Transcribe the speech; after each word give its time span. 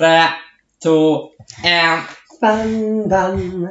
tre, 0.00 0.28
to, 0.82 1.30
én. 1.64 1.98
Bam, 2.40 3.08
bam. 3.08 3.68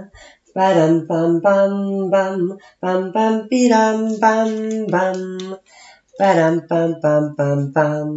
BAM 0.55 1.07
bam, 1.07 1.41
bam, 1.41 2.09
bam. 2.11 2.59
Bam, 2.81 3.11
bam, 3.11 3.47
bidam, 3.49 4.19
bam, 4.19 4.51
bam. 4.93 5.19
Bam, 6.19 6.61
bam, 6.69 7.35
bam, 7.37 7.71
bam. 7.73 8.11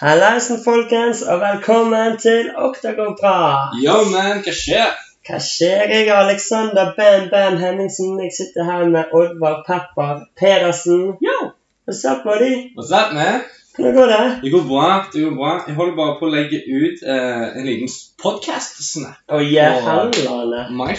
Hallaisen, 0.00 0.64
folkens, 0.64 1.22
og 1.22 1.40
velkommen 1.40 2.16
til 2.18 2.48
Oktagonprat. 2.56 3.76
Ja, 3.82 3.98
men 4.14 4.40
hva 4.46 4.56
skjer? 4.62 4.96
Hva 5.28 5.42
skjer? 5.50 5.92
Jeg 5.92 6.08
er 6.08 6.22
Alexander 6.22 6.94
Bam 6.96 7.28
Bam 7.32 7.60
Henningsen. 7.60 8.16
Jeg 8.24 8.32
sitter 8.38 8.64
her 8.70 8.88
med 8.88 9.12
Oddvar 9.12 9.60
Pepper 9.68 10.24
Pedersen. 10.40 11.04
Yo. 11.20 11.38
What's 11.84 12.04
up, 12.08 12.24
buddy? 12.24 12.72
What's 12.76 12.90
up, 12.90 13.12
man? 13.12 13.44
Hvordan 13.76 13.94
går 13.96 14.06
det? 14.12 14.18
Det 14.42 14.50
går 14.54 14.62
bra. 14.68 14.86
det 15.12 15.22
går 15.24 15.34
bra. 15.36 15.50
Jeg 15.68 15.74
holder 15.76 15.96
bare 15.98 16.14
på 16.20 16.26
å 16.28 16.32
legge 16.32 16.60
ut 16.64 17.02
eh, 17.04 17.46
en 17.60 17.66
liten 17.68 17.90
podcast-snap 18.22 19.32
Oh, 19.32 19.42
yeah, 19.42 19.76
My. 20.70 20.94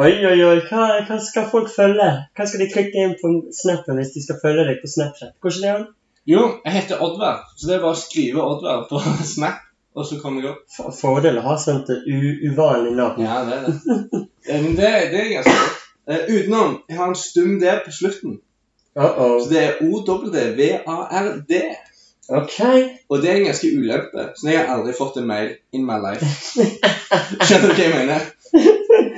Oi, 0.00 0.12
oi, 0.30 0.36
oi. 0.46 0.58
Hva, 0.70 0.84
hva 1.08 1.18
skal 1.20 1.48
folk 1.52 1.68
følge? 1.74 2.06
Hva 2.36 2.46
skal 2.48 2.62
de 2.64 2.68
klikke 2.72 3.02
inn 3.04 3.16
på 3.20 3.32
snappen 3.52 3.98
hvis 4.00 4.14
de 4.16 4.22
skal 4.24 4.38
følge 4.42 4.64
deg 4.70 4.78
på 4.84 4.88
Snapchat? 4.94 5.34
Går 5.42 5.52
ikke 5.52 5.64
det 5.66 5.72
an? 5.74 5.88
Jo, 6.30 6.44
jeg 6.64 6.72
heter 6.78 7.00
Oddvar, 7.04 7.42
så 7.56 7.66
det 7.68 7.76
er 7.76 7.82
bare 7.84 7.96
å 7.96 8.00
skrive 8.00 8.44
Oddvar 8.44 8.84
på 8.90 9.00
Snap, 9.34 9.60
og 9.96 10.06
så 10.06 10.18
kommer 10.22 10.44
jeg 10.44 10.52
opp. 10.54 10.64
For- 10.76 10.94
Fordel 10.94 11.40
å 11.40 11.46
ha 11.48 11.56
sånt 11.60 11.88
u 11.90 12.18
uvanlig 12.50 12.92
navn. 12.98 13.24
Ja, 13.26 13.40
det 13.48 13.56
er 13.58 13.66
det. 13.66 14.24
Eh, 14.48 14.60
Men 14.62 14.76
det, 14.78 14.90
det 15.12 15.20
er 15.24 15.32
ganske 15.36 15.56
godt. 15.58 15.76
Uh, 16.10 16.22
utenom, 16.32 16.78
jeg 16.88 16.96
har 16.98 17.10
en 17.12 17.18
stum 17.18 17.58
D 17.60 17.74
på 17.84 17.92
slutten. 17.94 18.38
Uh-oh. 18.98 19.36
Så 19.44 19.50
det 19.52 19.60
er 19.62 19.76
O-W-V-A-R-D. 19.86 21.60
Ok. 22.30 22.58
Og 23.10 23.22
det 23.22 23.30
er 23.30 23.36
en 23.36 23.48
ganske 23.48 23.70
ulempe, 23.74 24.26
så 24.38 24.48
jeg 24.50 24.58
har 24.60 24.76
aldri 24.76 24.94
fått 24.94 25.16
en 25.18 25.26
mail 25.26 25.54
in 25.74 25.86
my 25.86 25.98
life. 26.02 26.26
Skjønner 27.46 27.66
du 27.66 27.74
hva 27.74 27.86
jeg 27.86 27.94
mener? 27.94 28.28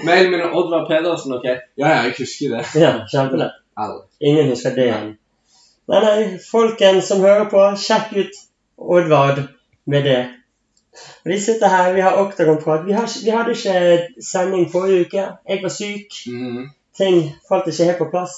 Mailen 0.07 0.31
min 0.33 0.41
er 0.41 0.55
Oddvar 0.57 0.87
Pedersen, 0.89 1.35
ok? 1.37 1.45
Ja, 1.45 1.89
ja, 1.89 1.99
jeg 2.07 2.15
husker 2.19 2.57
det. 2.57 2.63
Ja. 2.81 2.93
Aldri. 3.77 4.07
Ingen 4.21 4.49
husker 4.53 4.75
det 4.77 4.87
igjen. 4.89 5.11
Nei, 5.93 6.01
nei, 6.05 6.39
folken 6.47 7.03
som 7.05 7.21
hører 7.25 7.51
på, 7.53 7.65
sjekk 7.77 8.15
ut 8.17 8.41
Oddvard 8.79 9.43
med 9.85 10.09
det. 10.09 10.21
Vi 11.25 11.39
sitter 11.41 11.69
her, 11.69 11.93
vi 11.93 12.01
har 12.05 12.21
Oktagonprat. 12.21 12.87
Vi, 12.87 12.93
har 12.93 13.09
vi 13.25 13.31
hadde 13.31 13.57
ikke 13.57 14.23
sending 14.25 14.71
forrige 14.73 15.07
uke. 15.07 15.27
Jeg 15.49 15.63
var 15.63 15.73
syk. 15.73 16.23
Mhm. 16.27 16.71
Ting 16.97 17.23
falt 17.49 17.69
ikke 17.69 17.85
helt 17.89 17.99
på 17.99 18.11
plass. 18.13 18.35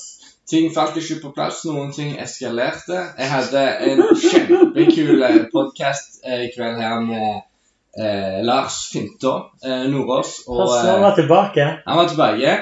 Ting 0.50 0.68
falt 0.74 0.96
ikke 1.00 1.22
på 1.22 1.30
plass, 1.32 1.62
noen 1.64 1.92
ting 1.96 2.18
eskalerte. 2.20 2.98
Jeg 3.16 3.28
hadde 3.30 3.62
en 3.88 4.02
kjempekul 4.20 5.22
podkast 5.52 6.20
i 6.28 6.50
kveld 6.52 6.82
her 6.84 6.98
med 7.00 7.30
eh, 7.96 8.42
Lars 8.44 8.82
Fintå 8.92 9.32
eh, 9.64 9.86
Nordås. 9.88 10.42
Og 10.48 10.66
Han 10.68 10.90
eh, 10.98 11.00
var 11.06 11.14
tilbake. 11.16 11.68
han 11.86 11.96
var 11.96 12.08
tilbake 12.12 12.58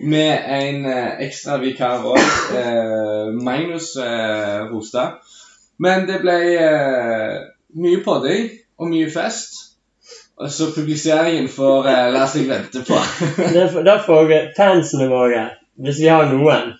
med 0.00 0.48
en 0.60 0.86
eh, 0.88 1.10
ekstra 1.26 1.58
vikar 1.60 2.04
òg, 2.08 2.24
eh, 2.56 3.28
Magnus 3.44 3.92
eh, 4.00 4.64
Rostad. 4.72 5.20
Men 5.78 6.08
det 6.08 6.22
ble 6.24 6.38
eh, 6.56 7.36
mye 7.76 8.00
podding 8.04 8.48
og 8.80 8.88
mye 8.94 9.12
fest. 9.12 9.60
Og 10.40 10.48
så 10.52 10.70
publiseringen 10.72 11.48
får 11.52 11.92
eh, 11.92 12.08
la 12.16 12.24
seg 12.32 12.48
vente 12.48 12.80
på. 12.84 12.96
Derfor, 13.52 13.92
får 14.08 14.34
fansene 14.56 15.12
våre, 15.12 15.46
hvis 15.80 16.00
vi 16.00 16.08
har 16.12 16.28
noen, 16.32 16.72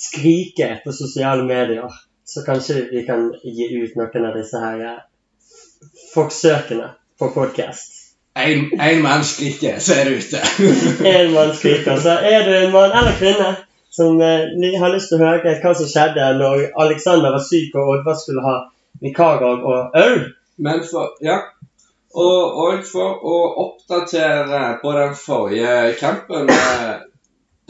skrike 0.00 0.80
på 0.84 0.92
sosiale 0.92 1.44
medier, 1.44 1.92
så 2.24 2.42
kanskje 2.46 2.86
vi 2.90 3.04
kan 3.06 3.30
gi 3.42 3.68
ut 3.82 3.96
noen 4.00 4.28
av 4.30 4.36
disse 4.38 4.60
her 4.62 4.84
eh, 4.86 5.00
forsøkene 6.14 6.92
på 7.18 7.30
podkast. 7.34 7.96
En, 8.40 8.70
en 8.80 9.02
mann 9.02 9.24
skriker, 9.26 9.80
så 9.82 9.98
er 10.00 10.08
det 10.08 10.20
ute. 10.22 10.40
En 11.14 11.32
mann 11.34 11.50
skriker. 11.56 11.98
Så 12.00 12.14
er 12.32 12.46
du 12.46 12.54
en 12.56 12.72
mann 12.72 12.94
eller 12.94 13.18
kvinne 13.18 13.50
som 13.90 14.20
eh, 14.22 14.80
har 14.80 14.94
lyst 14.94 15.10
til 15.10 15.20
å 15.20 15.26
høre 15.26 15.56
hva 15.62 15.72
som 15.76 15.88
skjedde 15.90 16.28
når 16.38 16.68
Alexander 16.84 17.34
var 17.34 17.42
syk 17.44 17.74
og 17.74 17.96
Oddvar 17.96 18.20
skulle 18.20 18.44
ha 18.46 18.58
vikarer 19.02 19.64
og 19.66 19.96
øl 19.98 20.20
Men 20.56 20.84
for 20.86 21.16
Ja. 21.24 21.40
Og, 22.10 22.56
og 22.62 22.80
for 22.86 23.22
å 23.22 23.36
oppdatere 23.64 24.62
på 24.82 24.92
den 24.96 25.12
forrige 25.14 25.74
kampen 26.00 26.50
eh, 26.50 26.96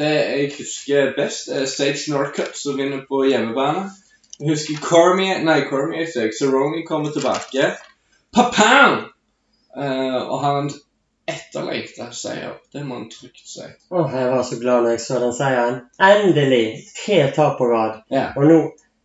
Det 0.01 0.11
jeg 0.17 0.53
husker 0.57 1.11
best, 1.17 1.51
er 1.53 1.67
Stage 1.69 2.09
Northcup 2.09 2.55
som 2.57 2.79
vinner 2.81 3.03
på 3.09 3.25
hjemmebane. 3.29 3.91
Jeg 4.41 4.55
husker 4.55 4.79
Cormier 4.81 5.43
Nei, 5.45 5.59
Cormier 5.69 6.07
jeg. 6.09 6.33
Cerrone 6.39 6.81
kommer 6.89 7.13
tilbake. 7.13 7.75
Pa-pow! 8.33 9.03
Eh, 9.77 10.21
og 10.23 10.39
han 10.41 10.71
etterlengta 11.29 12.09
seier. 12.17 12.57
Det 12.73 12.83
må 12.87 12.97
han 12.97 13.11
trygt 13.13 13.45
si. 13.45 13.67
Åh, 13.93 14.15
jeg 14.17 14.31
var 14.33 14.47
så 14.49 14.59
glad 14.63 14.87
når 14.87 14.97
jeg 14.97 15.03
så 15.05 15.21
den 15.21 15.37
seieren. 15.37 15.83
Endelig! 16.01 16.65
Tre 17.03 17.21
tap 17.37 17.59
på 17.61 17.69
rad. 17.69 18.01
Yeah. 18.13 18.33
Og 18.41 18.49
nå 18.49 18.61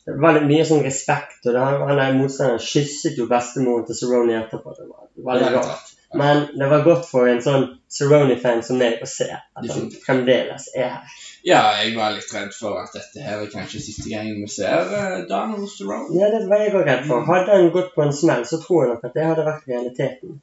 det 0.06 0.20
var 0.22 0.36
litt 0.38 0.46
mye 0.46 0.66
sånn 0.70 0.84
respekt. 0.86 1.40
og 1.44 1.56
det, 1.56 1.62
Han 1.62 2.00
der 2.00 2.18
motstanderen 2.20 2.62
kysset 2.62 3.18
jo 3.18 3.26
bestemoren 3.30 3.88
til 3.88 3.98
Cerrone 3.98 4.36
etterpå. 4.38 4.76
Det 4.78 4.86
var 4.88 5.08
veldig 5.34 5.52
Det 5.52 5.56
rart. 5.58 5.95
Men 6.18 6.46
det 6.60 6.68
var 6.72 6.84
godt 6.86 7.08
for 7.10 7.28
en 7.28 7.42
sånn 7.44 7.66
Cerrone-fan 7.92 8.62
som 8.64 8.78
meg 8.80 9.02
å 9.04 9.08
se 9.10 9.28
at 9.36 9.70
han 9.72 9.88
fremdeles 10.04 10.68
er 10.76 10.90
her. 10.96 11.16
Ja, 11.46 11.62
jeg 11.82 11.94
var 11.96 12.16
litt 12.16 12.32
redd 12.34 12.54
for 12.58 12.80
at 12.82 12.96
dette 12.96 13.22
her 13.22 13.44
er 13.44 13.52
kanskje 13.52 13.84
siste 13.84 14.10
gangen 14.10 14.40
vi 14.42 14.48
ser 14.50 14.88
uh, 14.90 15.20
Donald 15.30 15.68
Cerrone. 15.70 16.10
Ja, 16.18 16.32
det 16.34 16.48
var 16.50 16.64
jeg 16.64 16.74
òg 16.74 16.88
redd 16.88 17.06
for. 17.10 17.26
Hadde 17.28 17.54
han 17.60 17.72
gått 17.76 17.94
på 17.96 18.06
en 18.06 18.14
smell, 18.18 18.46
så 18.50 18.60
tror 18.64 18.84
jeg 18.84 18.94
nok 18.94 19.06
at 19.10 19.18
det 19.18 19.28
hadde 19.30 19.46
vært 19.48 19.70
realiteten. 19.70 20.40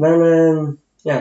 Men 0.00 0.24
uh, 0.26 0.62
ja. 1.06 1.20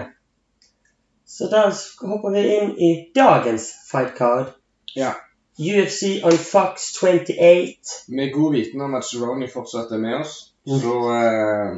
Så 1.29 1.47
da 1.51 1.67
hopper 2.09 2.33
vi 2.33 2.45
inn 2.57 2.71
i 2.81 2.91
dagens 3.15 3.69
fight 3.91 4.15
card. 4.17 4.55
Ja. 4.97 5.13
UFC 5.59 6.23
on 6.25 6.37
Fox 6.39 6.93
28. 6.97 8.05
Med 8.15 8.31
god 8.33 8.55
viten 8.55 8.81
om 8.81 8.95
at 8.97 9.05
Cerrone 9.05 9.51
fortsatt 9.51 9.91
er 9.91 10.01
med 10.01 10.21
oss, 10.23 10.45
Mm. 10.69 10.79
så 10.83 10.95
eh, 11.15 11.77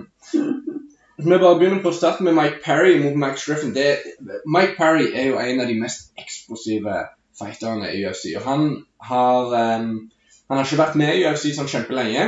Vi 1.24 1.38
bare 1.38 1.58
begynner 1.60 1.84
på 1.84 1.92
starten 1.94 2.26
med 2.26 2.34
Mike 2.34 2.62
Parry 2.66 3.00
mot 3.04 3.18
Max 3.20 3.46
Griffin. 3.46 3.74
Det, 3.74 3.98
Mike 4.46 4.74
Parry 4.78 5.12
er 5.14 5.28
jo 5.30 5.40
en 5.40 5.62
av 5.62 5.68
de 5.68 5.78
mest 5.80 6.12
eksplosive 6.18 6.96
fighterne 7.40 7.92
i 7.94 8.06
UFC. 8.06 8.32
Og 8.36 8.46
han 8.46 8.86
har 9.02 9.54
um, 9.82 10.12
Han 10.50 10.58
har 10.58 10.66
ikke 10.66 10.82
vært 10.82 10.98
med 11.00 11.16
i 11.16 11.22
UFC 11.24 11.54
sånn 11.56 11.70
kjempelenge. 11.72 12.26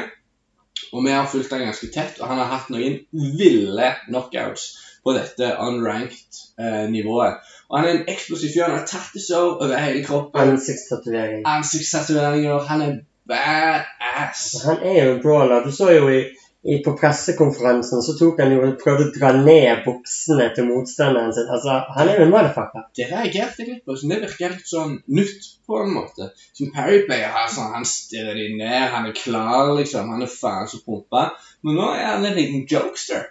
Og 0.93 1.01
vi 1.03 1.11
har 1.11 1.25
fulgt 1.27 1.51
han 1.51 1.65
ganske 1.65 1.89
tett, 1.91 2.21
og 2.21 2.29
han 2.29 2.39
har 2.39 2.51
hatt 2.53 2.69
noen 2.71 3.01
ville 3.11 3.89
knockouts 4.05 4.67
på 5.03 5.15
dette 5.17 5.49
unranked 5.59 6.39
eh, 6.59 6.85
nivået. 6.91 7.41
Og 7.67 7.79
han 7.79 7.87
er 7.87 7.97
en 7.97 8.13
eksplosiv 8.13 8.53
fyr. 8.53 8.67
Han 8.69 8.77
har 8.77 8.85
tattisår 8.87 9.57
over 9.65 9.75
hele 9.81 10.03
kroppen. 10.05 10.53
Ansiktstatovering. 10.53 11.43
Ansiktstatoveringer. 11.49 12.63
Han 12.69 12.85
er 12.85 12.95
badass. 13.27 14.45
Han 14.65 14.85
er 14.85 14.99
jo 15.01 15.15
en 15.17 15.21
brawler. 15.25 15.65
Du 15.65 15.71
så 15.75 15.89
jo 15.91 16.07
i, 16.13 16.21
på 16.63 16.93
pressekonferansen 16.95 18.01
så 18.01 18.13
tok 18.15 18.37
han 18.39 18.53
jo 18.55 18.61
og 18.63 18.77
prøvde 18.79 19.09
å 19.09 19.11
dra 19.11 19.31
ned 19.35 19.81
buksene 19.83 20.45
til 20.55 20.69
motstanderen 20.69 21.33
sin. 21.35 21.49
Altså, 21.51 21.81
Han 21.97 22.07
er 22.09 22.21
jo 22.21 22.27
en 22.27 22.31
motherfucker. 22.31 22.85
Det 22.95 23.09
reagerte 23.09 23.63
jeg 23.63 23.69
litt 23.69 23.83
på. 23.83 23.97
Det 23.99 24.19
virker 24.21 24.55
litt 24.55 24.71
sånn 24.71 24.93
nytt 25.11 25.49
på 25.67 25.81
en 25.83 25.91
måte. 25.97 26.29
Som 26.55 26.71
Parry 26.75 27.01
pleier 27.03 27.35
altså, 27.35 27.67
Han 27.75 27.83
stirrer 27.87 28.39
de 28.39 28.47
ned, 28.55 28.87
han 28.95 29.09
er 29.11 29.17
klar, 29.17 29.73
liksom. 29.75 30.15
Han 30.15 30.23
er 30.23 30.31
faen 30.31 30.71
så 30.71 30.79
pumpa. 30.85 31.33
Men 31.67 31.79
nå 31.81 31.91
er 31.97 32.09
han 32.13 32.31
en 32.31 32.39
liten 32.39 32.63
jokester. 32.71 33.27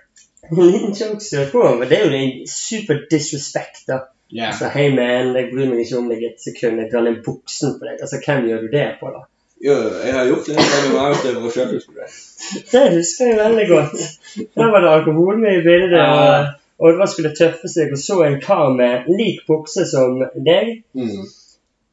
En 0.51 0.61
liten 0.61 0.93
jokester 0.93 1.49
på 1.55 1.65
men 1.79 1.89
det 1.89 1.99
er 1.99 2.09
jo 2.11 2.21
en 2.21 2.47
super 2.51 3.07
disrespect. 3.09 3.87
da. 3.89 4.03
Yeah. 4.29 4.51
Altså, 4.51 4.69
hei 4.77 4.91
man, 4.93 5.33
jeg 5.37 5.49
bryr 5.53 5.73
meg 5.73 5.87
ikke 5.87 6.05
om 6.05 6.13
deg 6.13 6.29
et 6.29 6.41
sekund. 6.41 6.85
Jeg 6.85 6.93
drar 6.93 7.09
ned 7.09 7.25
buksen 7.25 7.79
på 7.79 7.89
deg. 7.89 8.01
Altså, 8.01 8.21
Hvem 8.21 8.49
gjør 8.51 8.67
du 8.67 8.73
det 8.77 8.89
på, 9.01 9.09
da? 9.17 9.25
Jo, 9.63 9.75
jeg 10.05 10.15
har 10.15 10.27
gjort 10.27 10.49
det. 10.49 10.57
Jeg 10.59 10.95
har 10.99 11.13
gjort 11.13 11.27
det 11.27 11.35
for 11.37 11.55
selv, 11.55 11.75
husker 11.77 11.93
du 11.93 12.01
det? 12.01 12.97
Husker 12.97 13.29
jeg 13.31 13.39
veldig 13.39 13.67
godt. 13.69 14.01
Da 14.59 14.71
var 14.73 14.83
det 14.83 14.91
alkohol 14.91 15.39
med 15.39 15.61
i 15.61 15.63
bildet. 15.67 15.99
Ja. 15.99 16.49
Og 16.83 16.89
Oddvar 16.89 17.07
skulle 17.07 17.31
tøffe 17.39 17.71
seg 17.71 17.93
og 17.95 18.01
så 18.03 18.17
en 18.27 18.41
kar 18.43 18.73
med 18.75 19.07
lik 19.07 19.45
bukse 19.47 19.85
som 19.87 20.19
deg. 20.35 20.81
Mm. 20.99 21.29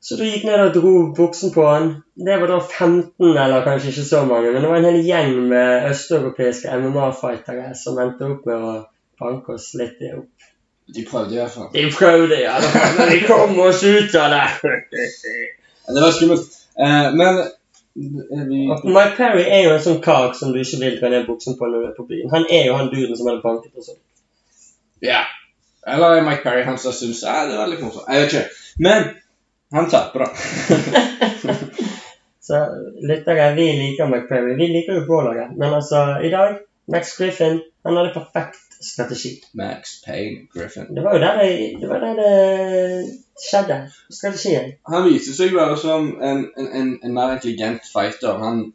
Så 0.01 0.16
du 0.18 0.24
gikk 0.25 0.48
ned 0.48 0.63
og 0.63 0.74
dro 0.74 0.94
buksen 1.13 1.51
på 1.54 1.66
han. 1.68 1.89
Det 2.18 2.39
var 2.42 2.50
da 2.50 2.57
15, 2.63 3.12
eller 3.27 3.66
kanskje 3.68 3.92
ikke 3.92 4.06
så 4.07 4.24
mange, 4.25 4.54
men 4.54 4.63
det 4.63 4.72
var 4.72 4.80
en 4.80 4.88
hel 4.89 5.01
gjeng 5.06 5.36
med 5.51 5.89
østeuropeiske 5.92 6.74
MMA-fightere 6.81 7.75
som 7.77 8.00
endte 8.01 8.31
opp 8.31 8.48
med 8.50 8.65
å 8.72 8.74
banke 9.22 9.60
oss 9.60 9.74
litt 9.77 10.01
opp. 10.15 10.50
De 10.95 11.06
prøvde 11.06 11.36
i 11.36 11.42
hvert 11.44 11.54
fall. 11.54 11.69
De 11.75 11.86
prøvde, 11.94 12.39
ja. 12.42 12.56
Men 12.98 13.12
vi 13.13 13.22
kom 13.27 13.60
oss 13.62 13.83
ut 13.86 14.15
av 14.18 14.33
det. 14.33 14.72
Det 14.89 16.01
var 16.01 16.15
skummelt. 16.15 16.56
Eh, 16.80 17.12
men 17.19 17.44
Mike 18.00 19.16
Perry 19.18 19.44
er 19.44 19.66
jo 19.66 19.74
en 19.74 19.84
sånn 19.84 20.00
kar 20.04 20.31
som 20.38 20.54
du 20.54 20.60
ikke 20.62 20.80
vil 20.84 21.00
dra 21.01 21.10
ned 21.12 21.25
buksen 21.28 21.57
på 21.60 21.68
når 21.68 21.81
du 21.81 21.88
er 21.90 21.98
på 21.98 22.06
byen. 22.07 22.30
Han 22.31 22.46
er 22.48 22.69
jo 22.69 22.78
han 22.80 22.92
duden 22.94 23.18
som 23.18 23.28
hadde 23.28 23.44
banket 23.44 23.75
og 23.75 23.88
sånn. 23.90 24.00
Ja. 25.04 25.25
Eller 25.88 26.19
er 26.19 26.25
Mike 26.28 26.44
Perry, 26.46 26.63
han 26.68 26.80
som 26.80 26.96
syns 26.96 27.24
ja, 27.25 27.42
det 27.50 27.57
var 27.60 27.72
litt 27.72 27.84
morsomt. 27.84 28.07
Jeg 28.07 28.24
vet 28.24 28.36
ikke. 28.36 28.63
Men 28.86 29.10
han 29.75 29.90
taper, 29.92 30.25
da. 30.25 30.30
Så 32.50 32.60
lyttere, 33.06 33.51
vi 33.57 33.68
liker 33.78 34.10
Mike 34.10 34.30
Perry. 34.31 34.56
Vi 34.57 34.72
liker 34.72 35.01
jo 35.01 35.06
brawlere. 35.10 35.50
Men 35.60 35.75
altså, 35.78 36.06
i 36.24 36.31
dag 36.34 36.57
Max 36.90 37.13
Griffin 37.18 37.60
han 37.86 38.00
hadde 38.00 38.16
perfekt 38.16 38.69
strategi. 38.79 39.41
Max 39.53 40.01
Payne 40.05 40.47
Griffin. 40.53 40.95
Det 40.95 41.03
var 41.03 41.13
jo 41.15 41.21
der 41.21 41.41
det, 41.43 41.81
det, 41.81 41.89
var 41.89 41.99
der 41.99 42.15
det 42.15 42.33
skjedde. 43.49 43.79
Strategien. 44.11 44.71
Han 44.87 45.07
viser 45.07 45.35
seg 45.35 45.55
bare 45.55 45.77
som 45.77 46.13
en, 46.21 46.45
en, 46.57 46.69
en, 46.81 46.91
en 47.03 47.15
mer 47.15 47.35
intelligent 47.37 47.87
fighter. 47.93 48.39
Han 48.43 48.69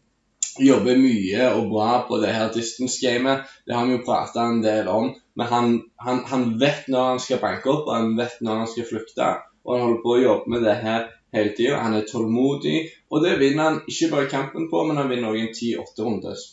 jobber 0.60 1.00
mye 1.00 1.48
og 1.56 1.70
bra 1.72 2.04
på 2.08 2.20
det 2.22 2.34
her 2.34 2.52
distance-gamet. 2.54 3.48
Det 3.66 3.74
har 3.74 3.86
vi 3.88 3.96
jo 3.96 4.04
prata 4.06 4.46
en 4.46 4.62
del 4.62 4.88
om. 4.88 5.12
Men 5.34 5.50
han, 5.50 5.72
han, 5.96 6.22
han, 6.30 6.46
vet 6.60 6.88
når 6.88 7.08
han 7.08 7.22
skal 7.22 7.42
banke 7.42 7.70
opp, 7.72 7.88
og 7.88 7.96
han 7.96 8.14
vet 8.18 8.38
når 8.40 8.62
han 8.62 8.70
skal 8.70 8.88
flykte. 8.90 9.30
Og 9.64 9.74
han 9.74 9.86
holder 9.86 10.02
på 10.04 10.14
å 10.14 10.22
jobbe 10.22 10.54
med 10.54 10.66
det 10.68 10.76
her 10.84 11.08
hele 11.34 11.54
tida. 11.56 11.80
Han 11.82 11.96
er 11.98 12.06
tålmodig, 12.06 12.76
og 13.10 13.24
det 13.24 13.38
vinner 13.40 13.70
han 13.70 13.80
ikke 13.90 14.12
bare 14.12 14.30
kampen 14.30 14.68
på, 14.70 14.84
men 14.86 15.00
han 15.00 15.10
vinner 15.10 15.32
òg 15.32 15.40
en 15.40 15.50
10-8-rundes. 15.56 16.44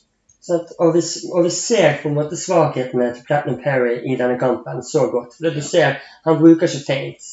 Og, 0.49 0.71
og, 0.79 1.43
vi 1.45 1.49
ser 1.53 1.99
på 2.01 2.09
en 2.09 2.15
måte 2.17 2.37
svakhetene 2.39 3.11
til 3.13 3.25
Platinum 3.27 3.59
Perry 3.61 3.99
i 4.09 4.15
denne 4.17 4.39
kampen 4.41 4.81
så 4.83 5.05
godt. 5.11 5.35
For 5.37 5.53
du 5.53 5.61
ser, 5.61 6.01
Han 6.25 6.39
bruker 6.39 6.67
ikke 6.67 6.85
feints. 6.87 7.29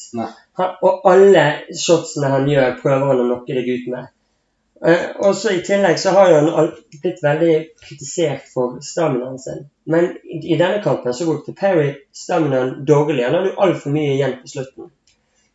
Og 0.59 1.09
alle 1.09 1.45
shotsene 1.73 2.29
han 2.29 2.47
gjør, 2.49 2.77
prøver 2.81 3.09
han 3.09 3.23
å 3.23 3.27
nokke 3.31 3.57
deg 3.57 3.69
ut 3.73 3.89
med. 3.95 4.13
Uh, 4.79 5.09
og 5.27 5.33
så 5.35 5.51
I 5.57 5.63
tillegg 5.65 5.97
så 5.99 6.13
har 6.15 6.31
han 6.37 6.69
blitt 7.01 7.19
veldig 7.23 7.55
kritisert 7.81 8.45
for 8.53 8.77
staminaen 8.85 9.41
sin. 9.41 9.65
Men 9.83 10.13
i, 10.23 10.39
i, 10.53 10.55
denne 10.55 10.79
kampen 10.85 11.13
så 11.13 11.27
brukte 11.27 11.57
Perry 11.57 11.89
staminaen 12.15 12.85
dårlig. 12.87 13.25
Han 13.25 13.35
hadde 13.35 13.51
jo 13.51 13.59
altfor 13.65 13.95
mye 13.95 14.13
igjen 14.13 14.37
på 14.39 14.53
slutten. 14.53 14.93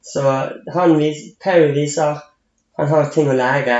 Så 0.04 0.26
han 0.74 0.98
vis, 1.00 1.22
Perry 1.40 1.70
viser 1.72 2.20
han 2.76 2.90
har 2.90 3.10
ting 3.14 3.30
å 3.30 3.36
lære, 3.38 3.78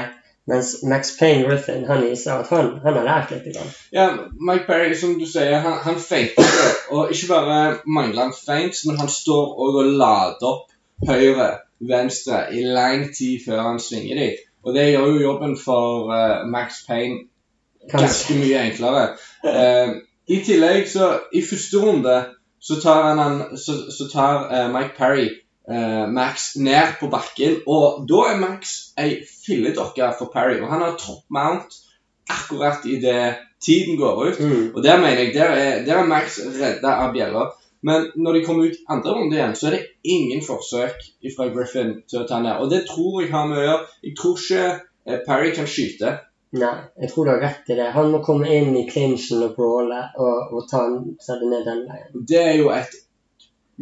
mens 0.51 0.83
Max 0.83 1.15
Payne 1.19 1.47
Griffin 1.47 1.87
han 1.89 2.03
viser 2.05 2.43
at 2.43 2.51
han, 2.53 2.75
han 2.85 2.99
har 2.99 3.07
lært 3.07 3.33
litt. 3.33 3.47
Grann. 3.55 3.71
Ja, 3.95 4.07
Mike 4.37 4.67
Perry, 4.69 4.95
som 4.99 5.17
du 5.19 5.25
sier, 5.29 5.57
han, 5.65 5.79
han 5.85 6.01
det. 6.01 6.47
Og 6.93 7.13
ikke 7.13 7.31
bare 7.33 7.61
mangler 7.87 8.27
han 8.27 8.35
feints, 8.37 8.85
men 8.89 9.01
han 9.01 9.09
står 9.09 9.55
òg 9.65 9.79
og 9.83 9.93
lader 10.01 10.49
opp 10.51 10.75
høyre, 11.09 11.51
venstre 11.85 12.47
i 12.55 12.65
lang 12.65 13.09
tid 13.17 13.45
før 13.47 13.63
han 13.71 13.81
svinger 13.83 14.21
dit. 14.21 14.43
Og 14.65 14.77
det 14.77 14.91
gjør 14.91 15.11
jo 15.13 15.23
jobben 15.23 15.57
for 15.61 16.13
uh, 16.13 16.45
Max 16.49 16.85
Payne 16.89 17.27
ganske 17.91 18.37
mye 18.39 18.63
enklere. 18.69 19.07
Uh, 19.45 20.01
I 20.29 20.41
tillegg 20.45 20.89
så 20.89 21.11
I 21.37 21.43
første 21.45 21.81
runde 21.81 22.15
så 22.65 22.79
tar, 22.81 23.11
han, 23.19 23.43
så, 23.61 23.77
så 23.93 24.09
tar 24.13 24.47
uh, 24.49 24.69
Mike 24.73 24.97
Parry 24.97 25.29
Max 25.65 26.51
ned 26.61 26.99
på 27.01 27.09
bakken, 27.09 27.55
og 27.65 28.03
da 28.09 28.27
er 28.35 28.41
Max 28.43 28.75
ei 29.01 29.23
filledokke 29.25 30.11
for 30.19 30.29
Parry. 30.33 30.59
Og 30.61 30.69
han 30.69 30.85
har 30.85 30.99
top 31.01 31.23
mount 31.33 31.79
akkurat 32.29 32.85
idet 32.85 33.39
tiden 33.65 33.97
går 33.97 34.27
ut. 34.27 34.41
Mm. 34.41 34.67
Og 34.75 34.83
der 34.83 35.01
mener 35.01 35.23
jeg, 35.23 35.35
der 35.35 35.45
er, 35.45 35.85
der 35.85 36.03
er 36.03 36.07
Max 36.07 36.39
redda 36.61 36.99
av 37.05 37.13
bjella. 37.13 37.47
Men 37.85 38.07
når 38.17 38.33
de 38.33 38.45
kommer 38.45 38.69
ut 38.69 38.77
andre 38.89 39.13
runde 39.13 39.37
igjen, 39.37 39.57
så 39.57 39.69
er 39.69 39.77
det 39.77 39.87
ingen 40.09 40.41
forsøk 40.45 41.03
fra 41.37 41.49
Griffin 41.53 41.99
til 42.09 42.23
å 42.23 42.29
ta 42.29 42.41
ned. 42.41 42.61
Og 42.65 42.71
det 42.73 42.87
tror 42.89 43.21
jeg 43.21 43.33
har 43.33 43.49
med 43.51 43.61
å 43.61 43.67
gjøre. 43.67 43.91
Jeg 44.09 44.15
tror 44.21 44.39
ikke 44.41 44.63
eh, 44.71 45.19
Parry 45.27 45.51
kan 45.57 45.69
skyte. 45.69 46.15
Nei, 46.55 46.75
jeg 47.03 47.11
tror 47.11 47.27
du 47.27 47.33
har 47.35 47.43
rett 47.43 47.69
i 47.69 47.77
det. 47.77 47.91
Han 47.97 48.13
må 48.15 48.23
komme 48.25 48.49
inn 48.57 48.77
i 48.79 48.87
clinchen 48.89 49.43
og 49.45 49.57
brawle 49.59 50.01
og, 50.23 50.55
og 50.55 50.69
ta 50.71 50.85
den 50.87 51.51
ned 51.51 51.67
den 51.67 51.83
veien. 51.91 52.25
Det 52.31 52.41
er 52.41 52.57
jo 52.61 52.71
et 52.73 52.95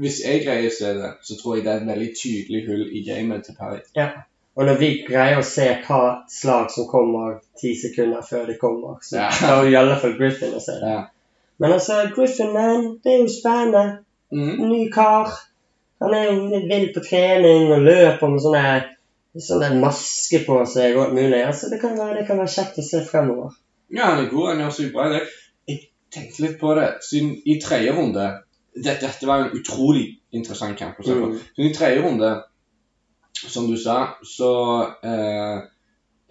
Hvis 0.01 0.23
jeg 0.25 0.45
greier 0.47 0.71
å 0.71 0.75
se 0.75 0.93
det, 0.97 1.09
så 1.27 1.37
tror 1.39 1.57
jeg 1.57 1.65
det 1.67 1.73
er 1.73 1.81
et 1.83 1.89
veldig 1.91 2.13
tydelig 2.17 2.63
hull 2.69 2.85
i 2.89 3.03
gamet 3.05 3.45
til 3.45 3.57
Perry. 3.59 3.83
Ja. 3.97 4.09
Og 4.57 4.67
når 4.69 4.79
vi 4.81 4.91
greier 5.07 5.41
å 5.41 5.47
se 5.47 5.67
hva 5.87 6.01
slag 6.29 6.73
som 6.73 6.89
kommer 6.89 7.39
ti 7.61 7.73
sekunder 7.79 8.25
før 8.25 8.47
det 8.51 8.59
kommer, 8.61 8.99
så 9.05 9.23
ja. 9.23 9.29
klarer 9.33 9.71
i 9.71 9.77
alle 9.81 9.97
fall 10.01 10.17
Griffin 10.19 10.57
å 10.57 10.61
se 10.61 10.77
det. 10.81 10.93
Ja. 10.97 11.05
Men 11.63 11.77
altså, 11.77 12.03
Griffin, 12.17 12.53
man, 12.53 12.89
det 13.05 13.15
er 13.15 13.23
jo 13.23 13.33
spennende. 13.33 13.85
Mm. 14.33 14.55
Ny 14.69 14.83
kar. 14.93 15.33
Han 16.03 16.17
er 16.17 16.29
jo 16.29 16.49
litt 16.51 16.69
vill 16.69 16.89
på 16.95 17.05
trening 17.05 17.73
og 17.73 17.85
løper 17.87 18.33
med 18.33 18.45
sånne, 18.45 18.77
sånne 19.49 19.71
maske 19.81 20.43
på 20.47 20.59
seg 20.69 20.97
og 20.97 21.07
alt 21.07 21.17
mulig. 21.17 21.43
Altså, 21.47 21.69
det 21.73 21.81
kan, 21.85 21.97
være, 22.01 22.21
det 22.21 22.29
kan 22.29 22.41
være 22.43 22.55
kjekt 22.57 22.81
å 22.83 22.87
se 22.87 23.05
fremover. 23.09 23.57
Ja, 23.93 24.11
han 24.11 24.25
er 24.25 24.33
god. 24.33 24.49
Han 24.53 24.65
gjør 24.65 24.75
seg 24.79 24.93
bra 24.97 25.09
i 25.09 25.15
det. 25.15 25.23
Jeg 25.71 25.81
tenkte 26.13 26.45
litt 26.45 26.59
på 26.61 26.73
det 26.77 26.89
siden 27.07 27.37
i 27.49 27.61
tredje 27.63 27.95
runde 27.97 28.27
dette, 28.75 29.07
dette, 29.07 29.27
var 29.27 29.45
en 29.45 29.59
utrolig 29.59 30.07
interessant 30.33 30.79
kamp 30.79 31.01
å 31.01 31.07
se 31.07 31.19
på. 31.19 31.29
Mm. 31.33 31.45
Så 31.57 31.67
I 31.67 31.75
tredje 31.77 32.03
runde, 32.05 32.33
som 33.43 33.69
du 33.69 33.77
sa, 33.81 33.99
så 34.27 34.53
eh, 35.05 35.63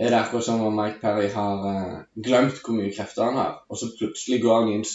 er 0.01 0.09
det 0.09 0.17
akkurat 0.17 0.45
som 0.45 0.63
om 0.65 0.75
Mike 0.75 1.01
Perry 1.03 1.29
har 1.33 1.65
eh, 1.71 1.95
glemt 2.25 2.61
hvor 2.63 2.77
mye 2.77 2.93
krefter 2.95 3.27
han 3.29 3.39
har, 3.39 3.55
og 3.69 3.79
så 3.79 3.91
plutselig 3.97 4.41
går 4.43 4.61
han 4.61 4.75
inn 4.77 4.85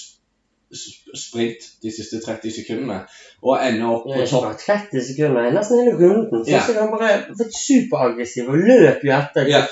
sprint 0.77 1.67
de 1.83 1.93
siste 1.95 2.19
30 2.25 2.51
sekundene 2.51 2.97
og 3.39 3.61
ender 3.63 3.87
opp 3.87 4.09
på 4.09 4.25
topp. 4.27 4.57
30 4.59 5.05
sekunder, 5.13 5.53
nesten 5.55 5.79
hele 5.79 5.93
runden. 6.01 6.43
Så 6.43 6.57
ja. 6.57 6.65
han 6.81 6.91
bare 6.91 7.13
vært 7.39 7.55
superaggressiv 7.55 8.51
og 8.51 8.65
løp 8.67 9.05
jo 9.07 9.15
etter. 9.15 9.51
Ja. 9.53 9.63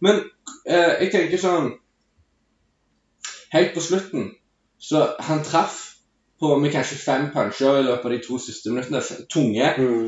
Men 0.00 0.22
eh, 0.64 1.02
jeg 1.02 1.14
tenker 1.14 1.42
sånn 1.42 1.72
Helt 3.50 3.72
på 3.74 3.82
slutten 3.82 4.28
så 4.78 5.16
han 5.26 5.42
traff 5.44 5.89
på 6.40 6.56
med 6.58 6.72
kanskje 6.72 6.96
fem 6.96 7.26
puncher 7.34 7.78
i 7.78 7.86
løpet 7.86 8.06
av 8.08 8.14
de 8.14 8.20
to 8.24 8.38
siste 8.40 8.72
minuttene. 8.72 9.02
Tunge. 9.32 9.72
Mm. 9.78 10.06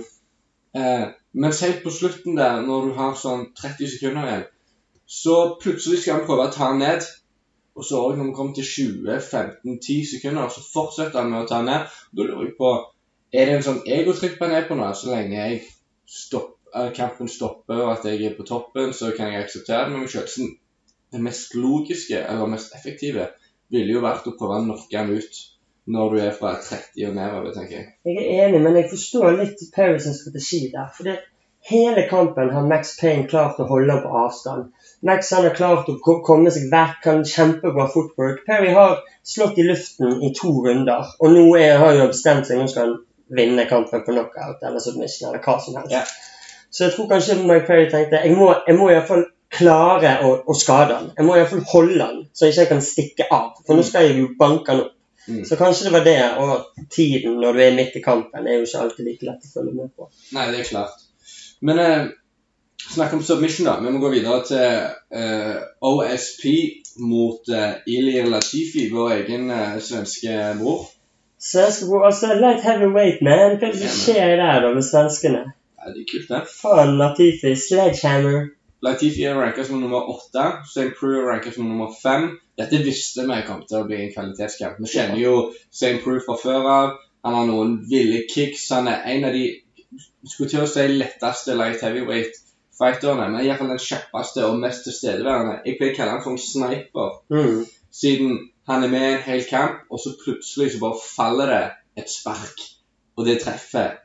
Eh, 0.81 1.09
mens 1.33 1.61
helt 1.61 1.83
på 1.85 1.93
slutten 1.93 2.39
der, 2.39 2.63
når 2.65 2.87
du 2.87 2.95
har 2.97 3.19
sånn 3.21 3.51
30 3.59 3.91
sekunder 3.95 4.29
igjen, 4.29 4.47
så 5.13 5.37
plutselig 5.61 6.01
skal 6.01 6.21
han 6.21 6.27
prøve 6.29 6.49
å 6.49 6.55
ta 6.55 6.71
han 6.71 6.81
ned. 6.81 7.05
Og 7.77 7.85
så 7.89 8.01
når 8.17 8.31
vi 8.31 8.37
kommer 8.37 8.57
til 8.57 8.69
20-15-10 8.69 10.09
sekunder, 10.15 10.49
så 10.53 10.65
fortsetter 10.73 11.21
han 11.21 11.31
med 11.33 11.45
å 11.45 11.51
ta 11.51 11.61
ned. 11.65 11.93
Da 12.13 12.27
lurer 12.27 12.49
jeg 12.49 12.57
på 12.59 12.73
Er 13.33 13.49
det 13.49 13.53
en 13.57 13.65
sånn 13.65 13.85
egotripp 13.89 14.43
han 14.45 14.53
er 14.53 14.67
på 14.69 14.77
nå? 14.77 14.91
Så 14.93 15.09
lenge 15.09 15.39
jeg 15.39 15.63
stopper, 16.05 16.91
kampen 16.97 17.31
stopper 17.33 17.81
og 17.81 17.93
at 17.95 18.05
jeg 18.05 18.27
er 18.29 18.35
på 18.37 18.45
toppen, 18.45 18.93
så 18.93 19.09
kan 19.17 19.33
jeg 19.33 19.47
akseptere 19.47 19.87
det 19.87 19.95
med 19.95 20.03
meg 20.03 20.13
sjøl. 20.13 20.51
Det 21.13 21.21
mest 21.25 21.57
logiske, 21.57 22.21
eller 22.21 22.53
mest 22.53 22.77
effektive, 22.77 23.31
ville 23.73 23.97
jo 23.97 24.05
vært 24.05 24.29
å 24.29 24.35
prøve 24.37 24.59
å 24.61 24.67
knocke 24.67 25.01
han 25.01 25.17
ut 25.17 25.41
når 25.87 26.15
du 26.15 26.19
er 26.23 26.33
fra 26.37 26.55
30 26.63 27.09
og 27.09 27.15
nedover, 27.17 27.53
tenker 27.55 27.77
jeg. 27.77 27.87
Jeg 28.07 28.17
er 28.23 28.47
enig, 28.47 28.63
men 28.63 28.79
jeg 28.79 28.91
forstår 28.91 29.39
litt 29.41 29.63
Paris' 29.75 30.09
strategi 30.19 30.61
der. 30.73 30.91
For 30.97 31.09
det, 31.09 31.17
hele 31.67 32.05
kampen 32.11 32.51
har 32.55 32.67
Max 32.71 32.95
Payne 33.01 33.27
klart 33.31 33.59
å 33.63 33.67
holde 33.71 33.99
på 34.05 34.13
avstand. 34.25 34.71
Max 35.03 35.33
han 35.35 35.47
har 35.49 35.57
klart 35.59 35.91
å 35.91 36.19
komme 36.27 36.53
seg 36.55 36.69
vekk, 36.73 36.99
kan 37.07 37.23
kjempebra 37.27 37.89
footwork. 37.91 38.45
Perry 38.47 38.75
har 38.77 39.01
slått 39.27 39.59
i 39.59 39.67
luften 39.67 40.23
i 40.23 40.33
to 40.39 40.55
runder, 40.67 41.15
og 41.19 41.35
nå 41.35 41.47
er, 41.59 41.79
har 41.83 41.99
han 41.99 42.13
bestemt 42.15 42.47
seg 42.47 42.63
nå 42.63 42.71
skal 42.71 42.87
han 42.89 43.01
vinne 43.33 43.65
kampen 43.67 44.05
på 44.05 44.13
knockout 44.13 44.63
eller 44.63 44.83
submission 44.83 45.31
eller 45.31 45.43
hva 45.43 45.59
som 45.63 45.79
helst. 45.81 45.95
Yeah. 45.95 46.09
Så 46.73 46.87
jeg 46.87 46.95
tror 46.95 47.09
kanskje 47.11 47.37
Mike 47.43 47.67
Perry 47.69 47.89
tenkte 47.91 48.23
jeg 48.23 48.37
må, 48.37 48.49
jeg 48.67 48.77
må 48.79 48.89
iallfall 48.93 49.27
klare 49.53 50.15
å, 50.25 50.33
å 50.49 50.55
skade 50.57 50.97
han. 50.97 51.11
Jeg 51.17 51.27
må 51.29 51.37
iallfall 51.37 51.65
holde 51.69 52.07
han, 52.07 52.21
så 52.33 52.49
jeg 52.49 52.57
ikke 52.57 52.71
kan 52.73 52.85
stikke 52.85 53.29
av. 53.29 53.51
For 53.67 53.77
nå 53.77 53.85
skal 53.87 54.09
jeg 54.09 54.21
jo 54.23 54.31
banke 54.39 54.73
han 54.73 54.85
opp. 54.87 54.95
Mm. 55.29 55.45
Så 55.47 55.57
kanskje 55.57 55.87
det 55.87 55.95
var 55.95 56.05
det, 56.07 56.19
og 56.43 56.87
tiden 56.91 57.39
når 57.39 57.55
du 57.55 57.63
er 57.63 57.77
midt 57.77 57.95
i 57.99 58.03
kampen, 58.03 58.47
er 58.47 58.59
jo 58.59 58.67
ikke 58.67 58.83
alltid 58.87 59.07
like 59.07 59.29
lett 59.29 59.47
å 59.47 59.53
følge 59.53 59.77
med 59.77 59.93
på. 59.95 60.09
Nei, 60.35 60.49
det 60.51 60.65
er 60.65 60.71
klart. 60.73 61.05
Men 61.63 61.79
eh, 61.79 62.11
Snakk 62.91 63.13
om 63.13 63.23
submission, 63.23 63.67
da. 63.67 63.81
Vi 63.81 63.91
må 63.91 64.01
gå 64.03 64.11
videre 64.13 64.41
til 64.45 65.19
eh, 65.19 65.61
OSP 65.87 66.47
mot 67.01 67.49
eh, 67.49 67.79
Ilir 67.89 68.27
Latifi, 68.29 68.89
vår 68.93 69.15
egen 69.21 69.51
eh, 69.55 69.79
svenske 69.81 70.35
bror. 70.59 70.89
Svenske 71.41 71.87
bror, 71.89 72.09
altså 72.11 72.35
light 72.35 72.65
heavyweight, 72.67 73.23
man. 73.25 73.57
Hva 73.61 73.71
er 73.71 73.77
det 73.77 73.85
som 73.85 73.95
skjer 74.01 74.35
der 74.43 74.67
da 74.67 74.73
med 74.75 74.87
svenskene? 74.87 75.45
Ja, 75.79 75.95
det 75.95 76.03
er 76.03 76.09
kult, 76.11 76.29
det. 76.33 76.43
Faen, 76.59 76.99
Latifi. 76.99 77.55
Sledgehammer. 77.69 78.51
Latifi 78.83 79.25
er 79.31 79.39
ranka 79.39 79.65
som 79.65 79.81
nummer 79.81 80.11
åtte. 80.11 80.49
St. 80.67 80.91
Crew 80.99 81.21
er 81.23 81.31
ranka 81.31 81.55
som 81.55 81.71
nummer 81.71 81.95
fem. 82.03 82.33
Dette 82.59 82.83
visste 82.85 83.25
vi 83.29 83.41
kom 83.47 83.63
til 83.69 83.81
å 83.81 83.87
bli 83.89 83.99
en 84.03 84.13
kvalitetskamp. 84.13 84.81
Vi 84.83 84.93
kjenner 84.93 85.21
jo 85.21 85.35
St. 85.71 85.99
Proof 86.05 86.27
fra 86.29 86.39
før 86.41 86.71
av. 86.75 86.95
Han 87.25 87.37
har 87.39 87.47
noen 87.49 87.77
ville 87.89 88.25
kicks. 88.31 88.69
Han 88.75 88.91
er 88.91 89.07
en 89.15 89.29
av 89.29 89.37
de 89.37 89.47
skulle 90.29 90.51
til 90.51 90.65
å 90.65 90.71
si 90.71 90.85
letteste 90.91 91.57
light 91.57 91.83
heavyweight 91.85 92.39
fighterne, 92.79 93.29
men 93.31 93.45
iallfall 93.45 93.73
den 93.73 93.83
kjappeste 93.83 94.45
og 94.49 94.61
mest 94.63 94.87
tilstedeværende. 94.87 95.61
Jeg 95.67 95.79
pleier 95.79 95.95
å 95.95 95.99
kalle 95.99 96.15
han 96.17 96.25
for 96.25 96.35
en 96.35 96.43
sniper, 96.43 97.19
mm. 97.33 97.59
siden 97.95 98.39
han 98.71 98.87
er 98.87 98.93
med 98.93 99.07
i 99.07 99.13
en 99.17 99.27
hel 99.27 99.45
kamp, 99.49 99.83
og 99.91 100.01
så 100.03 100.15
plutselig 100.23 100.73
så 100.75 100.83
bare 100.83 101.03
faller 101.03 101.53
det 101.53 101.63
et 102.03 102.13
spark, 102.13 102.65
og 103.19 103.29
det 103.29 103.41
treffer. 103.45 103.99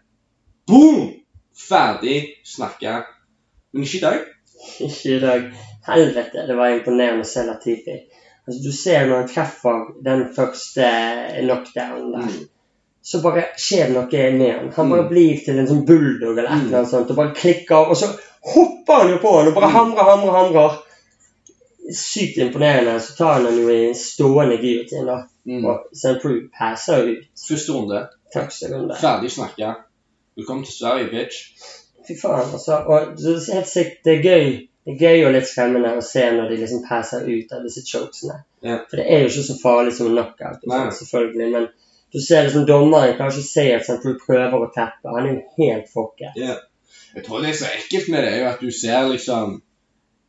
Boom! 0.67 1.13
Ferdig 1.57 2.19
snakka. 2.45 2.99
Men 3.73 3.87
ikke 3.87 3.97
i 3.97 4.03
dag. 4.03 4.25
Ikke 4.83 5.15
i 5.15 5.21
dag. 5.23 5.47
Helvete, 5.87 6.43
det 6.49 6.57
var 6.57 6.75
imponerende 6.75 7.25
å 7.25 7.29
se 7.29 7.45
Latifi. 7.47 7.95
Altså, 8.47 8.59
du 8.63 8.71
ser 8.71 9.07
når 9.07 9.21
han 9.21 9.31
treffer 9.31 9.89
den 10.05 10.27
første 10.35 10.91
knockdownen 11.41 12.13
der. 12.15 12.29
Mm 12.31 12.45
så 13.07 13.21
bare 13.23 13.45
skjer 13.55 13.87
det 13.87 13.93
noe 13.95 14.23
med 14.35 14.49
han. 14.51 14.71
Han 14.75 14.89
bare 14.91 15.05
mm. 15.05 15.11
blir 15.13 15.37
til 15.39 15.59
en 15.61 15.67
sånn 15.69 15.85
bulldog 15.87 16.33
eller 16.33 16.49
et 16.49 16.57
eller 16.57 16.81
annet 16.81 16.89
sånt, 16.91 17.13
og 17.13 17.15
bare 17.15 17.37
klikker. 17.37 17.87
Og 17.87 17.95
så 17.95 18.09
hopper 18.51 18.99
han 18.99 19.11
jo 19.13 19.19
på 19.23 19.31
han 19.31 19.47
og 19.47 19.55
bare 19.55 19.69
hamrer, 19.71 20.09
hamrer, 20.09 20.33
hamrer. 20.35 20.75
sykt 21.95 22.41
imponerende. 22.43 22.97
Så 22.99 23.15
tar 23.15 23.37
han 23.37 23.47
han 23.47 23.61
jo 23.61 23.69
i 23.71 23.93
stående 23.95 24.57
giljotin, 24.59 25.07
da. 25.07 25.21
Mm. 25.47 25.63
Og 25.63 25.87
St. 25.95 26.17
Prue 26.19 26.49
passer 26.51 27.07
ut 27.07 27.45
Første 27.47 27.77
runde. 27.77 28.03
første 28.33 28.73
runde. 28.73 28.99
Ferdig 28.99 29.31
snakka. 29.31 29.71
Velkommen 30.35 30.67
til 30.67 30.75
Sverige, 30.75 31.07
bitch. 31.13 31.71
Fy 32.09 32.19
faen, 32.19 32.51
altså. 32.59 32.81
Og 32.91 33.15
det 33.15 33.37
er 33.37 33.61
helt 33.61 33.71
sikkert 33.71 34.03
det 34.03 34.17
er 34.17 34.27
gøy. 34.27 34.51
Det 34.87 34.93
er 34.93 35.01
gøy 35.03 35.25
og 35.27 35.33
litt 35.35 35.49
skremmende 35.49 35.89
å 35.99 36.03
se 36.05 36.23
når 36.31 36.47
de 36.47 36.57
liksom 36.61 36.85
passer 36.87 37.25
ut 37.27 37.51
av 37.51 37.65
disse 37.67 37.83
chokesene. 37.83 38.37
Ja. 38.63 38.77
For 38.87 39.01
det 39.01 39.07
er 39.11 39.25
jo 39.25 39.31
ikke 39.33 39.43
så 39.49 39.57
farlig 39.59 39.91
som 39.97 40.07
en 40.07 40.15
knockout, 40.15 40.63
sånt, 40.63 40.95
selvfølgelig. 41.01 41.49
Men 41.57 41.67
du 42.15 42.19
ser 42.23 42.47
liksom 42.47 42.63
dommeren 42.69 43.17
klarer 43.17 43.35
ikke 43.35 43.49
se 43.49 43.65
at 43.75 43.83
St. 43.83 43.99
Prue 43.99 44.15
prøver 44.21 44.63
å 44.63 44.69
teppe. 44.71 45.11
Han 45.11 45.27
er 45.27 45.33
jo 45.33 45.41
helt 45.59 45.91
fucket. 45.91 46.39
Jeg 46.39 47.25
tror 47.25 47.43
det 47.43 47.51
er 47.51 47.59
så 47.59 47.67
ekkelt 47.73 48.07
med 48.13 48.23
det, 48.23 48.31
er 48.31 48.45
jo 48.45 48.49
at 48.53 48.63
du 48.63 48.71
ser 48.71 49.09
liksom 49.11 49.57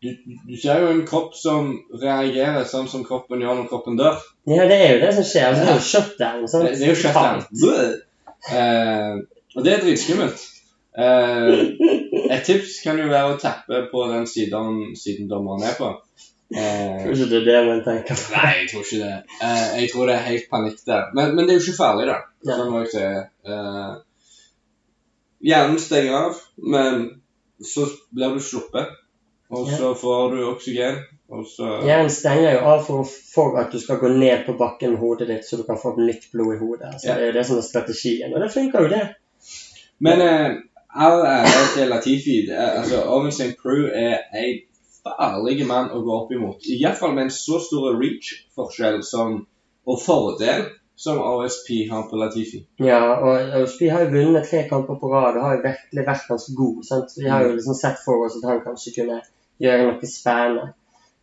du, 0.02 0.10
du 0.46 0.56
ser 0.58 0.82
jo 0.82 0.90
en 0.92 1.06
kropp 1.06 1.32
som 1.34 1.72
reagerer 2.02 2.66
sånn 2.70 2.86
som 2.90 3.02
kroppen 3.06 3.40
gjør 3.42 3.56
når 3.60 3.70
kroppen 3.70 3.96
dør. 3.98 4.20
Ja, 4.46 4.66
det 4.70 4.76
er 4.78 4.92
jo 4.92 5.00
det 5.02 5.14
som 5.16 5.26
skjer. 5.26 5.48
Altså, 5.48 5.64
det 5.64 5.72
er 5.72 5.80
jo 5.80 5.86
shutdown. 5.88 6.44
Sånn. 6.50 6.66
Det, 6.66 6.76
det 6.78 6.86
er 6.86 6.92
jo 6.92 7.00
shutdown. 7.00 7.96
Eh, 8.54 9.16
og 9.56 9.66
det 9.66 9.72
er 9.74 9.82
dritskummelt. 9.82 10.44
Eh, 10.98 11.50
et 12.38 12.46
tips 12.48 12.78
kan 12.84 13.00
jo 13.00 13.08
være 13.10 13.34
å 13.34 13.40
tappe 13.40 13.84
på 13.92 14.04
den 14.12 14.26
siden, 14.30 14.94
siden 14.98 15.28
dommeren 15.30 15.66
er 15.68 15.76
på. 15.78 15.92
Eh, 16.48 17.08
ikke 17.12 17.26
det 17.28 17.42
er 17.42 17.44
det 17.44 17.56
man 17.66 17.80
tenker 17.84 18.20
nei, 18.32 18.52
jeg 18.62 18.68
tror 18.70 18.84
ikke 18.86 19.00
det. 19.02 19.38
Eh, 19.44 19.64
jeg 19.82 19.90
tror 19.92 20.08
det 20.08 20.14
er 20.14 20.28
helt 20.30 20.46
panikk 20.52 20.78
der. 20.88 21.10
Men, 21.16 21.34
men 21.36 21.44
det 21.44 21.54
er 21.54 21.58
jo 21.58 21.66
ikke 21.66 21.80
farlig, 21.82 22.06
da. 22.08 22.20
Ja. 22.46 22.54
Sånn 22.54 22.70
må 22.72 22.84
jeg 22.84 22.92
si. 22.94 23.04
Eh, 23.52 23.90
hjernen 25.50 25.82
stenger 25.82 26.16
av, 26.22 26.40
men 26.76 27.04
så 27.64 27.84
blir 28.14 28.38
du 28.38 28.42
sluppet. 28.44 28.96
Og 29.48 29.68
så 29.68 29.94
får 29.96 30.34
du 30.34 30.42
oksygen, 30.44 30.98
og 31.32 31.46
så 31.48 31.78
Hjernen 31.80 32.10
stenger 32.12 32.58
jo 32.58 32.64
av 32.68 32.82
for, 32.84 33.08
for 33.08 33.56
at 33.56 33.72
du 33.72 33.78
skal 33.80 33.96
gå 33.96 34.10
ned 34.12 34.42
på 34.44 34.52
bakken 34.58 34.92
med 34.92 35.00
hodet 35.00 35.30
ditt, 35.30 35.46
så 35.48 35.56
du 35.56 35.62
kan 35.64 35.80
få 35.80 35.94
nytt 35.96 36.26
blod 36.34 36.56
i 36.56 36.58
hodet. 36.60 36.90
Så 37.00 37.08
Ja. 37.08 37.14
Det 37.16 37.22
er 37.22 37.30
jo 37.30 37.36
det 37.38 37.44
som 37.48 37.56
er 37.56 37.64
strategien. 37.64 38.34
Og 38.34 38.44
det 38.44 38.50
funker 38.52 38.84
jo, 38.84 38.90
det. 38.92 39.06
Men 40.04 40.20
eh, 40.20 40.58
all 41.04 41.22
ære 41.26 41.66
til 41.74 41.88
Latifi. 41.92 42.36
Det 42.48 42.56
er- 42.56 42.74
Altså, 42.80 43.02
Owen 43.06 43.32
St. 43.32 43.54
Prue 43.62 43.90
er 43.94 44.18
en 44.34 44.58
farlig 45.04 45.66
mann 45.66 45.90
å 45.94 46.02
gå 46.04 46.12
opp 46.22 46.32
imot. 46.32 46.60
Iallfall 46.80 47.14
med 47.14 47.24
en 47.24 47.30
så 47.30 47.60
stor 47.66 47.94
reach-forskjell 48.02 49.02
som, 49.04 49.46
og 49.86 50.00
fordel 50.06 50.64
som 50.96 51.18
OSP 51.22 51.88
har 51.90 52.02
på 52.10 52.16
Latifi. 52.18 52.64
Ja, 52.82 53.00
og 53.22 53.62
OSP 53.62 53.88
har 53.90 54.00
jo 54.04 54.10
vunnet 54.10 54.48
tre 54.50 54.64
kamper 54.68 54.98
på 55.00 55.12
rad 55.12 55.36
og 55.36 55.42
har 55.42 55.56
jo 55.56 55.62
virkelig 55.68 56.06
vært 56.06 56.28
ganske 56.28 56.54
god. 56.56 56.84
sant? 56.84 57.14
Vi 57.18 57.28
har 57.28 57.44
jo 57.44 57.52
liksom 57.54 57.74
sett 57.74 57.98
for 58.04 58.26
oss 58.26 58.36
at 58.42 58.48
han 58.50 58.60
kanskje 58.60 58.94
kunne 58.98 59.20
gjøre 59.62 59.86
noe 59.86 60.06
spennende. 60.06 60.72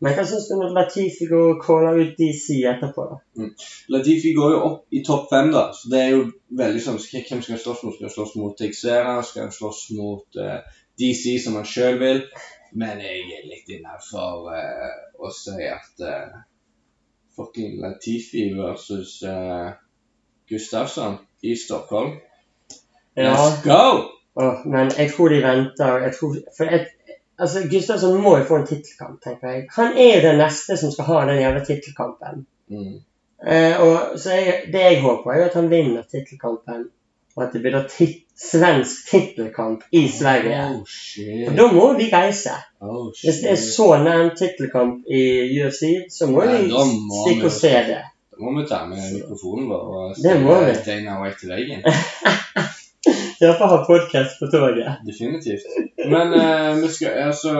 Men 0.04 0.16
hva 0.18 0.26
syns 0.28 0.50
du 0.50 0.58
når 0.60 0.74
Latifi 0.76 1.28
går 1.30 1.46
og 1.54 1.62
caller 1.64 2.02
ut 2.02 2.18
DC 2.20 2.58
etterpå? 2.68 3.06
da? 3.12 3.46
Latifi 3.94 4.34
går 4.36 4.56
jo 4.56 4.64
opp 4.70 4.98
i 4.98 5.02
topp 5.08 5.30
fem, 5.32 5.52
da. 5.54 5.70
Så 5.78 5.92
det 5.94 6.02
er 6.02 6.10
jo 6.12 6.26
veldig 6.62 6.82
sånn 6.84 7.00
Hvem 7.00 7.44
skal 7.44 7.56
han 7.56 7.62
slåss 7.64 7.86
mot? 7.86 7.96
Skal 7.96 8.10
han 8.10 8.16
slåss 8.18 8.34
mot 8.42 8.58
Texera? 8.60 9.16
Skal 9.24 9.48
han 9.48 9.56
slåss 9.56 9.86
mot 9.96 10.42
uh, 10.42 10.60
DC, 11.00 11.38
som 11.46 11.56
han 11.60 11.70
sjøl 11.70 12.02
vil? 12.02 12.26
Men 12.76 13.00
jeg 13.00 13.24
er 13.38 13.48
litt 13.48 13.72
innafor 13.72 14.52
uh, 14.52 14.92
å 15.16 15.32
si 15.32 15.64
at 15.64 16.04
uh, 16.04 16.44
fucking 17.40 17.80
Latifi 17.84 18.50
versus 18.58 19.22
uh, 19.24 19.72
Gustafsson 20.52 21.22
i 21.42 21.56
Stockholm 21.56 22.18
Ja, 23.16 23.32
Let's 23.32 23.64
go! 23.64 24.12
Oh, 24.36 24.60
men 24.68 24.92
jeg 24.92 25.14
tror 25.16 25.32
de 25.32 25.38
venter. 25.40 25.98
Jeg 26.04 26.14
tror, 26.18 26.34
for 26.58 26.68
jeg, 26.68 26.88
altså, 27.40 27.64
Gustavsson 27.72 28.22
må 28.22 28.38
jo 28.40 28.48
få 28.50 28.62
en 28.62 28.68
tittelkamp, 28.70 29.22
tenker 29.24 29.52
jeg. 29.52 29.66
Han 29.76 29.98
er 29.98 30.12
jo 30.16 30.28
den 30.28 30.42
neste 30.42 30.78
som 30.78 30.94
skal 30.94 31.10
ha 31.10 31.22
den 31.30 31.42
jævla 31.42 31.64
tittelkampen. 31.66 32.46
Mm. 32.72 33.00
Eh, 33.48 33.82
og 33.82 34.20
så 34.20 34.38
jeg, 34.38 34.62
Det 34.74 34.82
jeg 34.82 35.02
håper, 35.02 35.32
er 35.32 35.40
jo 35.40 35.50
at 35.50 35.58
han 35.60 35.72
vinner 35.72 36.06
tittelkampen, 36.12 36.88
og 37.36 37.44
at 37.44 37.54
det 37.54 37.62
blir 37.62 37.76
da 37.76 37.84
tit 37.92 38.24
svensk 38.36 39.10
tittelkamp 39.10 39.84
i 39.92 40.08
Sverige. 40.12 40.64
Oh 40.64 41.56
da 41.58 41.68
må 41.72 41.94
vi 41.98 42.10
reise. 42.12 42.56
Oh, 42.82 43.12
Hvis 43.24 43.42
det 43.44 43.52
er 43.52 43.62
så 43.62 43.88
nær 44.04 44.34
tittelkamp 44.36 45.08
i 45.08 45.24
UFC, 45.60 45.84
så 46.12 46.28
må 46.32 46.44
Nei, 46.44 46.64
vi 46.66 46.72
stikke 47.24 47.48
og 47.48 47.56
se 47.56 47.72
det. 47.72 48.02
Da 48.36 48.44
må 48.44 48.56
vi 48.60 48.66
ta 48.68 48.82
med 48.90 49.04
mikrofonen 49.16 49.70
vår 49.72 49.86
og 49.94 50.18
vei 51.24 51.36
til 51.40 51.56
veggen. 51.56 51.86
Iallfall 53.42 53.72
ha 53.74 53.80
podkast 53.86 54.40
på 54.40 54.48
toget. 54.52 55.02
Definitivt. 55.06 55.66
Men 56.06 56.34
eh, 56.34 56.76
vi 56.82 56.92
skal 56.94 57.24
altså 57.30 57.56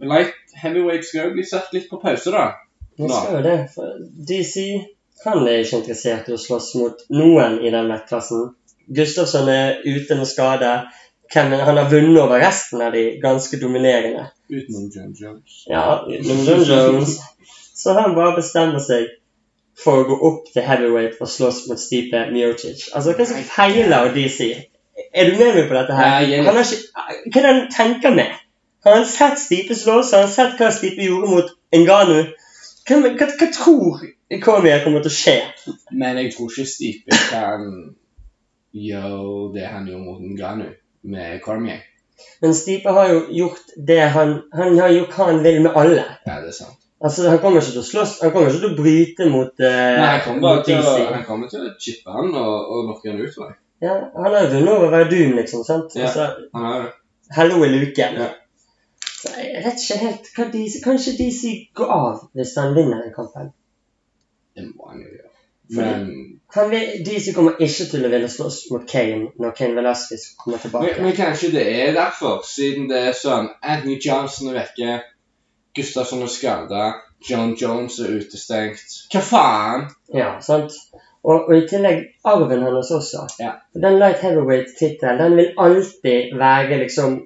Light 0.00 0.34
heavyweight 0.62 1.06
skal 1.06 1.28
jo 1.28 1.36
bli 1.38 1.44
satt 1.46 1.72
litt 1.72 1.88
på 1.90 1.98
pause, 2.02 2.30
da. 2.30 2.50
Vi 2.96 3.08
Nå. 3.08 3.14
skal 3.14 3.38
jo 3.38 3.42
det. 3.46 3.56
For 3.74 3.96
DC 4.28 4.66
han 5.24 5.46
er 5.48 5.62
ikke 5.64 5.80
interessert 5.80 6.28
i 6.28 6.36
å 6.36 6.40
slåss 6.40 6.74
mot 6.78 7.02
noen 7.16 7.58
i 7.64 7.72
den 7.72 7.88
vektklassen. 7.90 8.50
Gustavsson 8.96 9.48
er 9.50 9.80
ute 9.86 10.18
med 10.18 10.28
skade. 10.28 10.72
Kevin, 11.32 11.62
han 11.66 11.80
har 11.80 11.88
vunnet 11.90 12.20
over 12.22 12.38
resten 12.38 12.84
av 12.84 12.92
de 12.94 13.16
ganske 13.22 13.58
dominerende. 13.58 14.28
Utenom 14.52 14.90
John 14.94 15.14
Jones. 15.18 15.62
Ja, 15.66 16.04
utenom 16.06 16.44
John 16.46 16.62
Jones. 16.68 17.16
Så 17.74 17.96
han 17.96 18.14
bare 18.14 18.36
bestemmer 18.36 18.82
seg 18.84 19.08
for 19.76 20.04
å 20.04 20.06
gå 20.08 20.20
opp 20.28 20.46
til 20.52 20.64
heavyweight 20.64 21.18
og 21.20 21.32
slåss 21.32 21.64
mot 21.70 21.80
Stipe 21.80 22.22
Miocic. 22.30 22.86
Altså, 22.94 23.10
hva 23.10 23.16
er 23.16 23.24
det 23.24 23.28
som 23.32 23.48
feiler 23.50 24.14
DC? 24.14 24.52
Er 24.96 25.30
du 25.30 25.36
med 25.38 25.54
meg 25.54 25.68
på 25.68 25.76
dette 25.76 25.96
her? 25.96 26.24
Ja, 26.24 26.42
Han 26.46 26.56
har 26.56 26.64
ikke, 26.64 27.06
hva 27.32 27.40
er 27.40 27.46
det 27.46 27.52
han 27.52 27.62
tenker 27.72 28.14
med? 28.16 28.36
Har 28.86 28.94
han 29.00 29.06
sett 29.10 29.40
Stipe 29.42 29.74
slåss? 29.74 30.12
Har 30.14 30.24
han 30.24 30.32
sett 30.32 30.60
hva 30.60 30.70
Stipe 30.72 31.04
gjorde 31.04 31.30
mot 31.32 31.52
Enganu? 31.74 32.30
Hva, 32.86 33.00
hva, 33.02 33.26
hva 33.40 33.48
tror 33.54 34.04
Cormier 34.44 34.84
kommer 34.84 35.02
til 35.04 35.12
å 35.12 35.16
skje? 35.16 35.36
Men 35.90 36.20
jeg 36.22 36.32
tror 36.36 36.52
ikke 36.52 36.70
Stipe 36.70 37.20
kan 37.32 37.66
gjøre 38.76 39.52
det 39.56 39.68
han 39.72 39.90
gjorde 39.90 40.06
mot 40.06 40.24
Enganu 40.30 40.70
med 41.02 41.40
Cormier. 41.44 41.84
Men 42.40 42.54
Stipe 42.56 42.94
har 42.96 43.10
jo 43.12 43.20
gjort 43.36 43.74
det 43.88 44.00
han 44.14 44.38
Han 44.56 44.78
har 44.80 44.94
gjort 44.94 45.16
hva 45.18 45.28
han 45.32 45.42
vil 45.44 45.60
med 45.66 45.76
alle. 45.76 46.04
Ja, 46.24 46.40
det 46.40 46.54
er 46.54 46.58
sant. 46.62 46.78
Altså, 47.04 47.28
Han 47.28 47.38
kommer 47.42 47.60
ikke 47.60 47.74
til 47.74 47.82
å 47.82 47.90
slåss, 47.90 48.12
han 48.22 48.30
kommer 48.32 48.48
ikke 48.48 48.62
til 48.62 48.72
å 48.72 48.78
bryte 48.78 49.26
mot, 49.28 49.52
uh, 49.60 49.66
Nei, 49.68 50.06
han 50.14 50.22
kommer 50.24 50.46
mot 50.46 50.64
til 50.64 50.78
å, 50.80 50.94
han 51.12 51.26
kommer 51.26 51.50
til 51.52 51.66
å 51.66 51.74
chippe 51.76 52.14
han 52.14 52.30
og, 52.32 52.54
og 52.72 52.86
knocke 52.86 53.10
han 53.12 53.20
ut. 53.20 53.34
jeg. 53.36 53.56
Ja, 53.84 53.96
han 54.14 54.34
er 54.34 54.46
jo 54.46 54.52
vunnet 54.54 54.72
over 54.86 55.04
doom 55.10 55.36
liksom. 55.36 55.64
sant? 55.64 55.94
Ja. 55.96 56.08
Altså, 56.08 56.48
Han 56.54 56.64
er 56.72 56.82
det. 56.82 56.92
Hello 57.36 57.64
i 57.64 57.68
luken. 57.68 58.20
Ja. 58.22 58.28
Så 59.16 59.32
jeg 59.40 59.62
vet 59.64 59.82
ikke 59.82 59.98
helt 60.00 60.28
hva 60.36 60.44
DC 60.52 60.82
Kanskje 60.84 61.16
DC 61.18 61.52
gå 61.74 61.86
av 61.90 62.28
hvis 62.36 62.54
han 62.60 62.76
vinner 62.76 63.02
den 63.02 63.14
kampen. 63.14 63.50
Det 64.56 64.68
må 64.70 64.92
han 64.92 65.02
jo 65.02 65.08
gjøre. 65.10 65.32
Men, 65.68 66.04
Han 66.54 66.70
vil, 66.70 66.92
DC 67.06 67.32
kommer 67.34 67.58
ikke 67.58 67.88
til 67.90 68.06
å 68.06 68.10
ville 68.12 68.28
slåss 68.30 68.60
mot 68.70 68.84
Kane 68.86 69.32
når 69.42 69.54
Kane 69.58 69.74
Velasquez 69.74 70.28
kommer 70.38 70.62
tilbake. 70.62 70.94
men 71.02 71.16
kanskje 71.16 71.50
det 71.56 71.64
er 71.82 71.90
derfor, 71.96 72.44
siden 72.46 72.86
det 72.88 73.00
er 73.08 73.16
sånn 73.18 73.48
Anthony 73.62 73.98
Johnson 73.98 74.52
er 74.52 74.60
vekke, 74.60 75.00
Gustavsson 75.76 76.22
er 76.22 76.30
skada, 76.30 76.84
John 77.26 77.56
Jones 77.58 77.98
er 78.00 78.14
utestengt. 78.20 78.94
Hva 79.12 79.24
faen? 79.26 79.88
Ja, 80.14 80.36
sant? 80.40 80.76
Og, 81.26 81.48
og 81.48 81.56
i 81.56 81.64
tillegg 81.66 82.04
arven 82.24 82.62
hans 82.62 82.90
også. 82.94 83.24
Ja. 83.42 83.52
Den 83.74 83.98
light 83.98 84.20
heavyweight-tittelen 84.22 85.18
den 85.18 85.36
vil 85.40 85.48
alltid 85.58 86.36
være 86.38 86.78
liksom 86.84 87.16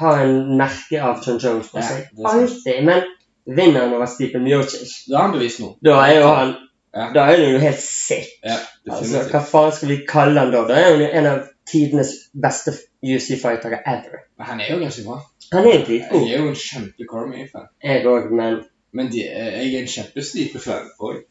Ha 0.00 0.16
en 0.24 0.56
merke 0.58 0.98
av 0.98 1.20
John 1.22 1.36
Jones 1.38 1.68
på 1.70 1.78
seg. 1.84 2.08
er 2.18 2.26
alltid. 2.32 2.80
Men 2.88 3.04
vinner 3.46 3.84
han 3.84 3.92
over 3.94 4.08
Stephen 4.10 4.42
Miocic, 4.42 4.96
Da 5.06 5.18
er 5.20 5.22
han 5.28 5.32
bevist 5.36 5.60
nå. 5.62 5.68
da 5.84 6.00
er 6.08 6.16
jo 6.20 6.30
han 6.34 6.54
Ja. 6.96 7.10
Da 7.14 7.20
er 7.28 7.36
han 7.36 7.52
jo 7.52 7.58
helt 7.62 7.80
sick. 7.84 8.26
Ja, 8.42 8.56
Altså, 8.90 9.20
hva 9.30 9.40
faen 9.44 9.72
skal 9.76 9.88
vi 9.92 9.96
kalle 10.08 10.40
han 10.40 10.50
da? 10.50 10.64
Da 10.66 10.74
er 10.80 10.90
han 10.90 11.00
jo 11.04 11.08
en 11.20 11.26
av 11.30 11.38
tidenes 11.70 12.10
beste 12.42 12.72
UFC-fightere 13.04 13.78
ever. 13.86 14.20
Men 14.38 14.46
han 14.50 14.60
er 14.60 14.72
jo 14.72 14.78
ganske 14.80 15.04
bra. 15.06 15.20
Han 15.52 15.66
er 15.66 15.74
jo 15.78 15.84
dritgod. 15.86 16.26
Jeg 16.26 16.34
er 16.34 16.42
jo 16.42 16.48
en 16.48 16.58
kjempe 16.62 17.06
Cormier-fan. 17.10 17.68
Jeg 17.84 18.06
òg, 18.06 18.30
men 18.32 18.64
Men 18.96 19.10
de, 19.12 19.18
jeg 19.22 19.74
er 19.74 19.80
en 19.82 19.90
kjempestipe-fan 19.92 20.86
òg. 21.00 21.22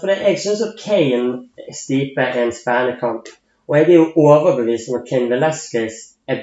For 0.00 0.10
det, 0.10 0.16
jeg 0.26 0.40
syns 0.42 0.62
at 0.66 0.78
Kane 0.84 1.74
Stipe 1.74 2.22
er 2.22 2.42
en 2.44 2.54
spennende 2.54 2.96
kamp. 3.00 3.28
Og 3.68 3.76
jeg 3.78 3.90
er 3.90 3.94
jo 3.94 4.12
overbevist 4.16 4.88
om 4.90 4.98
at 4.98 5.06
Kane 5.08 5.30
Velasquez 5.30 5.98
er, 6.26 6.42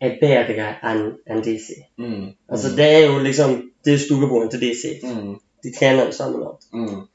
er 0.00 0.16
bedre 0.20 0.70
enn 0.90 1.04
en 1.28 1.44
DC. 1.44 1.76
Mm. 2.00 2.32
Altså, 2.48 2.72
det 2.76 2.88
er 2.94 3.06
jo 3.06 3.18
liksom 3.18 3.58
Det 3.84 3.92
er 3.92 3.98
jo 3.98 4.04
storebroren 4.04 4.50
til 4.50 4.60
DC. 4.60 4.98
Mm. 5.02 5.36
De 5.64 5.72
trener 5.78 6.06
jo 6.06 6.12
sammen. 6.12 6.40
nå. 6.40 6.56
Mm. 6.72 7.06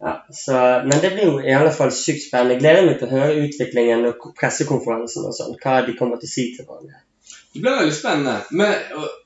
Ja, 0.00 0.12
så, 0.32 0.82
men 0.84 1.00
det 1.00 1.12
blir 1.12 1.24
jo 1.24 1.38
i 1.40 1.56
alle 1.56 1.72
fall 1.72 1.92
sykt 1.92 2.26
spennende. 2.28 2.54
Jeg 2.54 2.60
gleder 2.60 2.86
meg 2.86 2.98
til 3.00 3.08
å 3.08 3.16
høre 3.16 3.42
utviklingen 3.46 4.04
og 4.10 4.30
pressekonferansen 4.40 5.24
og 5.24 5.36
sånn. 5.36 5.56
Hva 5.62 5.80
de 5.86 5.96
kommer 5.98 6.20
til 6.20 6.28
å 6.28 6.34
si 6.34 6.48
til 6.56 6.68
hverandre. 6.68 7.00
Det 7.52 7.62
blir 7.62 7.78
veldig 7.80 7.94
spennende. 7.96 8.36
Men, 8.50 8.74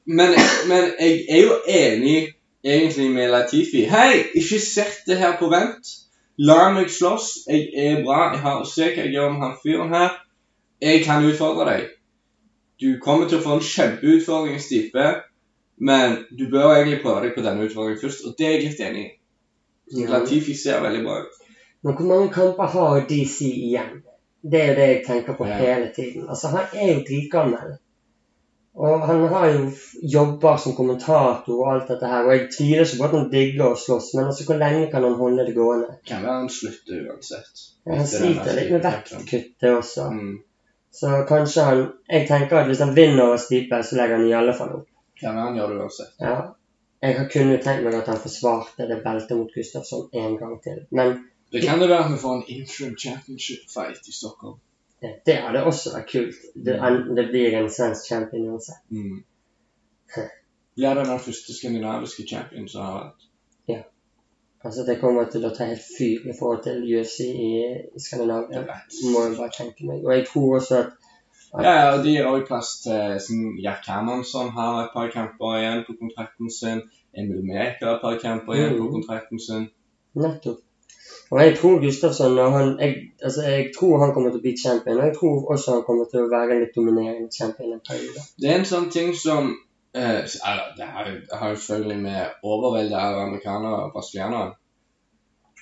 men, 0.06 0.36
men 0.70 0.92
jeg 1.00 1.24
er 1.26 1.42
jo 1.42 1.58
enig 1.66 2.18
egentlig 2.64 3.10
med 3.10 3.30
Latifi. 3.30 3.84
Hei, 3.90 4.24
ikke 4.34 4.60
sett 4.60 5.02
det 5.06 5.18
her 5.20 5.36
på 5.40 5.48
vent. 5.52 5.94
La 6.40 6.70
meg 6.72 6.90
slåss. 6.92 7.30
Jeg 7.48 7.68
er 7.76 8.02
bra. 8.04 8.30
Jeg 8.34 8.40
har 8.44 8.64
Se 8.64 8.90
hva 8.90 9.04
jeg 9.04 9.14
gjør 9.14 9.32
med 9.32 9.42
han 9.46 9.56
fyren 9.62 9.94
her. 9.94 10.14
Jeg 10.80 11.02
kan 11.04 11.24
utfordre 11.28 11.66
deg. 11.68 11.88
Du 12.80 12.94
kommer 13.02 13.28
til 13.28 13.38
å 13.40 13.44
få 13.44 13.58
en 13.58 13.66
kjempeutfordring 13.66 14.56
i 14.56 14.62
Stipe. 14.64 15.08
Men 15.80 16.16
du 16.36 16.46
bør 16.52 16.74
egentlig 16.76 17.00
prøve 17.02 17.24
deg 17.26 17.34
på 17.36 17.44
denne 17.44 17.64
utfordringen 17.64 18.00
først, 18.02 18.24
og 18.28 18.34
det 18.38 18.46
er 18.46 18.50
jeg 18.54 18.64
litt 18.66 18.80
enig 18.84 19.04
i. 19.04 19.10
Ja. 19.96 20.08
Latifi 20.12 20.54
ser 20.54 20.82
veldig 20.84 21.04
bra 21.06 21.20
ut. 21.24 21.38
Men 21.82 21.96
hvor 21.96 22.08
mange 22.08 22.32
kamper 22.32 22.68
har 22.74 23.00
DC 23.08 23.46
igjen? 23.48 24.02
Det 24.44 24.60
er 24.60 24.68
jo 24.70 24.74
det 24.76 24.88
jeg 24.88 25.04
tenker 25.06 25.36
på 25.36 25.46
Ja. 25.48 25.56
hele 25.56 25.92
tiden. 25.96 26.28
Altså, 26.28 26.48
Han 26.48 26.66
er 26.72 26.92
jo 26.94 27.00
dritgammel. 27.08 27.78
Og 28.74 29.00
han 29.06 29.24
har 29.28 29.46
jo 29.50 29.70
jobber 30.02 30.56
som 30.62 30.74
kommentator 30.76 31.56
og 31.56 31.72
alt 31.72 31.88
dette 31.90 32.06
her. 32.06 32.26
Og 32.26 32.34
jeg 32.36 32.44
tviler 32.54 32.84
ikke 32.84 33.00
på 33.00 33.08
at 33.08 33.16
han 33.16 33.26
digger 33.32 33.64
å 33.66 33.78
slåss, 33.78 34.12
men 34.14 34.30
altså, 34.30 34.46
hvor 34.46 34.60
lenge 34.60 34.84
kan 34.92 35.06
han 35.06 35.16
holde 35.18 35.46
det 35.48 35.56
gående? 35.56 35.96
Kan 36.06 36.22
være 36.22 36.36
han 36.44 36.52
slutter 36.54 37.02
uansett. 37.08 37.64
Han 37.90 38.06
sliter 38.06 38.54
litt 38.56 38.70
med 38.70 38.86
vektkuttet 38.86 39.68
også. 39.72 40.06
Mm. 40.14 40.38
Så 41.00 41.10
kanskje 41.28 41.64
han 41.66 41.82
Jeg 42.10 42.26
tenker 42.28 42.60
at 42.60 42.70
hvis 42.70 42.80
han 42.82 42.94
vinner 42.94 43.24
over 43.26 43.42
Stipe, 43.42 43.82
så 43.82 43.98
legger 43.98 44.18
han 44.18 44.30
i 44.30 44.38
alle 44.38 44.54
fall 44.54 44.72
opp. 44.78 44.88
Kan 45.20 45.34
være 45.34 45.50
han 45.50 45.58
gjør 45.58 45.74
det 45.74 45.82
uansett. 45.82 46.14
Ja. 46.22 46.38
Jeg 47.00 47.16
har 47.16 47.28
kun 47.32 47.52
tenkt 47.64 47.84
meg 47.86 47.94
at 47.96 48.08
han 48.12 48.22
forsvarte 48.22 48.86
det 48.88 49.02
beltet 49.04 49.38
mot 49.38 49.52
Gustafsson 49.54 50.08
en 50.12 50.34
gang 50.38 50.56
til. 50.62 50.82
Men 50.90 51.14
Det 51.52 51.62
kan 51.66 51.80
det 51.80 51.88
være 51.88 52.04
at 52.04 52.12
vi 52.12 52.18
får 52.22 52.34
en 52.36 52.48
interim 52.54 52.96
championship 52.96 53.70
fight 53.74 54.08
i 54.08 54.12
Stockholm. 54.14 54.60
Det, 55.02 55.10
det 55.26 55.36
hadde 55.40 55.64
også 55.64 55.94
vært 55.94 56.10
kult. 56.12 56.40
Det, 56.54 56.76
det 57.16 57.26
blir 57.30 57.54
en 57.60 57.70
svensk 57.72 58.08
champion 58.10 58.50
uansett. 58.52 58.82
Mm. 58.90 59.22
Ja, 60.76 60.94
det 60.94 61.06
den 61.06 61.18
første 61.18 61.54
skandinaviske 61.56 62.24
champion 62.28 62.68
som 62.68 62.82
har 62.84 62.94
vært? 63.00 63.26
Ja. 63.68 63.80
Altså, 64.64 64.84
det 64.86 64.98
kommer 65.00 65.24
til 65.32 65.44
å 65.48 65.50
ta 65.56 65.66
helt 65.70 65.82
fyr 65.84 66.26
i 66.28 66.34
forhold 66.36 66.62
til 66.66 66.82
UFC 66.84 67.20
i, 67.32 67.50
i 67.96 68.00
Skandinavia. 68.00 68.60
Må 69.12 69.22
jeg 69.24 69.36
bare 69.38 69.54
tenke 69.56 69.86
meg. 69.88 70.02
Og 70.04 70.12
jeg 70.14 70.26
tror 70.28 70.56
også 70.60 70.80
at 70.82 70.96
Ja, 71.64 71.70
ja, 71.74 71.86
og 71.96 72.04
de 72.04 72.12
gir 72.14 72.26
også 72.30 72.46
plass 72.46 72.68
til 72.84 73.16
sånn, 73.24 73.46
Jack 73.64 73.88
Hermansson 73.90 74.52
har 74.54 74.84
et 74.84 74.92
par 74.94 75.08
kamper 75.10 75.56
igjen 75.58 75.80
på 75.88 75.96
kontrakten 75.98 76.50
sin. 76.54 76.82
Emil 77.18 77.40
Mek 77.42 77.80
har 77.82 77.96
et 77.96 78.04
par 78.04 78.18
kamper 78.22 78.54
igjen 78.54 78.76
på 78.78 78.84
Mm. 78.86 78.92
kontrakten 78.98 79.40
sin. 79.42 79.64
nettopp 80.14 80.60
Og 81.30 81.40
jeg 81.40 81.56
tror 81.58 81.80
Gustafsson 81.84 82.38
han, 82.38 82.70
jeg, 82.80 82.94
altså, 83.22 83.42
jeg 83.42 83.70
tror 83.78 83.98
han 84.02 84.12
kommer 84.14 84.30
til 84.30 84.40
å 84.40 84.42
bli 84.42 84.54
champion. 84.58 84.98
Og 84.98 85.06
jeg 85.06 85.16
tror 85.18 85.52
også 85.54 85.74
han 85.76 85.84
kommer 85.86 86.08
til 86.10 86.24
å 86.24 86.30
være 86.30 86.56
en 86.56 86.62
litt 86.64 86.78
dominerende 86.78 87.30
champion 87.36 87.74
en 87.76 87.82
periode. 87.86 88.24
Det 88.40 88.50
er 88.50 88.58
en 88.58 88.70
sånn 88.70 88.88
ting 88.90 89.12
som 89.14 89.52
eh, 89.94 90.24
Det 90.78 90.88
har 90.88 91.10
jo- 91.10 91.54
selvfølgelig 91.54 92.00
med 92.02 92.42
overveldet 92.42 92.98
av 92.98 93.20
amerikanere 93.26 93.84
og 93.84 93.92
brasilianere. 93.94 94.56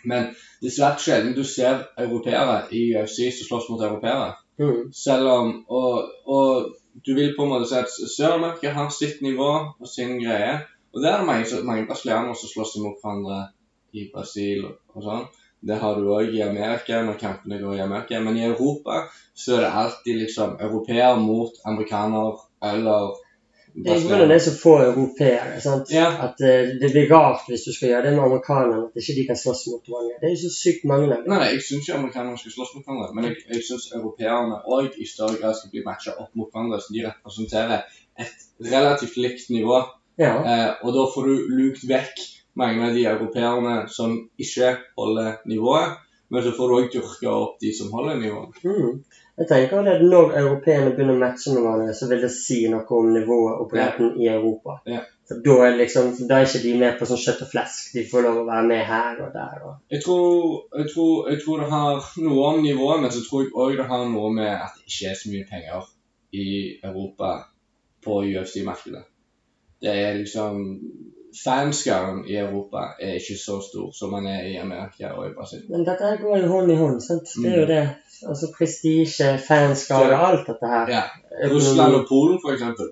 Men 0.04 0.30
det 0.62 0.70
er 0.70 0.76
svært 0.78 1.04
sjelden 1.04 1.34
du 1.37 1.44
ser 1.44 1.84
europeere 1.98 2.62
i 2.72 2.82
UFC 2.96 3.28
som 3.37 3.48
slåss 3.48 3.68
mot 3.70 3.82
europeere. 3.82 4.32
Mm. 4.58 4.92
Selv 4.94 5.28
om 5.28 5.50
og, 5.68 6.08
og 6.26 6.76
du 7.06 7.14
vil 7.14 7.34
på 7.37 7.44
en 7.44 7.52
måte 7.52 7.68
si 7.68 7.76
at 7.78 7.92
Sør-Amerika 8.16 8.72
har 8.75 8.88
sitt 8.94 9.20
nivå 9.22 9.50
og 9.80 9.88
sin 9.90 10.16
greie. 10.22 10.60
Og 10.94 11.02
det 11.02 11.10
er 11.10 11.20
det 11.20 11.26
mange, 11.26 11.60
mange 11.64 11.87
brasilianere 11.87 12.37
som 12.38 12.52
slåss 12.54 12.78
imot 12.78 13.02
hverandre 13.02 13.42
i 13.92 14.08
Brasil 14.14 14.64
og, 14.64 14.80
og 14.94 15.04
sånn. 15.04 15.28
Det 15.60 15.78
har 15.82 15.96
du 15.98 16.10
òg 16.14 16.34
i 16.34 16.42
Amerika 16.42 17.00
når 17.02 17.18
kampene 17.18 17.58
går 17.58 17.78
i 17.78 17.80
Amerika. 17.82 18.20
Men 18.22 18.36
i 18.38 18.44
Europa 18.46 19.08
så 19.34 19.56
er 19.56 19.64
det 19.64 19.72
alltid 19.80 20.20
liksom 20.22 20.58
europeer 20.60 21.16
mot 21.16 21.58
amerikaner 21.64 22.38
eller 22.64 23.16
Det 23.74 23.92
er 23.92 24.00
pga. 24.00 24.26
det 24.26 24.34
er 24.34 24.38
så 24.38 24.54
få 24.58 24.74
europeere. 24.82 25.60
sant? 25.60 25.90
Ja. 25.90 26.06
At 26.26 26.40
uh, 26.42 26.70
det 26.80 26.90
blir 26.94 27.10
rart 27.10 27.44
hvis 27.50 27.66
du 27.66 27.72
skal 27.72 27.88
gjøre 27.88 28.06
det 28.06 28.14
med 28.16 28.24
amerikanerne. 28.24 28.86
At 28.86 29.02
ikke 29.02 29.18
de 29.18 29.26
kan 29.26 29.38
slåss 29.42 29.66
mot 29.70 29.84
hverandre. 29.90 30.16
Det 30.20 30.30
er 30.30 30.34
jo 30.34 30.40
så 30.46 30.54
sykt 30.54 30.88
mange. 30.90 31.10
Nei, 31.10 31.20
nei, 31.28 31.50
jeg 31.52 31.62
syns 31.66 31.84
ikke 31.84 31.98
amerikanerne 31.98 32.40
skal 32.40 32.56
slåss 32.56 32.72
mot 32.74 32.86
hverandre, 32.86 33.12
men 33.14 33.28
jeg, 33.28 33.36
jeg 33.52 33.66
syns 33.68 33.90
europeerne 33.98 34.62
òg 34.78 34.98
i 34.98 35.06
større 35.12 35.38
grad 35.42 35.58
skal 35.58 35.74
bli 35.74 35.84
matcha 35.86 36.16
opp 36.16 36.32
mot 36.38 36.50
hverandre, 36.50 36.80
så 36.82 36.96
de 36.96 37.06
representerer 37.06 38.02
et 38.24 38.48
relativt 38.72 39.20
likt 39.26 39.54
nivå. 39.54 39.82
Ja. 40.18 40.34
Uh, 40.42 40.70
og 40.86 40.96
da 40.96 41.06
får 41.14 41.30
du 41.30 41.54
lukt 41.60 41.86
vekk 41.86 42.26
mange 42.58 42.88
av 42.88 42.96
de 42.96 43.06
europeerne 43.06 43.78
som 43.92 44.16
ikke 44.40 44.74
holder 44.98 45.40
nivået, 45.50 45.98
men 46.28 46.44
så 46.44 46.52
får 46.52 46.68
du 46.68 46.76
òg 46.78 46.88
dyrka 46.92 47.32
opp 47.32 47.60
de 47.62 47.72
som 47.74 47.92
holder 47.94 48.18
nivået. 48.20 48.58
Mm. 48.64 48.98
Jeg 49.38 49.46
tenker 49.48 49.78
at 49.86 50.02
Når 50.02 50.34
europeerne 50.40 50.90
begynner 50.96 51.14
å 51.14 51.20
matche 51.20 51.52
med 51.54 51.62
hverandre, 51.62 51.94
så 51.94 52.08
vil 52.10 52.25
det 52.25 52.30
si 52.34 52.58
noe 52.73 52.99
om 52.99 53.12
nivået 53.14 53.60
og 53.62 53.71
bredden 53.71 54.16
i 54.21 54.26
Europa. 54.32 54.80
Ja. 54.86 55.04
For 55.28 55.42
Da 55.44 55.56
er, 55.66 55.76
liksom, 55.76 56.10
da 56.28 56.38
er 56.38 56.47
ikke 56.49 56.62
de 56.64 56.73
med 56.80 56.97
på 56.99 57.06
sånn 57.08 57.21
kjøtt 57.21 57.44
og 57.44 57.50
flesk. 57.52 57.92
De 57.94 58.04
får 58.10 58.25
lov 58.25 58.40
å 58.40 58.47
være 58.49 58.66
med 58.71 58.82
her 58.88 59.21
og 59.26 59.34
der. 59.36 59.60
Og... 59.68 59.75
Jeg 59.92 60.02
tror, 60.04 60.56
jeg, 60.80 60.88
tror, 60.94 61.28
jeg 61.30 61.42
tror 61.44 61.62
det 61.62 61.68
har 61.73 62.08
noe 62.25 62.49
om 62.49 62.62
nivået, 62.64 63.02
men 63.04 63.12
så 63.14 63.23
tror 63.26 63.44
jeg 63.44 63.52
òg 63.54 63.76
det 63.78 63.86
har 63.92 64.08
noe 64.08 64.32
med 64.40 64.50
at 64.56 64.75
det 64.80 64.88
ikke 64.88 65.12
er 65.12 65.21
så 65.21 65.32
mye 65.34 65.49
penger 65.52 65.86
i 66.32 66.49
Europa 66.90 67.30
på 68.04 68.23
UFC-markedet. 68.25 69.04
Det 69.84 69.94
er 69.94 70.18
liksom 70.18 70.64
Fanskaren 71.45 72.23
i 72.26 72.36
Europa 72.41 72.84
er 73.00 73.19
ikke 73.19 73.36
så 73.38 73.58
stor 73.62 73.91
som 73.93 74.10
man 74.17 74.26
er 74.26 74.47
i 74.49 74.54
Amerika 74.56 75.10
og 75.12 75.26
i 75.28 75.34
Brasil. 75.36 75.64
Men 75.71 75.84
dette 75.86 76.12
går 76.23 76.38
jo 76.43 76.52
hånd 76.52 76.73
i 76.73 76.76
hånd. 76.78 77.00
sant? 77.04 77.34
Det 77.36 77.52
er 77.52 77.60
jo 77.60 77.67
det. 77.69 77.82
Altså 78.28 78.49
Prestisje, 78.56 79.28
fanskare, 79.49 80.17
alt 80.28 80.47
dette 80.49 80.71
her. 80.73 80.95
Ja. 80.95 81.02
Russland 81.52 81.95
og 82.00 82.06
Polen, 82.08 82.38
for 82.45 82.56
eksempel. 82.56 82.88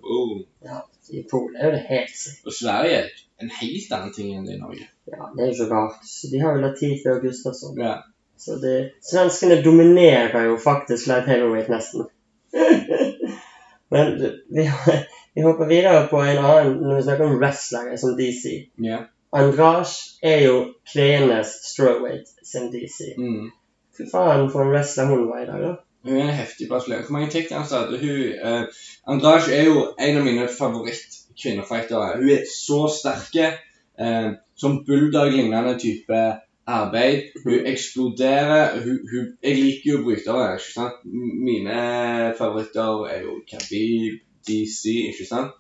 Ja, 0.65 0.83
I 1.11 1.25
Polen 1.31 1.57
er 1.57 1.71
jo 1.71 1.73
det 1.79 1.85
helt 1.89 2.13
sikkert. 2.19 2.47
Og 2.47 2.59
Sverige 2.61 3.01
er 3.01 3.09
en 3.43 3.55
helt 3.61 3.97
annen 3.97 4.13
ting 4.19 4.35
enn 4.37 4.47
det 4.47 4.59
i 4.59 4.61
Norge. 4.61 4.87
Ja, 5.11 5.31
det 5.33 5.47
er 5.47 5.51
jo 5.53 5.57
så 5.63 5.71
rart. 5.73 6.13
De 6.33 6.45
har 6.45 6.55
jo 6.57 6.63
Latifi 6.67 7.11
og 7.15 7.25
Gustafsson. 7.25 7.81
Ja. 7.81 7.97
Så 8.39 8.61
det, 8.63 8.77
svenskene 9.11 9.63
dominerer 9.65 10.45
jo 10.51 10.59
faktisk 10.61 11.09
light 11.09 11.29
heavyweight 11.31 11.73
nesten. 11.73 12.07
Men 13.95 14.17
vi, 14.49 14.65
vi 15.35 15.45
hopper 15.45 15.69
videre 15.71 16.07
på 16.11 16.23
en 16.23 16.41
annen 16.43 16.79
når 16.83 16.99
vi 16.99 17.05
snakker 17.07 17.29
om 17.29 17.39
wrestlere 17.41 17.99
som 18.01 18.17
DC. 18.19 18.55
Yeah. 18.83 19.07
Andrage 19.37 20.17
er 20.23 20.43
jo 20.47 20.57
kvenes 20.93 21.53
strawweight 21.71 22.31
som 22.47 22.71
DC. 22.73 23.13
Mm. 23.19 23.51
Fy 23.97 24.07
faen 24.11 24.49
for 24.53 24.65
en 24.65 24.73
wrestler 24.73 25.11
hun 25.11 25.27
var 25.29 25.43
i 25.43 25.51
dag, 25.51 25.63
da. 25.63 25.75
Hun 26.07 26.19
er 26.21 26.29
en 26.29 26.39
heftig 26.39 26.69
brasilianer. 26.71 27.07
Hvor 27.07 27.17
mange 27.17 27.31
takedowns 27.35 27.73
hadde 27.75 27.99
hun? 27.99 28.19
Eh, 28.39 28.83
Andrage 29.11 29.55
er 29.55 29.67
jo 29.67 29.87
en 29.99 30.19
av 30.21 30.27
mine 30.27 30.47
favoritt-kvinnefightere. 30.59 32.19
Hun 32.21 32.31
er 32.37 32.45
så 32.51 32.85
sterke. 32.93 33.55
Eh, 33.99 34.31
som 34.57 34.85
bulldog-lignende 34.87 35.75
type 35.81 36.21
arbeid. 36.67 37.23
Hun 37.45 37.67
eksploderer. 37.67 38.81
Hun, 38.85 38.99
hun, 39.11 39.27
jeg 39.43 39.55
liker 39.57 39.93
jo 39.93 40.03
brytere. 40.05 40.53
ikke 40.59 40.73
sant? 40.75 41.05
Mine 41.47 42.35
favoritter 42.39 43.05
er 43.13 43.21
jo 43.23 43.37
Khabib, 43.51 44.21
DC, 44.49 44.85
ikke 45.13 45.27
sant? 45.29 45.55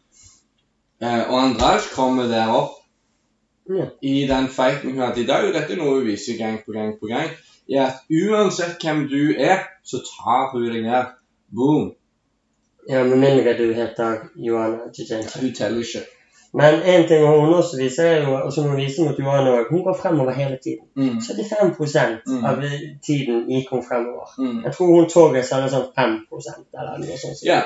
Eh, 1.03 1.23
og 1.31 1.37
Andraj 1.43 1.81
kommer 1.95 2.27
der 2.33 2.49
opp 2.49 2.73
Ja. 3.69 3.85
i 4.03 4.27
den 4.31 4.47
fighten 4.49 4.91
hun 4.95 5.01
hadde 5.03 5.23
i 5.23 5.27
dag. 5.27 5.49
Og 5.49 5.55
dette 5.55 5.73
er 5.75 5.81
noe 5.81 5.99
hun 5.99 6.07
viser 6.07 6.39
gang 6.39 6.61
på 6.65 6.73
gang 6.73 6.95
på 7.01 7.07
gang. 7.11 7.31
I 7.69 7.75
at 7.83 8.05
uansett 8.11 8.79
hvem 8.83 9.09
du 9.11 9.35
er, 9.39 9.65
så 9.85 9.99
tar 10.07 10.53
hun 10.53 10.69
deg 10.71 10.83
ned. 10.87 11.15
Boom. 11.55 11.93
Ja, 12.89 13.03
Med 13.05 13.19
mindre 13.19 13.57
du 13.59 13.73
heter 13.75 14.29
Johanna 14.39 14.93
Chichen. 14.95 15.25
Hun 15.41 15.53
teller 15.55 15.83
ikke. 15.83 16.05
Men 16.57 16.83
en 16.89 17.07
ting 17.09 17.25
hun 17.27 17.55
også 17.55 17.77
viser, 17.79 18.05
er 18.07 18.27
og 18.27 18.53
som 18.53 18.65
hun 18.71 18.77
viser 18.81 19.05
mot 19.05 19.19
Johan 19.21 19.49
òg, 19.51 19.67
hun 19.71 19.83
går 19.85 19.97
fremover 20.03 20.33
hele 20.33 20.59
tiden. 20.65 20.87
Mm. 20.97 21.19
75 21.21 22.23
Mm. 22.27 22.45
av 22.45 22.63
tiden 23.07 23.43
gikk 23.51 23.69
hun 23.71 23.83
fremover. 23.89 24.31
Mm. 24.39 24.63
Jeg 24.65 24.73
tror 24.75 24.95
hun 24.95 25.09
Torres 25.13 25.51
hadde 25.53 25.69
sånn 25.75 25.91
5% 25.99 26.65
eller 26.79 26.99
noe 27.03 27.19
sånt. 27.25 27.43
Ja. 27.45 27.61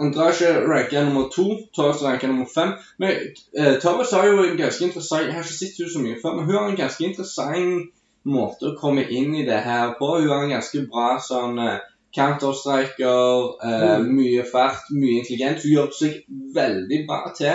Andrasje 0.00 0.54
ranker 0.64 1.04
nummer 1.04 1.26
to, 1.34 1.44
Torres 1.76 2.00
ranker 2.02 2.28
nummer 2.32 2.46
fem. 2.54 2.70
Men 2.98 3.10
eh, 3.58 3.74
Torres 3.82 4.10
har 4.16 4.24
jo 4.26 4.38
en 4.42 4.56
ganske 4.56 4.84
interessant 4.86 5.26
Jeg 5.26 5.34
har 5.34 5.42
ikke 5.44 5.58
sett 5.58 5.76
henne 5.78 5.92
så 5.92 6.00
mye 6.06 6.20
før, 6.22 6.36
men 6.38 6.44
hun 6.46 6.54
har 6.56 6.68
en 6.70 6.76
ganske 6.76 7.04
interessant 7.04 7.90
måte 8.24 8.70
å 8.70 8.76
komme 8.80 9.04
inn 9.10 9.34
i 9.36 9.44
det 9.44 9.60
her 9.64 9.92
på. 9.98 10.14
Hun 10.22 10.28
har 10.32 10.44
en 10.46 10.54
ganske 10.56 10.86
bra 10.88 11.18
sånn 11.20 11.58
eh, 11.60 11.78
counterstriker, 12.16 13.60
eh, 13.64 13.98
Mm. 14.00 14.08
mye 14.16 14.44
fart, 14.52 14.88
mye 14.90 15.18
intelligent. 15.20 15.62
Hun 15.62 15.72
gjør 15.72 15.92
seg 15.92 16.24
veldig 16.54 17.06
bra 17.06 17.32
til 17.36 17.52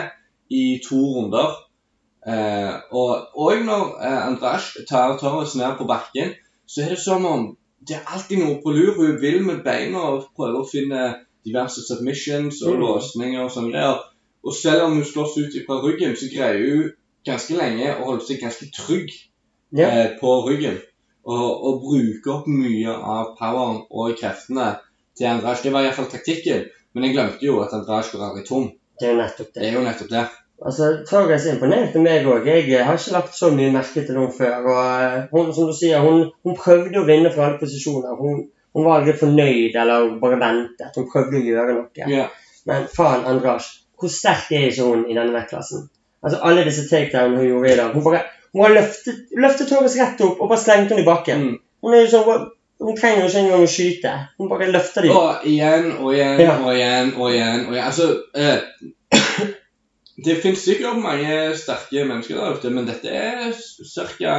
i 0.49 0.79
to 0.83 0.99
runder. 1.15 1.55
Eh, 2.27 2.73
og, 2.91 3.27
òg 3.37 3.61
når 3.65 3.83
eh, 4.01 4.21
Andrash 4.27 4.81
tar 4.89 5.17
Torres 5.21 5.55
ned 5.55 5.77
på 5.77 5.85
bakken, 5.89 6.33
så 6.65 6.81
er 6.85 6.95
det 6.95 7.01
som 7.03 7.25
om 7.29 7.51
det 7.85 7.99
er 7.99 8.07
alltid 8.15 8.41
noe 8.41 8.57
på 8.63 8.73
lur. 8.73 8.95
Hun 8.97 9.19
vil 9.21 9.43
med 9.45 9.61
beina 9.65 10.01
og 10.09 10.31
prøver 10.37 10.63
å 10.63 10.69
finne 10.69 11.01
diverse 11.45 11.83
submissions 11.85 12.63
og 12.65 12.73
Mm. 12.73 12.81
låsninger 12.81 13.43
og 13.43 13.51
sånne 13.51 13.71
greier. 13.75 13.99
Og 14.45 14.53
selv 14.53 14.87
om 14.87 14.93
hun 14.97 15.05
slåss 15.05 15.37
ut 15.37 15.57
fra 15.67 15.81
ryggen, 15.83 16.15
så 16.15 16.29
greier 16.33 16.65
hun 16.65 16.91
ganske 17.25 17.53
lenge 17.57 17.93
å 17.95 18.05
holde 18.05 18.25
seg 18.25 18.41
ganske 18.41 18.65
trygg 18.73 19.09
yeah. 19.73 19.97
eh, 19.97 20.09
på 20.19 20.33
ryggen. 20.47 20.79
Og, 21.25 21.65
og 21.65 21.81
bruke 21.81 22.31
opp 22.31 22.47
mye 22.47 22.89
av 22.93 23.35
poweren 23.37 23.83
og 23.89 24.17
kreftene 24.17 24.75
til 25.17 25.29
Andrash. 25.29 25.63
Det 25.63 25.73
var 25.73 25.85
iallfall 25.85 26.09
taktikken. 26.09 26.67
Men 26.93 27.03
jeg 27.03 27.15
glemte 27.15 27.45
jo 27.45 27.59
at 27.61 27.73
Andrash 27.73 28.11
går 28.13 28.25
aldri 28.27 28.45
tom. 28.45 28.67
Det 28.99 29.07
er 29.07 29.13
jo 29.13 29.19
nettopp 29.19 29.53
Det 29.53 29.61
det. 29.61 29.69
er 29.69 29.77
jo 29.77 29.83
nettopp 29.85 30.11
det. 30.13 30.25
Altså, 30.65 30.89
Torres 31.09 31.45
imponerte 31.51 31.99
meg 31.99 32.27
òg. 32.31 32.45
Jeg 32.47 32.69
eh, 32.71 32.83
har 32.87 32.95
ikke 32.99 33.15
lagt 33.17 33.35
så 33.35 33.49
mye 33.51 33.73
merke 33.73 34.05
til 34.07 34.15
henne 34.15 34.31
før. 34.31 34.69
Og 34.71 34.83
eh, 35.03 35.17
hun, 35.33 35.49
som 35.57 35.67
du 35.71 35.75
sier, 35.75 35.99
hun, 36.05 36.29
hun 36.47 36.55
prøvde 36.59 37.01
å 37.01 37.07
vinne 37.09 37.31
fra 37.33 37.49
alle 37.49 37.59
posisjoner. 37.59 38.15
Hun, 38.19 38.45
hun 38.75 38.87
var 38.87 39.01
aldri 39.01 39.17
fornøyd 39.19 39.75
eller 39.81 40.13
bare 40.21 40.39
ventet. 40.39 40.95
Hun 40.95 41.09
prøvde 41.11 41.41
å 41.41 41.43
gjøre 41.49 41.75
noe. 41.75 42.07
Ja. 42.11 42.29
Men 42.69 42.87
faen, 42.91 43.27
Andrasj. 43.29 43.67
hvor 43.99 44.11
sterk 44.11 44.49
er 44.55 44.69
ikke 44.69 44.87
hun 44.87 45.05
i 45.11 45.15
denne 45.17 45.35
vektklassen? 45.35 45.89
Altså 46.25 46.39
Alle 46.47 46.63
disse 46.65 46.87
takedown 46.89 47.35
hun 47.37 47.45
gjorde 47.49 47.73
i 47.73 47.77
dag. 47.77 47.91
Hun 47.93 48.03
bare 48.07 48.23
hun 48.55 48.63
har 48.63 48.71
løftet, 48.77 49.17
løftet 49.35 49.67
Torres 49.67 49.97
rett 49.99 50.21
opp 50.23 50.39
og 50.39 50.47
bare 50.47 50.61
slengt 50.63 50.91
henne 50.93 51.03
i 51.03 51.07
bakken. 51.07 51.41
Mm. 51.43 51.55
Hun 51.83 51.93
er 51.95 52.05
jo 52.05 52.11
sånn, 52.13 52.45
hun- 52.81 52.97
trenger 52.97 53.21
jo 53.21 53.27
ikke 53.27 53.39
engang 53.39 53.63
å 53.63 53.67
skyte. 53.71 54.13
Hun 54.37 54.49
bare 54.49 54.71
løfter 54.71 55.01
dem. 55.01 55.11
Og 55.11 55.45
igjen 55.45 55.91
og 55.97 56.13
igjen 56.13 56.39
Ja. 56.39 56.57
og 56.59 56.73
igjen 56.75 57.13
og 57.15 57.31
igjen. 57.31 57.65
og 57.67 57.73
igjen. 57.73 57.83
Altså, 57.85 58.21
eh, 58.35 58.59
Det 60.25 60.37
finnes 60.41 60.59
sikkert 60.63 60.97
mange 61.03 61.57
sterke 61.59 62.05
mennesker 62.07 62.35
der 62.35 62.53
ute, 62.55 62.69
men 62.69 62.85
dette 62.87 63.09
er 63.11 63.51
ca. 64.17 64.35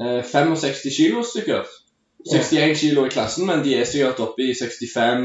Eh, 0.00 0.22
65 0.22 0.90
kilo 0.96 1.22
sikkert. 1.26 1.66
61 2.32 2.78
kilo 2.78 3.04
i 3.04 3.08
klassen, 3.08 3.46
men 3.46 3.64
de 3.64 3.74
er 3.80 3.84
sikkert 3.84 4.20
oppe 4.20 4.42
i 4.46 4.54
65 4.54 5.24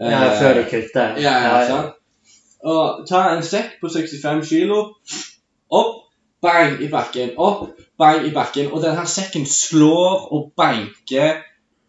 eh, 0.00 0.10
Ja, 0.10 0.40
før 0.40 0.54
de 0.58 0.64
kutter. 0.70 1.14
Ja, 1.22 1.36
ja, 1.38 1.66
sant. 1.68 1.94
Og 2.64 3.06
ta 3.08 3.22
en 3.36 3.42
sekk 3.42 3.78
på 3.80 3.88
65 3.90 4.48
kilo, 4.48 4.80
opp, 5.70 6.02
bang 6.42 6.82
i 6.82 6.88
bakken, 6.90 7.30
opp, 7.38 7.70
bang 7.98 8.26
i 8.26 8.30
bakken. 8.34 8.72
Og 8.72 8.82
denne 8.82 9.06
sekken 9.06 9.46
slår 9.46 10.28
og 10.34 10.52
banker 10.56 11.42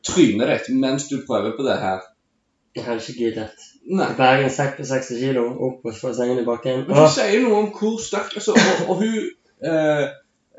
trynet 0.07 0.49
ditt 0.49 0.73
mens 0.79 1.07
du 1.09 1.19
prøver 1.27 1.55
på 1.57 1.65
det 1.67 1.77
her. 1.81 2.01
Jeg 2.75 2.87
hadde 2.87 3.03
ikke 3.03 3.19
giddet. 3.19 3.69
En 3.93 4.49
sekk 4.49 4.77
på 4.79 4.87
60 4.87 5.19
kilo 5.21 5.45
opp 5.67 5.85
og 5.85 5.95
få 5.97 6.13
sengen 6.17 6.41
i 6.41 6.45
bakken. 6.47 6.85
Men 6.87 6.99
hun 7.03 7.11
sier 7.13 7.43
noe 7.43 7.59
om 7.61 7.71
hvor 7.75 7.99
sterk 8.01 8.33
altså, 8.39 8.55
Og, 8.57 8.87
og 8.89 9.03
hun 9.03 9.17
eh, 9.61 10.05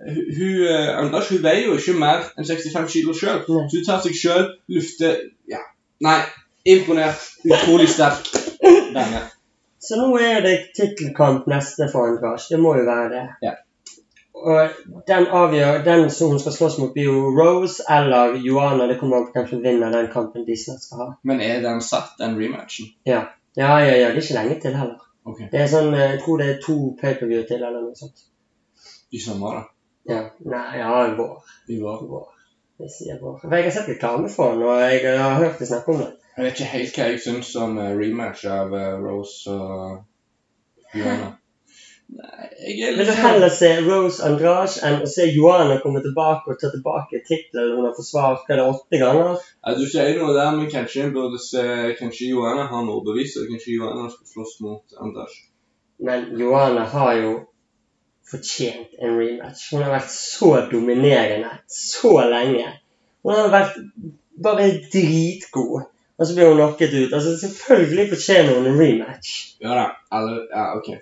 hun, 0.04 0.60
eh, 0.68 0.90
Anders 0.98 1.30
hun 1.32 1.42
veier 1.42 1.68
jo 1.68 1.78
ikke 1.78 1.96
mer 1.98 2.22
enn 2.38 2.46
65 2.46 2.90
kilo 2.92 3.14
sjøl. 3.16 3.42
Så 3.46 3.58
hun 3.58 3.86
tar 3.86 4.02
seg 4.04 4.18
sjøl, 4.18 4.48
lufter 4.76 5.22
Ja. 5.50 5.62
Nei, 6.04 6.20
imponert. 6.68 7.22
Utrolig 7.46 7.88
sterk. 7.88 8.30
Denne. 8.94 9.24
Så 9.84 9.98
nå 10.00 10.14
er 10.22 10.40
det 10.44 10.54
tittelkamp 10.76 11.48
neste 11.50 11.90
for 11.92 12.08
Anders. 12.08 12.48
Det 12.48 12.58
må 12.60 12.76
jo 12.78 12.86
være 12.86 13.08
det. 13.12 13.24
Ja. 13.44 13.54
Og 14.34 14.68
den 15.06 15.26
avgjør 15.30 15.84
Den 15.84 16.08
som 16.10 16.32
hun 16.32 16.40
skal 16.42 16.52
slåss 16.52 16.78
mot, 16.78 16.92
blir 16.92 17.06
jo 17.06 17.30
Rose 17.36 17.84
eller 17.90 18.34
Joanna. 18.42 18.88
Det 18.90 18.98
kommer 19.00 19.16
an 19.16 19.28
på 19.28 19.38
hvem 19.38 19.48
som 19.48 19.62
vinner 19.62 19.94
den 19.94 20.10
kampen 20.12 20.46
de 20.46 20.56
snart 20.58 20.82
skal 20.82 21.02
ha. 21.04 21.08
Men 21.22 21.40
er 21.40 21.62
den 21.62 21.80
satt, 21.80 22.16
den 22.18 22.34
rematchen? 22.40 22.90
Ja, 23.06 23.22
ja, 23.54 23.78
ja. 23.78 23.94
ja. 23.94 24.08
Det 24.10 24.18
er 24.18 24.22
ikke 24.22 24.38
lenge 24.40 24.60
til 24.60 24.76
heller. 24.80 25.04
Okay. 25.24 25.46
Det 25.52 25.60
er 25.62 25.70
sånn, 25.70 25.94
eh, 25.94 26.10
Jeg 26.16 26.22
tror 26.24 26.42
det 26.42 26.48
er 26.50 26.58
to 26.66 26.78
pay-per-view 27.00 27.46
til 27.48 27.62
eller 27.62 27.80
noe 27.86 27.96
sånt. 27.96 28.26
I 29.14 29.20
sommer, 29.22 29.60
da. 29.60 29.62
Ja, 30.10 30.20
Nei, 30.44 30.64
ja, 30.78 30.90
vår. 31.16 31.54
I 31.70 31.78
vår. 31.80 32.02
vår. 32.10 32.26
Jeg 32.82 32.90
sier 32.90 33.22
vår. 33.22 33.38
For 33.40 33.54
jeg 33.54 33.68
har 33.68 33.76
sett 33.78 33.88
reklame 33.94 34.28
for 34.28 34.52
den, 34.52 34.66
og 34.66 34.82
jeg 34.82 35.16
har 35.20 35.38
hørt 35.38 35.62
de 35.62 35.70
snakke 35.70 35.94
om 35.94 36.02
det. 36.02 36.10
Jeg 36.34 36.44
vet 36.44 36.58
ikke 36.58 36.72
helt 36.72 36.98
hva 36.98 37.06
jeg 37.12 37.22
syns 37.22 37.54
om 37.62 37.78
eh, 37.78 37.94
rematch 37.94 38.44
av 38.50 38.74
eh, 38.74 38.98
Rose 38.98 39.54
og 39.54 40.98
Joanna. 40.98 41.30
Jeg 42.64 42.96
Vil 42.96 43.06
du 43.08 43.12
heller 43.16 43.48
se 43.48 43.70
Rose 43.86 44.22
Andrade 44.24 44.76
enn 44.86 45.00
å 45.02 45.08
se 45.08 45.24
Joana 45.32 45.78
komme 45.82 46.02
tilbake 46.04 46.52
og 46.52 46.58
ta 46.60 46.68
tilbake 46.72 47.22
tittelen 47.26 47.78
hun 47.78 47.86
har 47.88 47.94
forsvart 47.96 48.44
hva 48.46 48.58
det, 48.58 48.66
åtte 48.74 49.00
ganger? 49.00 49.40
Ja, 49.64 49.74
Du 49.78 49.86
sier 49.88 50.12
noe 50.20 50.34
der, 50.36 50.52
men 50.56 50.70
kanskje 50.72 51.06
en 51.06 51.14
burde 51.16 51.40
se 51.42 51.64
Kanskje 51.98 52.30
Joana 52.34 52.68
har 52.70 52.84
noe 52.86 53.02
bevis, 53.06 53.34
og 53.40 53.48
Kanskje 53.50 53.78
Joana 53.78 54.10
skal 54.12 54.30
slåss 54.34 54.60
mot 54.66 55.00
Andrage. 55.00 55.40
Men 56.04 56.28
Joana 56.38 56.84
har 56.92 57.14
jo 57.22 57.32
fortjent 58.30 58.94
en 59.00 59.16
rematch. 59.18 59.70
Hun 59.72 59.84
har 59.84 59.96
vært 59.96 60.12
så 60.12 60.52
dominerende 60.70 61.50
så 61.70 62.12
lenge. 62.28 62.68
Hun 63.24 63.36
har 63.38 63.50
vært 63.52 63.80
bare 64.44 64.68
dritgod. 64.92 65.88
Og 66.14 66.26
så 66.28 66.36
blir 66.36 66.52
hun 66.52 66.60
knocket 66.60 66.94
ut. 66.94 67.12
Altså, 67.12 67.34
Selvfølgelig 67.40 68.08
fortjener 68.12 68.54
hun 68.58 68.70
en 68.70 68.78
rematch. 68.78 69.56
Ja 69.64 69.74
da. 69.80 69.88
Alle 70.14 70.44
Ja, 70.52 70.68
OK. 70.78 70.92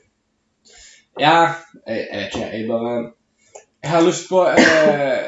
Ja, 1.20 1.55
jeg, 1.87 2.09
jeg 2.12 2.18
vet 2.18 2.35
ikke. 2.35 2.46
Jeg 2.53 2.68
bare 2.68 2.92
Jeg 3.83 3.90
har 3.90 4.05
lyst 4.07 4.29
på 4.31 4.42
eh, 4.48 5.18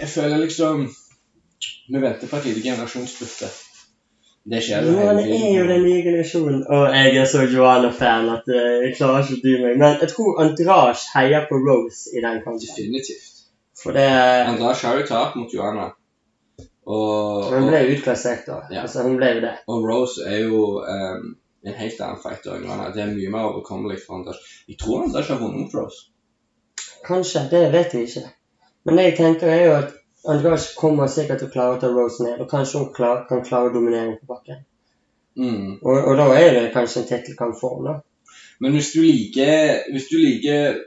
Jeg 0.00 0.08
føler 0.08 0.36
liksom 0.44 0.84
Vi 1.88 2.00
venter 2.00 2.28
på 2.30 2.36
et 2.36 2.44
lite 2.44 2.62
generasjonsbytte. 2.62 3.48
Det 4.48 4.62
skjer 4.64 4.86
jo 4.86 4.92
Joanna 4.96 5.24
er 5.26 5.50
jo 5.58 5.64
den 5.68 5.82
nye 5.84 6.02
generasjonen. 6.04 6.62
Og 6.72 6.94
jeg 6.96 7.16
er 7.20 7.26
så 7.28 7.42
Joanna-fan 7.52 8.30
at 8.32 8.48
eh, 8.48 8.68
jeg 8.86 8.94
klarer 8.96 9.26
ikke 9.26 9.36
å 9.36 9.42
dy 9.44 9.54
meg. 9.64 9.74
Men 9.82 9.98
jeg 10.00 10.12
tror 10.14 10.40
Andrage 10.44 11.02
heier 11.14 11.48
på 11.50 11.58
Rose 11.66 12.14
i 12.14 12.22
den 12.24 12.40
kampen. 12.44 12.62
Definitivt. 12.62 13.34
For 13.82 13.96
det 13.96 14.06
Andrage 14.48 14.86
har 14.86 15.00
jo 15.02 15.08
tapt 15.10 15.36
mot 15.36 15.52
Joanna. 15.54 15.90
Og, 16.88 17.50
Hun 17.52 17.68
ble 17.68 17.82
jo 17.84 17.98
utklassert, 17.98 18.46
da. 18.48 18.62
Ja. 18.72 18.86
Altså, 18.86 19.04
hun 19.04 19.18
ble 19.20 19.34
jo 19.34 19.44
det. 19.44 19.52
og 19.68 19.84
Rose 19.84 20.24
er 20.24 20.46
jo 20.46 20.62
em, 20.88 21.34
en 21.66 21.74
helt 21.74 22.00
annen 22.00 22.22
fighter 22.22 22.56
enn 22.56 22.94
Det 22.94 23.02
er 23.02 23.12
mye 23.12 23.30
mer 23.34 23.50
overkommelig 23.50 24.00
for 24.04 24.18
Anders. 24.18 24.38
Jeg 24.68 24.78
tror 24.78 25.04
Anders 25.04 25.28
har 25.28 25.40
vunnet 25.40 25.60
mot 25.60 25.74
Rose. 25.74 26.10
Kanskje. 27.06 27.46
Det 27.50 27.62
vet 27.72 27.94
jeg 27.94 28.08
ikke. 28.08 28.26
Men 28.84 28.96
det 28.96 29.04
jeg 29.04 29.16
tenker 29.16 29.52
er 29.52 29.64
jo 29.64 29.72
at 29.78 29.94
Anders 30.28 30.72
kommer 30.74 31.10
sikkert 31.10 31.42
til 31.42 31.48
å 31.48 31.54
klare 31.54 31.76
å 31.76 31.80
ta 31.82 31.90
Rose 31.92 32.24
ned. 32.24 32.40
Og 32.42 32.50
kanskje 32.50 32.82
hun 32.82 32.92
klar, 32.94 33.24
kan 33.28 33.44
klare 33.46 33.70
å 33.70 33.74
dominere 33.74 34.18
på 34.20 34.30
bakken. 34.30 34.62
Mm. 35.38 35.78
Og, 35.82 35.96
og 35.96 36.14
da 36.18 36.28
er 36.34 36.52
det 36.56 36.70
kanskje 36.74 37.02
en 37.02 37.10
tittelkamp 37.10 37.58
for 37.60 37.78
henne. 37.78 38.00
Men 38.58 38.74
hvis 38.74 38.90
du 38.90 39.02
liker 39.04 39.84
Hvis 39.92 40.08
du 40.10 40.16
liker 40.18 40.80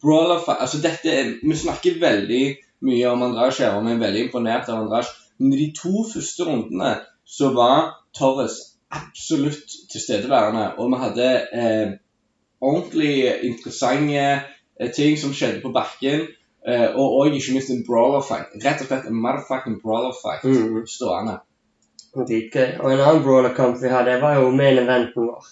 brawler 0.00 0.40
fight 0.40 0.62
Altså 0.64 0.78
dette 0.80 1.12
er 1.12 1.34
Vi 1.44 1.56
snakker 1.56 1.98
veldig 2.00 2.44
mye 2.88 3.10
om 3.10 3.26
Andrage 3.26 3.60
her, 3.60 3.74
og 3.76 3.84
vi 3.84 3.92
er 3.92 4.00
veldig 4.00 4.22
imponert 4.24 4.70
av 4.72 4.86
Andrage. 4.86 5.12
Men 5.36 5.52
i 5.52 5.58
de 5.60 5.66
to 5.76 6.06
første 6.08 6.46
rundene 6.48 6.94
så 7.28 7.50
var 7.52 7.90
Torres 8.16 8.69
absolutt 8.90 9.74
tilstedeværende, 9.92 10.74
og 10.78 10.90
vi 10.92 10.98
hadde 11.04 11.28
eh, 11.62 11.92
ordentlig 12.60 13.14
interessante 13.42 14.24
eh, 14.80 14.90
ting 14.96 15.18
som 15.18 15.34
skjedde 15.34 15.62
på 15.62 15.72
bakken. 15.74 16.26
Eh, 16.68 16.88
og, 16.94 17.06
og 17.16 17.36
ikke 17.36 17.54
minst 17.56 17.70
en 17.72 17.84
brawler 17.86 18.20
fight. 18.26 18.50
Rett 18.64 18.82
og 18.82 18.90
slett 18.90 19.06
en 19.08 19.16
motherfucking 19.16 19.78
brawler 19.82 20.12
fight 20.22 20.44
Mm. 20.44 20.82
stående. 20.86 21.38
Dritgøy. 22.16 22.76
Og 22.82 22.92
en 22.92 23.00
annen 23.00 23.22
brawler-kamp 23.24 23.78
vi 23.82 23.88
hadde, 23.88 24.20
var 24.20 24.34
jo 24.40 24.50
main 24.50 24.78
eventen 24.78 25.28
vår. 25.28 25.46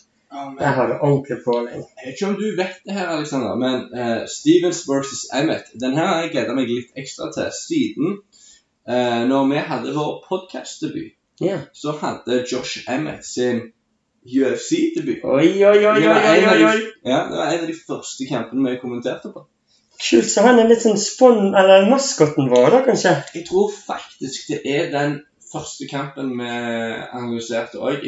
Der 0.59 0.73
har 0.77 0.87
du 0.87 0.95
ordentlig 0.99 1.39
brawling. 1.45 1.85
Jeg 1.97 2.05
vet 2.05 2.15
ikke 2.15 2.29
om 2.29 2.35
du 2.37 2.47
vet 2.59 2.81
det 2.85 2.95
her, 2.99 3.07
Alexander, 3.15 3.55
men 3.57 3.87
uh, 4.01 4.27
Stevens 4.29 4.83
versus 4.89 5.23
Emmet 5.41 5.71
Den 5.81 5.97
her 5.97 6.07
har 6.07 6.21
jeg 6.23 6.31
gleda 6.35 6.57
meg 6.59 6.69
litt 6.69 6.91
ekstra 7.01 7.31
til 7.33 7.49
siden 7.57 8.19
uh, 8.91 9.23
når 9.31 9.49
vi 9.53 9.63
hadde 9.71 9.95
vår 9.97 10.13
podkastdebut, 10.29 11.15
Ja. 11.41 11.59
så 11.73 11.95
hadde 12.01 12.45
Josh 12.51 12.89
Emmett 12.91 13.27
sin 13.27 13.69
UFC-debut. 14.27 15.23
Oi, 15.25 15.53
oi, 15.65 15.79
oi, 15.79 15.85
oi, 15.87 16.09
oi, 16.09 16.41
oi, 16.49 16.65
oi. 16.65 16.81
Ja, 17.07 17.23
det 17.31 17.39
var 17.39 17.53
en 17.53 17.63
av 17.63 17.71
de 17.71 17.77
første 17.87 18.27
kampene 18.29 18.75
vi 18.75 18.81
kommenterte 18.83 19.31
på. 19.33 19.45
Kult, 19.99 20.29
så 20.31 20.45
han 20.47 20.61
er 20.61 20.69
litt 20.71 20.85
sånn 20.85 20.99
spon... 21.01 21.55
Eller 21.59 21.89
maskotten 21.91 22.51
vår, 22.51 22.69
da, 22.75 22.83
kanskje? 22.87 23.15
Jeg 23.35 23.47
tror 23.49 23.73
faktisk 23.75 24.53
det 24.53 24.61
er 24.67 24.93
den 24.93 25.17
første 25.53 25.89
kampen 25.91 26.31
vi 26.39 26.49
analyserte 26.49 27.81
òg, 27.81 28.05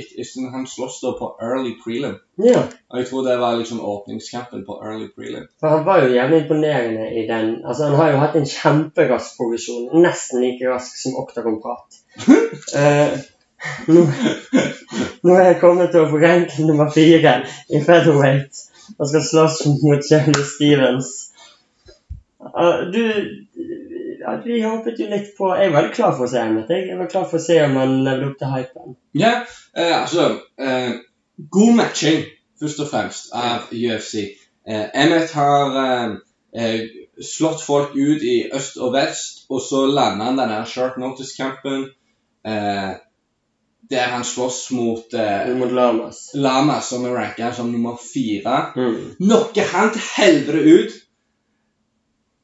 han 0.52 0.66
sloss 0.68 1.00
da 1.02 1.12
på 1.18 1.30
early 1.42 1.74
prelim. 1.82 2.18
Ja. 2.40 2.62
Og 2.90 3.00
jeg 3.00 3.08
tror 3.08 3.26
det 3.26 3.38
var 3.40 3.58
liksom 3.58 3.80
åpningskampen 3.84 4.64
på 4.66 4.78
early 4.84 5.08
prelim. 5.16 5.48
For 5.60 5.76
han 5.76 5.84
var 5.86 6.04
jo 6.04 6.14
jævlig 6.14 6.42
imponerende 6.42 7.10
i 7.16 7.26
den 7.28 7.50
Altså, 7.64 7.90
han 7.90 7.98
har 8.00 8.12
jo 8.12 8.22
hatt 8.22 8.38
en 8.38 8.48
kjemperask 8.48 9.36
progresjon. 9.40 9.90
Nesten 10.04 10.44
like 10.44 10.70
rask 10.70 10.96
som 11.02 11.18
Octagon 11.20 11.60
Prat. 11.64 12.00
uh, 12.76 13.18
nå, 13.94 14.06
nå 15.22 15.36
er 15.36 15.50
jeg 15.50 15.60
kommet 15.60 15.92
til 15.92 16.04
å 16.04 16.10
få 16.10 16.20
rank 16.22 16.56
nummer 16.64 16.92
fire 16.92 17.40
i 17.68 17.82
featherweight 17.84 18.66
og 18.98 19.08
skal 19.08 19.24
slåss 19.24 19.60
mot 19.84 20.10
Jeremy 20.10 20.46
Stevens. 20.54 21.10
Uh, 22.40 22.88
du 22.92 23.02
ja, 24.32 24.40
Vi 24.44 24.60
håpet 24.62 25.00
jo 25.00 25.06
litt 25.10 25.32
på 25.36 25.50
Jeg 25.58 25.72
var 25.74 25.90
klar 25.94 26.14
for 26.16 26.26
å 26.26 26.30
se 26.30 26.40
Emmet. 26.42 26.70
Jeg 26.70 26.98
var 26.98 27.10
klar 27.10 27.26
for 27.30 27.40
å 27.40 27.44
se 27.44 27.58
om 27.64 27.76
han 27.80 27.96
levde 28.06 28.30
opp 28.30 28.38
til 28.40 28.52
hypen. 28.54 28.96
Ja, 29.18 29.32
eh, 29.76 29.94
altså 30.02 30.26
eh, 30.60 30.94
God 31.50 31.76
matching, 31.78 32.24
først 32.60 32.82
og 32.84 32.90
fremst, 32.90 33.30
av 33.34 33.70
UFC. 33.72 34.26
Eh, 34.68 34.86
Emmet 35.02 35.32
har 35.36 35.76
eh, 35.82 36.16
eh, 36.54 36.80
slått 37.20 37.62
folk 37.64 37.96
ut 37.96 38.22
i 38.22 38.38
øst 38.56 38.80
og 38.80 38.94
vest, 38.96 39.44
og 39.50 39.62
så 39.64 39.86
lander 39.88 40.30
han 40.30 40.40
denne 40.40 40.64
short 40.68 40.98
notice-kampen 41.00 41.88
eh, 42.46 42.90
der 43.90 44.12
han 44.12 44.22
slåss 44.24 44.68
mot 44.70 45.14
Mot 45.58 45.72
Lamas. 45.74 46.30
Lama, 46.38 46.76
som 46.80 47.08
er 47.08 47.16
ranka 47.16 47.48
som 47.56 47.72
nummer 47.72 47.96
fire. 47.98 48.68
Mm. 48.76 49.16
Knocker 49.18 49.72
han 49.72 49.90
til 49.96 50.04
helvete 50.14 50.60
ut, 50.62 51.00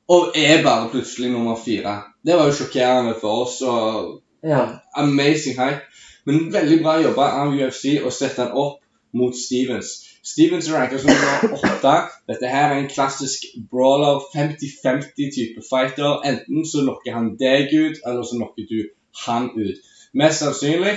og 0.09 0.33
er 0.39 0.63
bare 0.63 0.89
plutselig 0.93 1.31
nummer 1.33 1.57
fire. 1.65 2.03
Det 2.27 2.35
var 2.39 2.47
jo 2.47 2.53
sjokkerende 2.61 3.15
for 3.21 3.45
oss. 3.45 3.61
og 3.63 4.23
Ja. 4.45 4.67
amazing 4.97 5.57
hype. 5.59 5.81
Men 6.27 6.53
veldig 6.53 6.83
bra 6.83 7.01
jobba 7.03 7.23
av 7.43 7.55
UFC 7.55 7.99
å 8.05 8.11
sette 8.11 8.43
han 8.43 8.53
opp 8.53 8.81
mot 9.15 9.35
Stevens. 9.35 9.87
Stevens 10.27 10.71
ranker 10.73 10.99
som 10.99 11.11
nummer 11.11 11.59
åtte. 11.59 11.95
Dette 12.29 12.47
her 12.51 12.73
er 12.73 12.79
en 12.79 12.89
klassisk 12.89 13.45
brawler, 13.71 14.21
50-50-type 14.35 15.63
fighter. 15.71 16.21
Enten 16.25 16.67
så 16.67 16.83
lokker 16.87 17.13
han 17.15 17.37
deg 17.39 17.71
ut, 17.73 18.01
eller 18.07 18.23
så 18.23 18.39
lokker 18.39 18.67
du 18.71 18.89
han 19.27 19.51
ut. 19.57 19.79
Mest 20.15 20.43
sannsynlig 20.43 20.97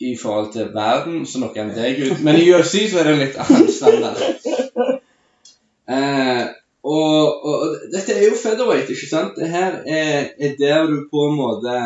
i 0.00 0.16
forhold 0.22 0.52
til 0.52 0.74
verden, 0.74 1.26
så 1.26 1.38
lokker 1.40 1.62
han 1.64 1.74
deg 1.74 2.02
ut. 2.10 2.20
Men 2.24 2.36
i 2.36 2.50
UFC 2.52 2.90
så 2.90 2.98
er 2.98 3.04
det 3.04 3.12
en 3.14 3.24
litt 3.24 3.38
annen 3.46 3.72
standard. 3.72 4.22
Eh, 5.88 6.46
og, 6.86 7.44
og 7.44 7.76
dette 7.92 8.14
er 8.14 8.28
jo 8.28 8.38
featherweight, 8.38 8.90
ikke 8.94 9.08
sant? 9.10 9.38
Det 9.38 9.48
her 9.50 9.80
er, 9.86 10.28
er 10.38 10.52
der 10.58 10.86
du 10.86 11.00
på 11.10 11.24
en 11.28 11.36
måte 11.38 11.76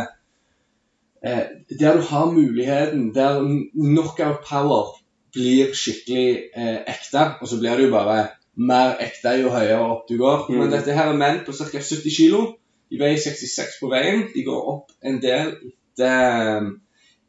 eh, 1.25 1.47
Der 1.81 1.97
du 1.97 2.03
har 2.05 2.31
muligheten, 2.31 3.15
der 3.15 3.41
knockout 3.73 4.45
power 4.49 5.01
blir 5.33 5.73
skikkelig 5.75 6.51
eh, 6.57 6.79
ekte. 6.91 7.25
Og 7.41 7.49
så 7.49 7.59
blir 7.59 7.77
det 7.79 7.89
jo 7.89 7.95
bare 7.95 8.27
mer 8.61 8.99
ekte 9.01 9.37
jo 9.41 9.53
høyere 9.55 9.81
opp 9.87 10.09
du 10.09 10.19
går. 10.21 10.47
Mm. 10.51 10.59
Men 10.61 10.73
dette 10.75 10.97
her 10.97 11.13
er 11.13 11.19
menn 11.19 11.43
på 11.47 11.57
ca. 11.57 11.71
70 11.71 12.17
kg. 12.17 12.55
De 12.91 12.99
veier 13.01 13.21
66 13.23 13.81
på 13.81 13.91
veien. 13.93 14.27
De 14.35 14.45
går 14.45 14.71
opp 14.75 14.93
en 15.07 15.21
del 15.23 15.55
etter, 15.55 16.71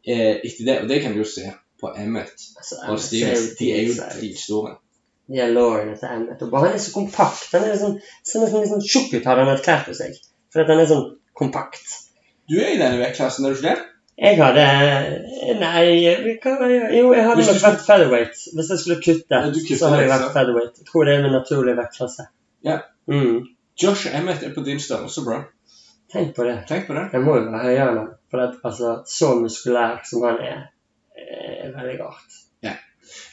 eh, 0.03 0.37
etter 0.41 0.67
det. 0.67 0.79
Og 0.83 0.89
det 0.89 1.01
kan 1.03 1.13
du 1.15 1.21
jo 1.21 1.29
se 1.29 1.47
på 1.81 1.93
Emmet 1.97 2.33
Altså, 2.57 2.81
og 2.87 2.99
Stevens. 2.99 3.55
De 3.59 3.71
er 3.73 3.87
jo 3.87 3.97
dritstore. 4.01 4.75
De 5.31 5.39
er 5.39 5.53
lårene 5.55 5.95
til 5.99 6.09
Emmet. 6.11 6.41
Og 6.43 6.57
han 6.59 6.73
er 6.75 6.81
så 6.81 6.91
kompakt. 6.95 7.47
Han 7.55 7.63
er 7.67 7.77
sånn, 7.79 7.95
ser 8.27 8.43
nesten 8.43 8.67
sånn 8.67 8.83
tjukk 8.83 9.13
ut 9.15 9.29
har 9.29 9.39
han 9.39 9.51
hatt 9.51 9.63
klær 9.65 9.85
på 9.85 9.95
seg. 9.95 10.17
For 10.51 10.63
at 10.63 10.71
han 10.73 10.81
er 10.83 10.89
sånn 10.89 11.05
kompakt. 11.37 11.95
Du 12.51 12.57
er 12.59 12.73
i 12.73 12.81
denne 12.81 12.99
vektklassen, 12.99 13.47
er 13.47 13.53
du 13.53 13.61
ikke 13.61 13.69
det? 13.69 13.87
Jeg 14.21 14.37
hadde 14.37 14.65
Nei, 15.61 15.85
hva 16.43 16.57
var 16.59 16.73
jeg? 16.73 16.89
Jo, 16.99 17.13
jeg 17.15 17.23
hadde 17.25 17.45
nok 17.47 17.63
vært 17.63 17.85
featherweight. 17.85 18.43
Hvis 18.57 18.73
jeg 18.73 18.83
skulle 18.83 18.99
kutte, 19.05 19.39
Ja, 19.39 19.47
kutter 19.55 19.79
så 19.79 19.93
hadde 19.93 20.03
jeg 20.03 20.11
vært 20.11 20.35
featherweight. 20.35 20.83
Jeg 20.83 20.89
tror 20.91 21.07
det 21.07 21.15
er 21.15 21.23
min 21.23 21.35
naturlige 21.37 21.79
vektklasse. 21.79 22.27
Ja. 22.67 22.77
Mm. 23.09 23.39
Josh 23.81 24.11
Emmet 24.11 24.43
er 24.45 24.53
på 24.53 24.65
din 24.67 24.83
størrelse, 24.83 25.23
bro. 25.25 25.39
Tenk 26.11 26.35
på 26.35 26.45
det. 26.45 26.59
Tenk 26.67 26.89
på 26.89 26.97
det. 26.97 27.07
Jeg 27.15 27.23
må 27.23 27.39
jo 27.39 27.47
være 27.47 27.63
høyere 27.63 27.95
nå. 27.95 28.05
For 28.29 28.43
at, 28.43 28.59
altså, 28.67 28.97
så 29.07 29.31
muskulær 29.39 30.03
som 30.05 30.27
han 30.27 30.43
er, 30.43 30.63
er 31.15 31.71
veldig 31.77 31.99
rart. 32.03 32.41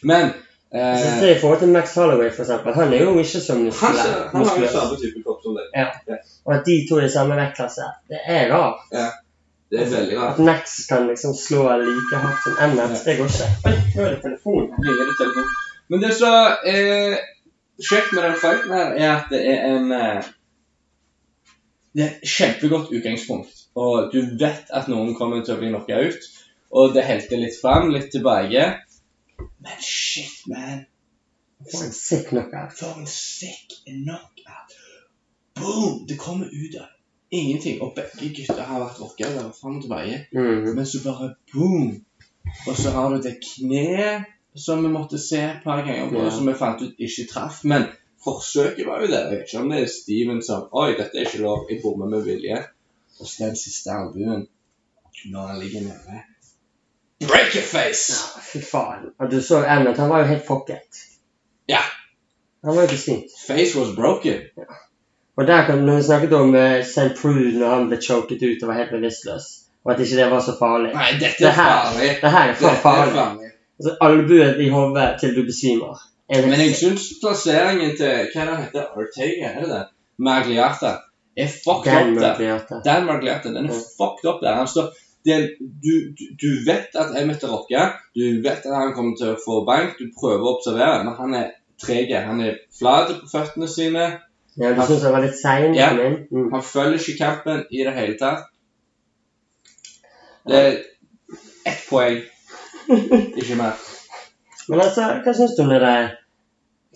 Men 0.02 0.30
Eh, 0.74 1.30
I 1.30 1.38
forhold 1.40 1.58
til 1.62 1.68
Max 1.72 1.94
Holloway, 1.96 2.30
for 2.30 2.42
eksempel. 2.44 2.74
Han 2.76 2.92
er 2.92 3.04
jo 3.04 3.14
ikke 3.18 3.40
så 3.40 3.54
muskulær. 3.56 4.28
han 4.32 4.44
har 4.44 4.58
jo 4.60 4.68
samme 4.72 4.98
type 5.00 5.22
kropp 5.24 5.40
som 5.42 5.56
deg. 5.56 6.18
Og 6.44 6.54
at 6.54 6.66
de 6.66 6.76
to 6.88 6.98
er 7.00 7.06
i 7.06 7.14
samme 7.14 7.38
vektklasse, 7.38 7.86
det 8.08 8.20
er 8.26 8.50
rart. 8.52 8.84
Det 9.70 9.80
er 9.80 9.88
veldig 9.92 10.18
rart. 10.18 10.34
At 10.38 10.44
Max 10.44 10.76
kan 10.88 11.06
liksom 11.08 11.34
slå 11.36 11.64
like 11.80 12.16
hardt 12.24 12.44
som 12.44 12.56
Emmet, 12.64 12.90
Ja. 12.90 13.00
det 13.04 13.16
går 13.18 13.26
ikke. 13.32 13.48
Oi, 13.64 13.74
nå 13.96 14.04
er 14.04 14.10
det 14.14 14.20
telefonen. 14.22 14.70
ringer 14.84 15.04
det 15.10 15.16
telefon. 15.22 15.48
Men 15.88 16.00
det 16.04 16.12
som 16.14 16.34
er 16.64 17.18
kjekt 17.90 18.12
med 18.12 18.22
den 18.24 18.34
fighten 18.42 18.72
her, 18.72 18.92
er 18.96 19.10
at 19.16 19.24
det 19.30 19.40
er 19.48 19.64
en 19.76 19.92
eh, 19.92 20.22
Det 21.96 22.04
er 22.04 22.10
et 22.10 22.28
kjempegodt 22.28 22.92
utgangspunkt. 22.92 23.54
Og 23.76 24.10
du 24.12 24.20
vet 24.40 24.68
at 24.74 24.88
noen 24.88 25.14
kommer 25.16 25.40
til 25.44 25.54
å 25.54 25.58
bli 25.58 25.70
knocka 25.72 25.96
ut. 26.08 26.26
Og 26.70 26.92
det 26.94 27.04
helter 27.08 27.40
litt 27.40 27.56
fram, 27.62 27.88
litt 27.90 28.10
tilbake. 28.12 28.66
Men 29.58 29.82
shit, 29.82 30.46
man. 30.46 30.84
For 31.72 31.84
en 31.84 31.92
sick 31.92 32.28
knockout. 32.30 32.72
For 32.78 33.00
en 33.00 33.06
sick 33.06 33.74
knockout. 33.86 34.76
Boom! 35.58 36.06
Det 36.08 36.16
kommer 36.18 36.46
ut 36.46 36.76
av 36.80 36.86
ingenting. 37.30 37.80
Og 37.82 37.94
begge 37.96 38.30
gutta 38.36 38.62
har 38.62 38.80
vært 38.84 39.00
rockere 39.02 39.46
fram 39.60 39.78
og 39.78 39.82
tilbake. 39.84 40.20
Mm. 40.32 40.74
Men 40.76 40.86
så 40.86 41.02
bare 41.04 41.32
boom! 41.52 41.96
Og 42.66 42.76
så 42.76 42.90
har 42.94 43.10
du 43.14 43.22
det 43.22 43.38
kneet 43.44 44.28
som 44.58 44.82
vi 44.82 44.90
måtte 44.90 45.18
se 45.20 45.38
et 45.44 45.64
par 45.64 45.82
ganger 45.86 46.08
på, 46.10 46.22
Ja. 46.24 46.30
som 46.30 46.46
vi 46.48 46.54
fant 46.58 46.80
ut 46.82 46.94
ikke 46.98 47.26
traff. 47.30 47.60
Men 47.64 47.84
forsøket 48.24 48.86
var 48.86 49.02
jo 49.02 49.10
det. 49.10 49.18
Jeg 49.20 49.30
vet 49.34 49.44
ikke 49.52 49.60
om 49.62 49.70
det 49.70 49.82
er 49.82 49.90
Steven 49.92 50.40
som 50.42 50.68
Oi, 50.72 50.94
dette 50.98 51.18
er 51.18 51.26
ikke 51.26 51.42
lov. 51.44 51.66
Jeg 51.70 51.82
bommer 51.82 52.08
med 52.08 52.24
vilje. 52.26 52.62
Og 53.20 53.26
så 53.26 53.44
den 53.44 53.56
siste 53.58 53.90
albuen 53.90 54.46
når 55.32 55.46
han 55.46 55.60
ligger 55.60 55.80
nede. 55.82 56.22
Break 57.26 57.54
your 57.56 57.64
face! 57.66 58.12
Ja, 58.12 58.40
fy 58.52 58.60
faen. 58.62 59.08
Og 59.20 59.30
du 59.30 59.40
så 59.42 59.64
Emmet, 59.66 59.98
han 59.98 60.10
var 60.10 60.18
jo 60.22 60.26
helt 60.32 60.46
fucket. 60.46 61.00
Ja. 61.68 61.80
Han 62.64 62.76
var 62.76 62.82
jo 62.82 62.88
besvimt. 62.92 63.32
Face 63.46 63.78
was 63.78 63.94
broken. 63.96 64.40
Og 65.36 65.46
der 65.46 65.66
kan, 65.66 65.78
når 65.86 65.96
vi 65.96 66.02
snakket 66.02 66.32
om 66.32 66.54
uh, 66.54 66.78
St. 66.82 67.14
Prude 67.20 67.58
når 67.58 67.74
han 67.74 67.88
ble 67.90 67.98
choket 68.02 68.42
ut 68.42 68.62
og 68.62 68.68
var 68.70 68.78
helt 68.80 68.90
bevisstløs, 68.94 69.44
og 69.84 69.92
at 69.92 70.00
ikke 70.04 70.16
det 70.18 70.30
var 70.30 70.40
så 70.46 70.54
farlig. 70.58 70.92
Nei, 70.94 71.12
dette 71.20 71.38
Det 71.44 71.50
er 71.50 71.56
her, 71.58 71.74
farlig. 71.84 72.08
det 72.22 72.30
her 72.36 72.48
er 72.48 72.54
for 72.54 72.66
Dette 72.68 72.78
er 72.78 72.82
farlig. 72.82 73.14
farlig. 73.18 73.50
Altså, 73.78 73.92
Albuen 74.08 74.60
i 74.60 74.68
hodet 74.74 75.08
til 75.20 75.36
du 75.36 75.42
besvimer. 75.46 76.00
Er 76.30 76.46
Men 76.46 76.60
jeg 76.60 76.74
syns 76.76 77.04
plasseringen 77.22 77.94
til 77.96 78.26
Hva 78.34 78.46
det 78.48 78.56
heter? 78.64 78.88
Ortega, 78.98 79.52
er 79.54 79.60
det 79.60 79.68
det? 79.70 79.84
Magliata. 80.18 80.90
Er 81.38 81.46
fucked 81.46 81.94
up 81.94 82.18
der. 82.20 82.58
Den 82.68 82.82
Dan 82.84 83.06
Margliata, 83.06 83.48
den 83.54 83.56
er 83.70 83.74
Ja. 83.74 83.78
fucked 84.00 84.26
up 84.30 84.40
der. 84.42 84.54
Han 84.54 84.66
står 84.68 84.90
det, 85.26 85.38
du, 85.58 85.92
du, 86.40 86.48
vet 86.66 86.94
at 86.96 87.16
Emmet 87.18 87.42
er 87.44 87.50
rocka, 87.52 87.88
du 88.14 88.42
vet 88.44 88.66
at 88.66 88.74
han 88.74 88.94
kommer 88.96 89.16
til 89.18 89.32
å 89.32 89.40
få 89.42 89.62
bank, 89.66 89.98
du 89.98 90.12
prøver 90.14 90.44
å 90.44 90.54
observere, 90.56 91.02
men 91.04 91.16
han 91.18 91.34
er 91.38 91.50
treg. 91.82 92.14
Han 92.26 92.42
er 92.44 92.60
flat 92.78 93.12
på 93.20 93.30
føttene 93.32 93.68
sine. 93.70 94.06
Ja, 94.58 94.72
du 94.74 94.82
syns 94.82 95.04
han 95.06 95.14
var 95.14 95.22
litt 95.22 95.38
sein? 95.38 95.74
Ja. 95.78 95.90
Mm. 95.94 96.48
Han 96.52 96.64
følger 96.64 96.98
ikke 96.98 97.18
kampen 97.18 97.66
i 97.70 97.84
det 97.86 97.94
hele 97.94 98.16
tatt. 98.18 98.48
Det 100.48 100.62
er 100.64 100.78
ett 101.68 101.84
poeng, 101.90 102.22
ikke 103.40 103.58
mer. 103.58 103.76
Men 104.68 104.82
altså, 104.84 105.10
hva 105.24 105.34
syns 105.36 105.54
du 105.56 105.62
om 105.66 105.70
det 105.72 105.82
der 105.84 106.08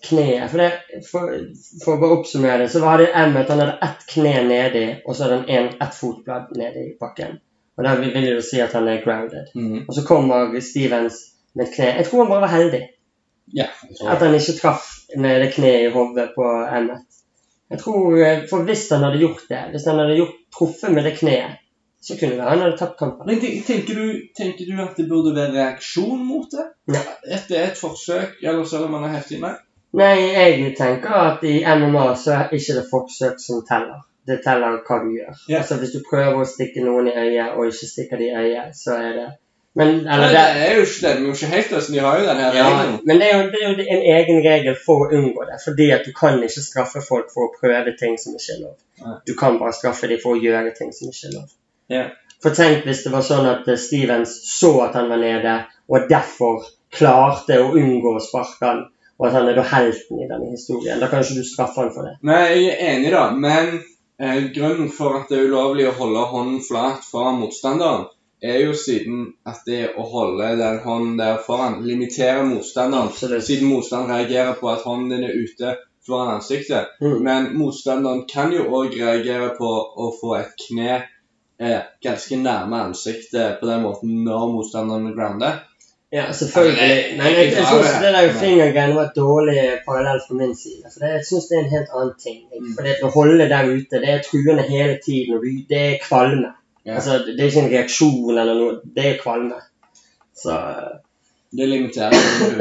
kneet? 0.08 0.48
For, 0.50 0.62
det, 0.62 1.02
for, 1.10 1.36
for 1.84 1.94
å 1.94 2.00
bare 2.00 2.18
oppsummere 2.18 2.68
så 2.72 2.80
var 2.82 3.02
det 3.02 3.12
Emmet 3.12 3.52
han 3.52 3.60
hadde 3.60 3.78
ett 3.84 4.06
kne 4.08 4.34
nedi, 4.48 4.84
og 5.04 5.14
så 5.14 5.26
hadde 5.26 5.42
han 5.50 5.70
ett 5.76 5.98
fotblad 5.98 6.54
nedi 6.58 6.86
i 6.88 6.94
bakken. 7.00 7.38
Og 7.78 7.84
da 7.86 7.94
vil 8.00 8.28
jo 8.28 8.40
si 8.44 8.60
at 8.60 8.74
han 8.76 8.88
er 8.88 9.00
grounded. 9.04 9.52
Mm. 9.54 9.84
Og 9.88 9.94
så 9.96 10.04
kommer 10.06 10.52
Stevens 10.60 11.20
med 11.54 11.66
et 11.66 11.74
kne. 11.76 11.88
Jeg 12.00 12.08
tror 12.08 12.24
han 12.24 12.32
bare 12.32 12.44
var 12.44 12.52
heldig. 12.56 12.82
Ja, 13.56 13.66
At 14.08 14.22
han 14.22 14.34
ikke 14.34 14.58
traff 14.60 14.84
med 15.18 15.40
det 15.42 15.50
kneet 15.54 15.88
i 15.88 15.92
hodet 15.92 16.30
på 16.36 16.44
Emmet. 16.76 17.02
Jeg 17.70 17.80
tror, 17.80 18.16
eh, 18.16 18.44
For 18.50 18.64
hvis 18.68 18.88
han 18.92 19.02
hadde 19.02 19.18
gjort 19.18 19.42
det, 19.48 19.62
hvis 19.72 19.88
han 19.88 19.98
hadde 19.98 20.16
gjort, 20.16 20.38
truffet 20.52 20.92
med 20.92 21.04
det 21.04 21.18
kneet, 21.18 21.58
så 22.02 22.16
kunne 22.18 22.30
det 22.30 22.38
være 22.38 22.50
han 22.50 22.64
hadde 22.64 22.78
tapt 22.78 22.98
kampen. 22.98 23.26
Men 23.26 23.40
tenker 23.66 23.94
du, 23.94 24.06
tenker 24.36 24.64
du 24.68 24.82
at 24.82 24.96
det 24.96 25.08
burde 25.08 25.34
være 25.36 25.52
reaksjon 25.56 26.24
mot 26.26 26.48
det? 26.50 26.66
Ja. 26.94 27.02
Etter 27.36 27.64
et 27.64 27.78
forsøk, 27.78 28.40
eller 28.42 28.64
selv 28.64 28.88
om 28.88 28.96
han 28.98 29.08
er 29.08 29.16
heftig 29.16 29.40
med? 29.40 29.60
Nei, 29.92 30.16
jeg 30.32 30.72
tenker 30.76 31.12
at 31.12 31.44
i 31.44 31.60
MMA 31.64 32.06
så 32.16 32.32
er 32.36 32.48
det 32.50 32.60
ikke 32.60 32.78
det 32.80 32.86
forsøk 32.90 33.40
som 33.40 33.60
teller. 33.68 34.00
Det 34.26 34.38
teller 34.44 34.78
hva 34.86 34.98
du 35.02 35.08
gjør. 35.16 35.38
Yeah. 35.48 35.62
Altså 35.62 35.78
Hvis 35.80 35.94
du 35.96 36.02
prøver 36.06 36.36
å 36.38 36.48
stikke 36.48 36.84
noen 36.84 37.08
i 37.10 37.14
øyet, 37.16 37.56
og 37.56 37.70
ikke 37.72 37.88
stikker 37.90 38.20
de 38.20 38.28
i 38.28 38.36
øyet, 38.44 38.76
så 38.78 38.98
er 38.98 39.16
det 39.18 39.30
Men, 39.74 40.02
Nei, 40.04 40.14
eller 40.14 40.28
det 40.28 40.40
det, 40.54 40.64
er 40.68 40.74
jo 40.76 40.80
ikke 40.84 41.02
det. 41.02 41.12
Vi 41.16 41.22
er 41.22 41.26
jo 41.26 41.34
ikke 41.38 41.50
helt 41.54 41.70
løsne. 41.72 41.94
De 41.94 42.00
har 42.04 42.18
jo 42.18 42.24
den 42.26 42.40
her 42.44 42.56
ja, 42.58 42.64
regelen. 42.68 42.98
men 43.08 43.20
det 43.22 43.28
er, 43.28 43.38
jo, 43.38 43.46
det 43.52 43.60
er 43.60 43.70
jo 43.70 43.86
en 43.96 44.02
egen 44.16 44.40
regel 44.44 44.74
for 44.86 45.04
å 45.04 45.06
unngå 45.16 45.46
det. 45.48 45.56
Fordi 45.64 45.86
at 45.96 46.04
du 46.04 46.12
kan 46.18 46.36
ikke 46.44 46.64
straffe 46.66 47.00
folk 47.06 47.32
for 47.32 47.48
å 47.48 47.54
prøve 47.56 47.94
ting 48.02 48.18
som 48.20 48.36
ikke 48.36 48.52
er 48.58 48.60
lov. 48.66 48.76
Nei. 49.00 49.14
Du 49.30 49.32
kan 49.38 49.56
bare 49.62 49.72
straffe 49.78 50.10
dem 50.12 50.20
for 50.20 50.36
å 50.36 50.42
gjøre 50.44 50.74
ting 50.76 50.92
som 50.92 51.08
ikke 51.08 51.30
er 51.30 51.34
lov. 51.38 51.48
Ja. 51.92 52.04
For 52.42 52.54
tenk 52.58 52.84
hvis 52.88 53.04
det 53.06 53.12
var 53.14 53.24
sånn 53.24 53.48
at 53.48 53.68
eh, 53.70 53.80
Stevens 53.80 54.34
så 54.50 54.74
at 54.84 54.98
han 54.98 55.08
var 55.12 55.22
nede, 55.22 55.56
og 55.88 56.08
derfor 56.10 56.66
klarte 56.92 57.60
å 57.62 57.70
unngå 57.78 58.16
å 58.16 58.22
sparke 58.22 58.66
han, 58.66 58.84
og 59.20 59.28
at 59.28 59.36
han 59.38 59.48
er 59.48 59.56
da 59.56 59.64
helten 59.72 60.20
i 60.20 60.28
denne 60.28 60.50
historien. 60.50 61.00
Da 61.00 61.08
kan 61.08 61.22
ikke 61.22 61.38
du 61.38 61.46
straffe 61.46 61.80
han 61.80 61.92
for 61.94 62.08
det. 62.08 62.16
Nei, 62.26 62.42
jeg 62.50 62.74
er 62.74 62.96
enig, 62.96 63.12
da. 63.14 63.28
Men 63.32 63.78
grunnen 64.54 64.90
for 64.94 65.18
at 65.18 65.30
det 65.30 65.38
er 65.38 65.48
ulovlig 65.50 65.88
å 65.90 65.94
holde 65.98 66.26
hånden 66.30 66.60
flat 66.62 67.06
foran 67.06 67.40
motstanderen, 67.40 68.04
er 68.42 68.58
jo 68.64 68.74
siden 68.74 69.24
at 69.46 69.62
det 69.66 69.92
å 69.98 70.04
holde 70.10 70.48
den 70.58 70.80
hånden 70.82 71.16
der 71.20 71.40
foran 71.46 71.80
limiterer 71.86 72.42
motstanderen. 72.46 73.10
Absolutt. 73.12 73.46
Siden 73.46 73.70
motstanderen 73.70 74.18
reagerer 74.18 74.58
på 74.58 74.70
at 74.72 74.86
hånden 74.86 75.14
din 75.14 75.28
er 75.28 75.38
ute 75.38 75.74
foran 76.06 76.36
ansiktet. 76.36 76.94
Mm. 77.00 77.18
Men 77.22 77.50
motstanderen 77.58 78.24
kan 78.30 78.54
jo 78.54 78.66
òg 78.66 78.96
reagere 78.98 79.52
på 79.58 79.70
å 79.70 80.10
få 80.18 80.34
et 80.40 80.56
kne 80.66 80.96
eh, 81.62 81.82
ganske 82.02 82.38
nærme 82.42 82.82
ansiktet 82.88 83.60
på 83.60 83.70
den 83.70 83.84
måten 83.86 84.22
når 84.26 84.48
motstanderen 84.56 85.12
er 85.12 85.18
grounder. 85.18 85.62
Ja, 86.12 86.32
selvfølgelig. 86.32 87.16
Men 87.16 87.26
jeg, 87.26 87.36
jeg 87.36 87.52
jeg 87.56 87.66
synes 87.72 87.92
det 88.04 88.10
der 88.14 88.32
fingergreiene 88.40 88.96
var 88.96 89.06
et 89.08 89.16
dårlig 89.16 89.60
parallell 89.86 90.20
fra 90.26 90.34
min 90.40 90.56
side. 90.56 90.82
For 90.92 91.00
det, 91.04 91.12
jeg 91.12 91.24
synes 91.28 91.44
det 91.48 91.56
er 91.58 91.62
en 91.62 91.70
helt 91.76 91.94
annen 91.96 92.14
ting. 92.24 92.38
Mm. 92.60 92.72
For 92.74 92.88
det 92.88 92.96
å 93.06 93.12
holde 93.14 93.46
der 93.52 93.70
ute, 93.76 94.00
det 94.02 94.10
er 94.14 94.26
truende 94.26 94.66
hele 94.68 94.98
tiden. 95.06 95.38
og 95.38 95.46
Det 95.70 95.80
er 95.86 95.96
kvalme. 96.08 96.50
Altså, 96.86 97.18
det 97.26 97.40
er 97.40 97.48
ikke 97.48 97.64
en 97.64 97.72
reaksjon 97.76 98.38
eller 98.38 98.60
noe. 98.60 98.76
Det 98.96 99.06
er 99.12 99.18
kvalme. 99.22 99.62
Så 100.42 100.58
Det 101.56 101.68
limiterer. 101.68 102.14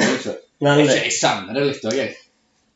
Men 0.64 0.80
Jeg, 0.86 1.12
savner 1.22 1.58
det 1.58 1.68
litt 1.68 1.86
òg, 1.90 1.96
jeg. 1.98 2.12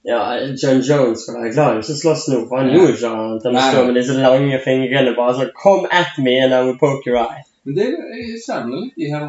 ja, 0.06 0.20
John 0.64 0.80
Jones 0.82 1.22
skal 1.22 1.36
være 1.38 1.52
glad 1.54 1.76
i 1.76 1.82
ikke 1.84 1.98
slåss 2.00 2.24
nå, 2.32 2.40
for 2.50 2.58
han 2.64 2.72
gjorde 2.74 2.96
ikke 2.96 3.12
annet 3.14 3.46
enn 3.46 3.60
å 3.62 3.66
stå 3.72 3.84
med 3.86 4.00
disse 4.00 4.16
lange 4.18 4.58
fingrene 4.64 5.14
bare 5.18 5.36
sånn 5.38 5.52
Come 5.64 5.92
at 5.92 6.18
me 6.18 6.34
and 6.42 6.54
I 6.54 6.64
will 6.66 6.80
poke 6.82 7.06
your 7.06 7.20
eye. 7.22 7.44
Men 7.65 7.75
det, 7.75 7.86
jeg 8.13 8.39
savner 8.45 8.84
litt 8.84 8.97
de 8.99 9.08
her 9.10 9.25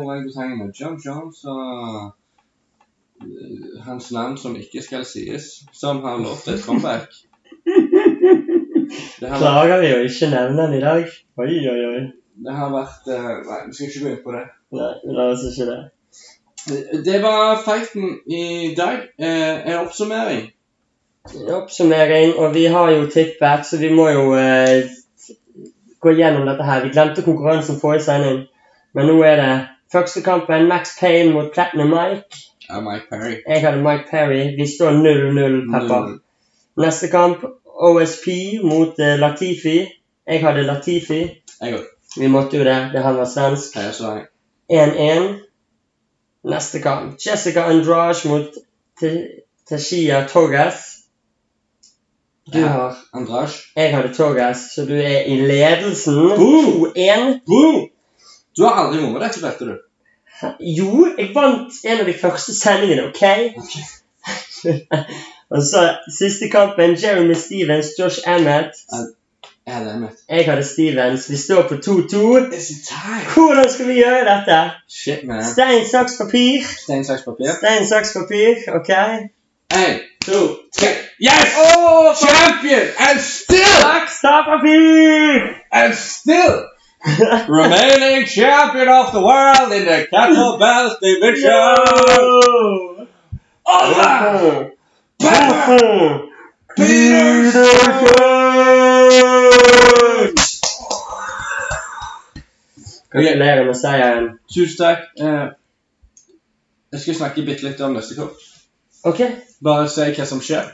med 0.56 0.76
John 0.76 0.98
Jones 1.00 1.38
og 1.48 1.62
eh, 3.24 3.78
hans 3.86 4.10
navn 4.12 4.36
som 4.36 4.58
ikke 4.60 4.82
skal 4.84 5.06
sies, 5.08 5.64
som 5.72 6.02
har 6.04 6.20
lovt 6.20 6.50
et 6.52 6.60
comeback. 6.60 7.08
Klager 9.16 9.80
vi 9.80 9.94
å 9.94 10.02
ikke 10.04 10.28
nevne 10.34 10.66
den 10.66 10.76
i 10.76 10.82
dag? 10.84 11.08
Oi, 11.40 11.54
oi, 11.72 11.80
oi. 11.88 12.02
Det 12.44 12.52
har 12.58 12.74
vært 12.74 13.08
eh, 13.08 13.30
Nei, 13.48 13.60
vi 13.70 13.78
skal 13.78 13.88
ikke 13.88 14.04
gå 14.04 14.10
inn 14.12 14.24
på 14.26 14.34
det. 14.36 14.44
Nei, 14.76 14.92
la 15.16 15.30
oss 15.32 15.46
ikke 15.48 15.70
det. 15.70 15.80
Det 17.08 17.22
var 17.22 17.62
fighten 17.64 18.18
i 18.28 18.74
dag. 18.76 19.08
Eh, 19.16 19.64
en 19.70 19.80
oppsummering. 19.80 20.44
En 21.32 21.48
Oppsummering, 21.56 22.36
og 22.36 22.52
vi 22.54 22.66
har 22.70 22.92
jo 22.92 23.08
tippet, 23.10 23.64
så 23.66 23.80
vi 23.80 23.88
må 23.94 24.10
jo 24.12 24.28
eh, 24.38 24.92
gå 26.00 26.12
gjennom 26.18 26.46
dette 26.48 26.62
her. 26.66 26.82
Vi 26.84 26.88
glemte 26.94 27.22
konkurransen 27.22 27.80
forrige 27.80 28.04
sending, 28.04 28.42
men 28.94 29.06
nå 29.10 29.16
er 29.24 29.36
det 29.40 29.54
første 29.92 30.22
kampen 30.22 30.68
Max 30.68 30.96
Payne 31.00 31.32
mot 31.34 31.52
Platinum 31.54 31.90
Mike. 31.94 32.42
Ja, 32.68 32.80
Mike 32.80 33.06
Perry. 33.10 33.36
Jeg 33.48 33.60
hadde 33.62 33.82
Mike 33.82 34.08
Perry. 34.10 34.56
Vi 34.58 34.66
står 34.76 34.90
0-0, 34.90 35.58
Pepper. 35.72 36.08
Neste 36.82 37.08
kamp 37.08 37.44
OSP 37.64 38.26
mot 38.64 38.98
uh, 38.98 39.12
Latifi. 39.20 39.76
Jeg 40.26 40.40
hadde 40.42 40.62
Latifi. 40.66 41.20
Jeg 41.60 41.74
òg. 41.78 41.84
Vi 42.16 42.26
måtte 42.32 42.56
jo 42.58 42.64
det, 42.64 42.76
det 42.92 43.02
han 43.04 43.16
var 43.16 43.28
svensk. 43.28 43.76
1-1. 44.72 45.26
Neste 46.48 46.80
kamp 46.82 47.16
Jessica 47.26 47.64
Andrage 47.70 48.28
mot 48.28 48.50
Te- 49.00 49.42
Tashia 49.68 50.24
Torres. 50.28 50.95
Du 52.52 52.58
Ja. 52.60 52.66
har 52.68 52.96
Andras. 53.12 53.62
Jeg 53.76 53.96
hadde 53.96 54.14
Togas, 54.14 54.56
så 54.74 54.84
du 54.86 54.94
er 54.94 55.20
i 55.26 55.36
ledelsen. 55.40 56.14
Boom! 56.14 56.92
2-1. 56.94 57.40
Boom! 57.46 57.88
Du 58.56 58.64
har 58.64 58.74
aldri 58.84 59.02
vunnet 59.02 59.22
dette, 59.22 59.42
vet 59.42 59.58
du. 59.60 59.78
Jo, 60.60 61.06
jeg 61.18 61.30
vant 61.34 61.72
en 61.84 61.98
av 62.00 62.06
de 62.06 62.14
første 62.20 62.54
sendingene, 62.54 63.06
OK? 63.08 63.22
Og 65.50 65.62
så 65.62 65.96
siste 66.18 66.48
kampen, 66.50 66.96
Jeremy 67.02 67.34
Stevens, 67.34 67.86
Josh 67.98 68.18
Emmett. 68.28 68.70
Jeg 69.66 69.84
det 69.84 69.94
Emmett? 69.94 70.16
Jeg 70.30 70.44
hadde 70.46 70.64
Stevens. 70.64 71.30
Vi 71.30 71.36
står 71.36 71.62
på 71.68 71.74
2-2. 71.74 72.54
Is 72.56 72.70
it 72.70 72.86
time? 72.88 73.26
Hvordan 73.34 73.70
skal 73.72 73.86
vi 73.88 73.94
gjøre 74.00 74.24
dette? 74.30 74.70
Shit, 74.90 75.24
man. 75.26 75.44
Stein, 75.44 75.86
saks, 75.90 76.12
papir. 76.20 76.62
Stein, 76.82 77.04
saks, 77.04 77.22
papir. 77.26 77.50
Stein, 77.58 77.86
saks, 77.86 78.12
papir. 78.14 78.54
OK? 78.74 78.90
En, 79.74 79.98
to, 80.26 80.58
tre. 80.76 80.88
Yes! 81.18 81.54
Oh, 81.56 82.14
Champion! 82.18 82.92
And 82.98 83.20
still! 83.20 83.80
Ta! 83.80 84.06
And 85.72 85.94
still! 85.94 86.66
Remaining 87.48 88.26
champion 88.26 88.88
of 88.88 89.12
the 89.12 89.20
world 89.22 89.72
in 89.72 89.84
the 89.84 90.08
kettlebell 90.10 90.98
division! 91.02 91.50
Yo! 91.50 93.06
Oliver! 93.66 94.72
Pepper! 95.20 96.28
Peterson! 96.76 98.26
Gratulerer 103.10 103.64
med 103.64 103.76
seieren. 103.78 104.26
Tusen 104.54 104.76
takk. 104.76 105.06
Eh, 105.20 105.46
jeg 106.92 107.00
skal 107.00 107.14
snakke 107.14 107.46
bitte 107.46 107.64
litt 107.64 107.80
om 107.80 107.94
neste 107.96 108.18
kort. 108.18 108.55
OK. 109.06 109.22
Bare 109.64 109.86
si 109.92 110.08
hva 110.16 110.26
som 110.28 110.42
skjer. 110.44 110.72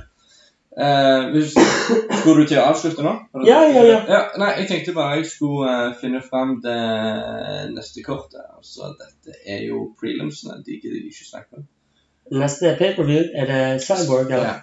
Eh, 0.73 1.27
hvis, 1.35 1.53
skulle 2.21 2.43
du 2.43 2.49
til 2.49 2.61
å 2.63 2.69
avslutte 2.71 3.05
nå? 3.05 3.13
Ja, 3.45 3.59
Ja, 3.69 3.83
ja, 3.85 3.99
ja. 4.09 4.21
Nei, 4.41 4.51
jeg 4.63 4.69
tenkte 4.71 4.95
bare 4.97 5.19
jeg 5.21 5.29
skulle 5.29 5.69
uh, 5.69 5.97
finne 6.01 6.23
fram 6.25 6.57
det 6.65 6.79
neste 7.75 8.05
kortet. 8.07 8.45
Altså, 8.57 8.95
dette 9.01 9.37
er 9.45 9.67
jo 9.69 9.91
prelimsene. 10.01 10.63
De 10.65 10.79
gidder 10.79 11.03
jeg 11.03 11.13
ikke 11.13 11.29
snakke 11.29 11.61
om. 11.61 11.67
Neste 12.33 12.73
pay-per-view 12.79 13.35
er 13.37 13.51
det 13.51 13.65
Cyborg. 13.85 14.33
Ja. 14.33 14.61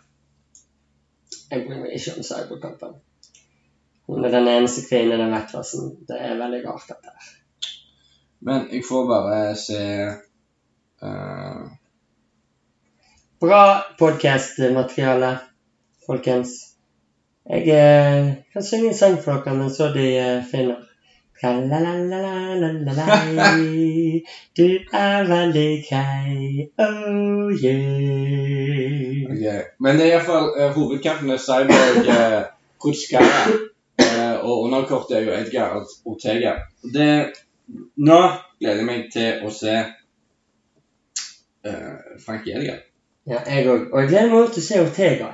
Jeg 1.49 1.65
bryr 1.67 1.83
meg 1.83 1.93
ikke 1.97 2.15
om 2.17 2.25
Cyborg-kampen. 2.25 2.97
Hun 4.09 4.25
er 4.25 4.33
den 4.33 4.47
eneste 4.49 4.87
kvinnen 4.87 5.13
i 5.13 5.21
den 5.21 5.35
vektklassen. 5.35 5.91
Det 6.09 6.17
er 6.17 6.39
veldig 6.39 6.63
rart, 6.65 6.87
dette. 6.89 7.13
her. 7.13 7.35
Men 8.41 8.65
jeg 8.71 8.81
får 8.87 9.05
bare 9.09 9.39
se 9.59 9.81
eh, 11.05 11.61
Bra 13.39 13.83
podkast-materiale, 13.95 15.37
folkens. 16.03 16.49
Jeg 17.47 17.61
eh, 17.71 18.33
kan 18.53 18.63
synge 18.63 18.89
en 18.89 18.97
sang 18.97 19.13
for 19.23 19.39
dere 19.45 19.55
mens 19.55 19.77
de 19.79 20.07
eh, 20.19 20.43
finner. 20.43 20.81
Du 24.59 24.67
er 24.91 25.23
veldig 25.29 25.71
grei, 25.87 26.67
oh 26.83 27.47
yeah. 27.63 29.31
Okay. 29.31 29.61
Men 29.79 29.95
det 29.95 30.09
er 30.09 30.11
iallfall 30.17 30.51
uh, 30.57 30.59
eh, 30.65 30.75
hovedkampen 30.75 31.31
er 31.31 31.39
Cyborg 31.39 32.11
uh, 32.11 32.43
Kutskaya. 32.83 33.47
Uh, 33.55 34.03
eh, 34.03 34.35
og 34.43 34.65
underkortet 34.65 35.15
er 35.21 35.23
jo 35.29 35.31
Edgar 35.39 35.79
Ortega. 36.03 36.53
Det, 36.83 37.09
nå 38.03 38.21
gleder 38.59 38.83
jeg 38.83 38.91
meg 38.91 39.07
til 39.15 39.47
å 39.47 39.49
se 39.61 39.79
uh, 41.63 41.97
Frankie 42.27 42.59
Edgar. 42.59 42.88
Ja, 43.29 43.39
jeg 43.47 43.67
òg. 43.69 43.87
Og 43.93 44.01
jeg 44.01 44.09
gleder 44.09 44.29
meg 44.31 44.39
også 44.41 44.53
til 44.53 44.63
å 44.63 44.67
se 44.67 44.81
Ortega. 44.81 45.27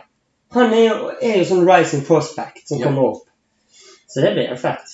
Han 0.56 0.74
er 0.74 0.84
jo, 0.88 1.10
er 1.22 1.38
jo 1.40 1.46
sånn 1.50 1.66
rising 1.70 2.04
prospect 2.08 2.68
som 2.68 2.80
Ja. 2.80 2.86
kommer 2.88 3.02
opp. 3.12 3.24
Så 4.08 4.22
det 4.22 4.34
blir 4.36 4.56
fett. 4.60 4.94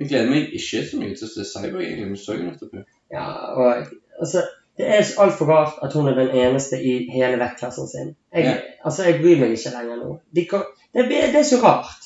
Jeg 0.00 0.08
gleder 0.10 0.30
meg 0.30 0.52
ikke 0.54 0.82
så 0.90 0.98
mye 1.00 1.14
til 1.16 1.26
å 1.28 1.30
se 1.32 1.44
Cyborg, 1.44 1.82
egentlig. 1.84 2.06
men 2.06 2.16
så 2.20 2.34
jeg 2.36 2.44
nettopp 2.46 2.74
jo. 2.74 2.82
Ja, 3.12 3.26
og 3.56 3.86
altså 4.20 4.42
Det 4.78 4.86
er 4.92 5.02
så 5.02 5.22
altfor 5.24 5.46
rart 5.48 5.78
at 5.82 5.92
hun 5.96 6.08
er 6.08 6.14
den 6.14 6.34
eneste 6.36 6.76
i 6.76 7.08
hele 7.10 7.38
vektklassen 7.40 7.86
sin. 7.88 8.16
Jeg, 8.34 8.44
Ja. 8.44 8.56
altså, 8.84 9.04
jeg 9.04 9.20
bryr 9.22 9.38
meg 9.40 9.50
ikke 9.56 9.70
lenger 9.72 9.96
nå. 9.96 10.18
De, 10.34 10.44
kan- 10.44 10.66
det, 10.94 11.06
det 11.08 11.34
er 11.34 11.42
så 11.48 11.56
rart. 11.62 12.04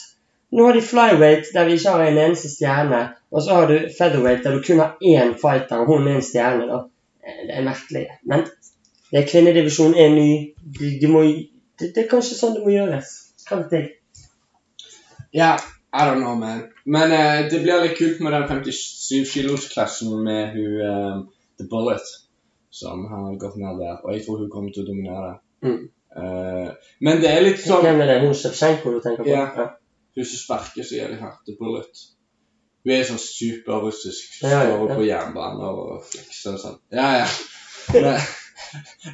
Nå 0.53 0.67
har 0.67 0.73
de 0.73 0.81
flyweight, 0.83 1.47
der 1.55 1.65
vi 1.65 1.73
ikke 1.73 1.91
har 1.91 2.05
en 2.05 2.19
eneste 2.19 2.49
stjerne. 2.49 3.01
Og 3.33 3.43
så 3.43 3.51
har 3.55 3.67
du 3.67 3.89
featherweight, 3.99 4.45
der 4.45 4.53
du 4.55 4.63
kun 4.63 4.79
har 4.79 4.97
én 5.03 5.35
fighter, 5.35 5.77
og 5.83 5.87
hun 5.87 6.07
er 6.09 6.15
en 6.15 6.23
stjerne. 6.23 6.67
da. 6.69 6.79
Eh, 7.27 7.47
Det 7.47 7.57
er 7.59 7.63
merkelig. 7.65 8.07
Men 8.25 8.47
det 9.11 9.23
er 9.23 9.29
kvinnedivisjon 9.29 9.97
er 9.99 10.15
ny. 10.15 10.31
De, 10.79 10.93
de 11.01 11.11
må, 11.11 11.25
det, 11.81 11.91
det 11.95 12.05
er 12.05 12.11
kanskje 12.11 12.39
sånn 12.39 12.57
det 12.59 12.65
må 12.65 12.75
gjøres. 12.75 13.13
Hva 13.49 13.63
vet 13.63 13.77
jeg. 13.77 13.89
Ja, 15.35 15.55
I 15.93 16.07
don't 16.07 16.23
know, 16.23 16.37
man. 16.39 16.69
Men 16.85 17.13
uh, 17.13 17.51
det 17.51 17.63
blir 17.65 17.83
litt 17.83 17.99
kult 17.99 18.21
med 18.23 18.37
den 18.37 18.63
57 18.63 19.33
kilos-klassen 19.33 20.15
med 20.27 20.55
hun 20.55 20.77
uh, 20.83 21.17
The 21.59 21.67
Bullet, 21.71 22.13
som 22.71 23.03
har 23.11 23.35
gått 23.43 23.59
ned 23.59 23.83
der. 23.83 23.99
Og 24.05 24.15
jeg 24.15 24.25
tror 24.27 24.45
hun 24.45 24.53
kommer 24.53 24.75
til 24.75 24.87
å 24.87 24.93
dominere. 24.93 25.35
Mm. 25.67 25.83
Uh, 26.11 26.71
men 27.07 27.21
det 27.23 27.31
er 27.31 27.45
litt 27.45 27.61
sånn 27.63 27.85
Hvem 27.85 28.01
er 28.03 28.09
det? 28.11 28.17
Hun 28.25 28.33
Shevchenko 28.35 28.95
du 28.97 29.03
tenker 29.03 29.27
på? 29.27 29.31
Ja. 29.31 29.69
Hun 30.17 30.27
som 30.27 30.41
sparker 30.41 30.87
så 30.87 30.97
jævlig 30.99 31.21
hardt, 31.23 31.43
The 31.47 31.55
Bullet. 31.59 32.07
Hun 32.87 32.95
er 32.95 33.07
sånn 33.07 33.21
superrussisk. 33.23 34.41
Ja, 34.45 34.63
ja, 34.65 34.77
Står 34.77 34.93
ja. 34.95 34.99
på 34.99 35.07
jernbane 35.07 35.73
og 35.75 36.07
flekser 36.07 36.57
og 36.57 36.63
sånn. 36.63 36.79
Ja, 36.95 37.11
ja. 37.23 37.29
Men, 37.95 38.23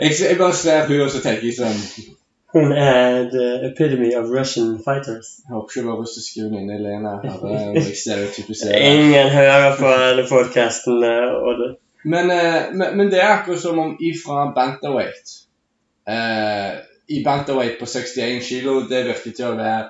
jeg, 0.01 0.12
jeg 0.21 0.38
bare 0.38 0.55
ser 0.55 0.87
hun, 0.87 1.01
og 1.01 1.11
så 1.11 1.23
tenker 1.25 1.49
jeg 1.49 1.57
sånn 1.59 1.81
Hun 2.57 2.73
er 2.73 3.27
the 3.33 3.47
epitome 3.69 4.09
of 4.16 4.31
Russian 4.33 4.77
fighters. 4.85 5.29
Jeg 5.45 5.53
håper 5.53 5.73
ikke 5.73 5.83
det 5.83 5.88
var 5.90 5.99
russiske 6.01 6.45
venninne 6.45 6.77
inne, 6.79 6.85
Lena. 6.85 7.16
Hadde 7.25 7.51
jeg. 7.53 8.92
Ingen 8.92 9.29
hører 9.35 9.77
på 9.77 9.90
denne 10.01 10.25
podkasten. 10.31 11.03
Men, 12.05 12.31
eh, 12.31 12.71
men, 12.73 12.97
men 12.97 13.11
det 13.12 13.21
er 13.21 13.35
akkurat 13.35 13.61
som 13.61 13.79
om 13.83 13.97
ifra 14.01 14.47
bantamweight 14.55 15.33
eh, 16.09 16.73
I 17.09 17.23
bantamweight 17.25 17.81
på 17.81 17.87
61 17.87 18.45
kilo, 18.47 18.81
det 18.88 19.05
virker 19.09 19.35
til 19.35 19.49
å 19.51 19.57
være 19.59 19.88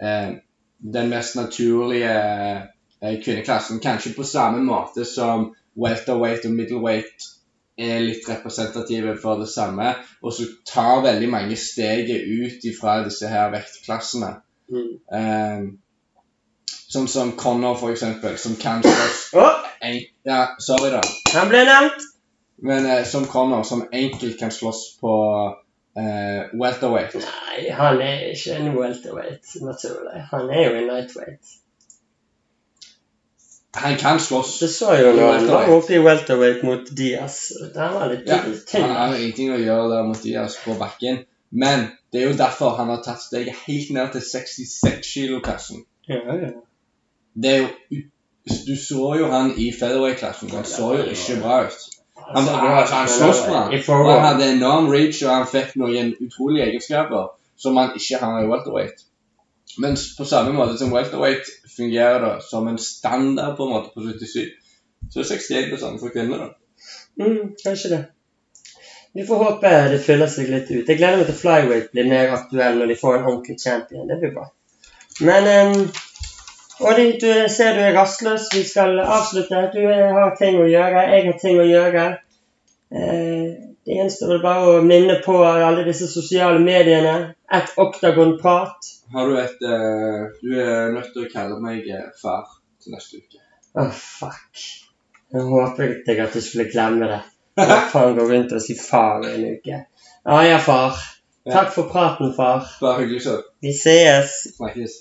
eh, 0.00 0.30
den 0.78 1.10
mest 1.12 1.36
naturlige 1.36 2.14
eh, 2.14 3.16
kvinneklassen. 3.24 3.82
Kanskje 3.84 4.16
på 4.16 4.26
samme 4.26 4.64
måte 4.64 5.04
som 5.04 5.52
welterweight 5.78 6.48
og 6.48 6.56
middleweight 6.56 7.28
er 7.78 8.00
litt 8.02 8.26
representative 8.28 9.16
for 9.22 9.38
det 9.42 9.48
samme, 9.52 9.94
og 10.22 10.34
så 10.34 10.48
tar 10.66 11.04
veldig 11.04 11.28
mange 11.30 11.56
steget 11.56 12.26
ut 12.26 12.64
ifra 12.66 13.00
disse 13.06 13.30
her 13.30 13.52
vektklassene. 13.54 14.32
Mm. 14.68 14.90
Eh, 15.18 15.68
som, 16.88 17.06
som 17.08 17.32
Connor, 17.36 17.76
for 17.76 17.92
eksempel, 17.92 18.36
som 18.40 18.56
kan 18.60 18.82
Å, 18.84 19.46
en, 19.84 19.98
Ja, 20.24 20.40
sorry, 20.60 20.90
da. 20.94 21.02
han 21.36 21.50
ble 21.52 21.64
nevnt! 21.68 22.04
Men 22.64 22.86
eh, 22.90 23.04
som 23.06 23.26
Connor, 23.30 23.62
som 23.62 23.86
enkelt 23.92 24.38
kan 24.40 24.50
slåss 24.50 24.82
på 25.00 25.14
eh, 25.98 26.48
welterweight. 26.58 27.14
Nei, 27.22 27.68
han 27.76 28.00
er 28.02 28.32
ikke 28.32 28.56
en 28.58 28.72
welterweight, 28.74 29.54
naturlig. 29.62 30.24
Han 30.32 30.50
er 30.50 30.64
jo 30.64 30.76
en 30.80 30.88
lightweight. 30.90 31.54
Han 33.76 33.96
kan 33.96 34.20
slåss. 34.20 34.58
Det 34.58 34.68
så 34.68 34.94
jo 34.96 35.12
da, 35.16 35.32
han 35.32 35.46
var 35.46 35.68
oppe 35.70 35.94
i 35.94 35.98
welterweight 35.98 36.62
mot 36.62 36.88
Diaz. 36.96 37.52
Det 37.74 37.88
var 37.94 38.08
litt 38.08 38.28
Ja. 38.28 38.38
Han 38.80 38.90
har 38.90 39.16
ingenting 39.16 39.52
å 39.52 39.58
gjøre 39.60 39.90
der 39.92 40.06
mot 40.08 40.22
Diaz 40.22 40.56
på 40.64 40.74
bakken. 40.78 41.20
Men 41.50 41.88
det 42.12 42.22
er 42.22 42.30
jo 42.30 42.36
derfor 42.36 42.76
han 42.76 42.88
har 42.88 43.02
tatt 43.04 43.20
steget 43.22 43.56
helt 43.66 43.90
ned 43.96 44.12
til 44.12 44.24
66 44.24 45.12
kilo-klassen. 45.12 45.84
Ja, 46.08 46.20
ja. 46.24 46.50
Det 47.34 47.52
er 47.52 47.66
jo 47.66 48.02
Du 48.66 48.76
så 48.80 49.14
jo 49.20 49.26
han 49.28 49.52
i 49.60 49.72
featherweight-klassen. 49.76 50.50
Han 50.50 50.64
så 50.64 50.94
jo 50.96 51.02
ikke 51.12 51.36
bra 51.42 51.66
ut. 51.66 51.82
Han, 52.16 52.46
han, 52.46 52.66
han, 52.66 52.86
han 52.88 53.08
slåss 53.08 53.42
bra. 53.46 53.66
Han 53.68 54.24
hadde 54.24 54.46
enorm 54.54 54.88
reach, 54.88 55.20
og 55.22 55.34
han 55.34 55.46
fikk 55.46 55.76
noen 55.76 56.14
utrolige 56.16 56.64
egenskaper 56.70 57.28
som 57.60 57.76
han 57.76 57.92
ikke 57.96 58.22
har 58.22 58.40
i 58.40 58.48
welterweight. 58.48 59.04
Men 59.78 59.96
på 60.18 60.24
samme 60.24 60.54
måte 60.56 60.78
som 60.80 60.92
welterweight 60.92 61.44
fungerer 61.78 62.24
det 62.26 62.34
som 62.44 62.68
en 62.68 62.78
standard 62.82 63.56
på 63.56 63.66
en 63.66 63.74
måte 63.76 63.94
på 63.94 64.04
77, 64.04 64.46
så 65.12 65.22
er 65.22 65.30
61 65.32 65.70
det 65.70 66.00
for 66.02 66.14
kvinner. 66.14 66.44
da. 66.44 67.24
Mm, 67.24 67.54
kanskje 67.64 67.90
det. 67.94 68.04
Vi 69.14 69.24
får 69.26 69.44
håpe 69.44 69.70
det 69.92 70.02
fyller 70.04 70.30
seg 70.30 70.50
litt 70.52 70.68
ut. 70.70 70.88
Jeg 70.88 70.98
gleder 70.98 71.18
meg 71.18 71.30
til 71.30 71.38
flyweight 71.40 71.90
blir 71.94 72.10
mer 72.10 72.34
aktuell 72.36 72.76
når 72.78 72.92
de 72.92 72.96
får 73.00 73.16
en 73.16 73.30
ordentlig 73.30 73.56
champion. 73.62 74.06
Det 74.06 74.18
blir 74.20 74.34
bra. 74.36 74.44
Men 75.26 75.48
um, 75.48 75.88
Oddi, 76.78 77.06
du 77.18 77.30
ser 77.50 77.74
du 77.74 77.82
er 77.82 77.96
rastløs. 77.96 78.50
Vi 78.54 78.62
skal 78.68 79.00
avslutte. 79.02 79.64
Du 79.74 79.80
har 79.88 80.36
ting 80.38 80.60
å 80.60 80.68
gjøre. 80.68 81.06
Jeg 81.14 81.24
har 81.26 81.40
ting 81.42 81.58
å 81.58 81.66
gjøre. 81.66 82.04
Eh, 82.94 83.67
det 83.88 83.94
gjenstår 83.96 84.28
vel 84.34 84.40
bare 84.42 84.64
å 84.68 84.80
minne 84.84 85.14
på 85.24 85.34
alle 85.48 85.80
disse 85.86 86.10
sosiale 86.12 86.60
mediene. 86.60 87.14
Et 87.48 87.70
oktagonprat. 87.80 88.90
Har 89.14 89.30
du 89.30 89.38
et 89.40 89.62
uh, 89.64 90.26
Du 90.42 90.50
er 90.60 90.90
nødt 90.92 91.14
til 91.14 91.24
å 91.24 91.30
kalle 91.32 91.56
meg 91.64 91.88
eh, 91.88 92.10
far 92.20 92.50
til 92.84 92.92
neste 92.92 93.22
uke. 93.22 93.40
Å, 93.80 93.86
fuck. 93.88 94.66
Jeg 95.32 95.46
håpet 95.48 96.12
jeg 96.12 96.20
at 96.20 96.36
du 96.36 96.44
skulle 96.44 96.68
glemme 96.68 97.08
det. 97.08 97.22
Hva 97.64 97.80
faen 97.88 98.18
går 98.20 98.28
rundt 98.34 98.52
og 98.58 98.60
si 98.66 98.76
far 98.76 99.24
en 99.24 99.48
uke? 99.56 99.80
Ja 99.88 100.42
ja, 100.44 100.60
far. 100.60 101.00
Takk 101.48 101.72
for 101.72 101.88
praten, 101.88 102.36
far. 102.36 102.68
Bare 102.84 103.06
hyggelig, 103.06 103.24
så. 103.24 103.38
Vi 103.64 103.72
sees. 103.72 104.42
Snakkes. 104.58 105.00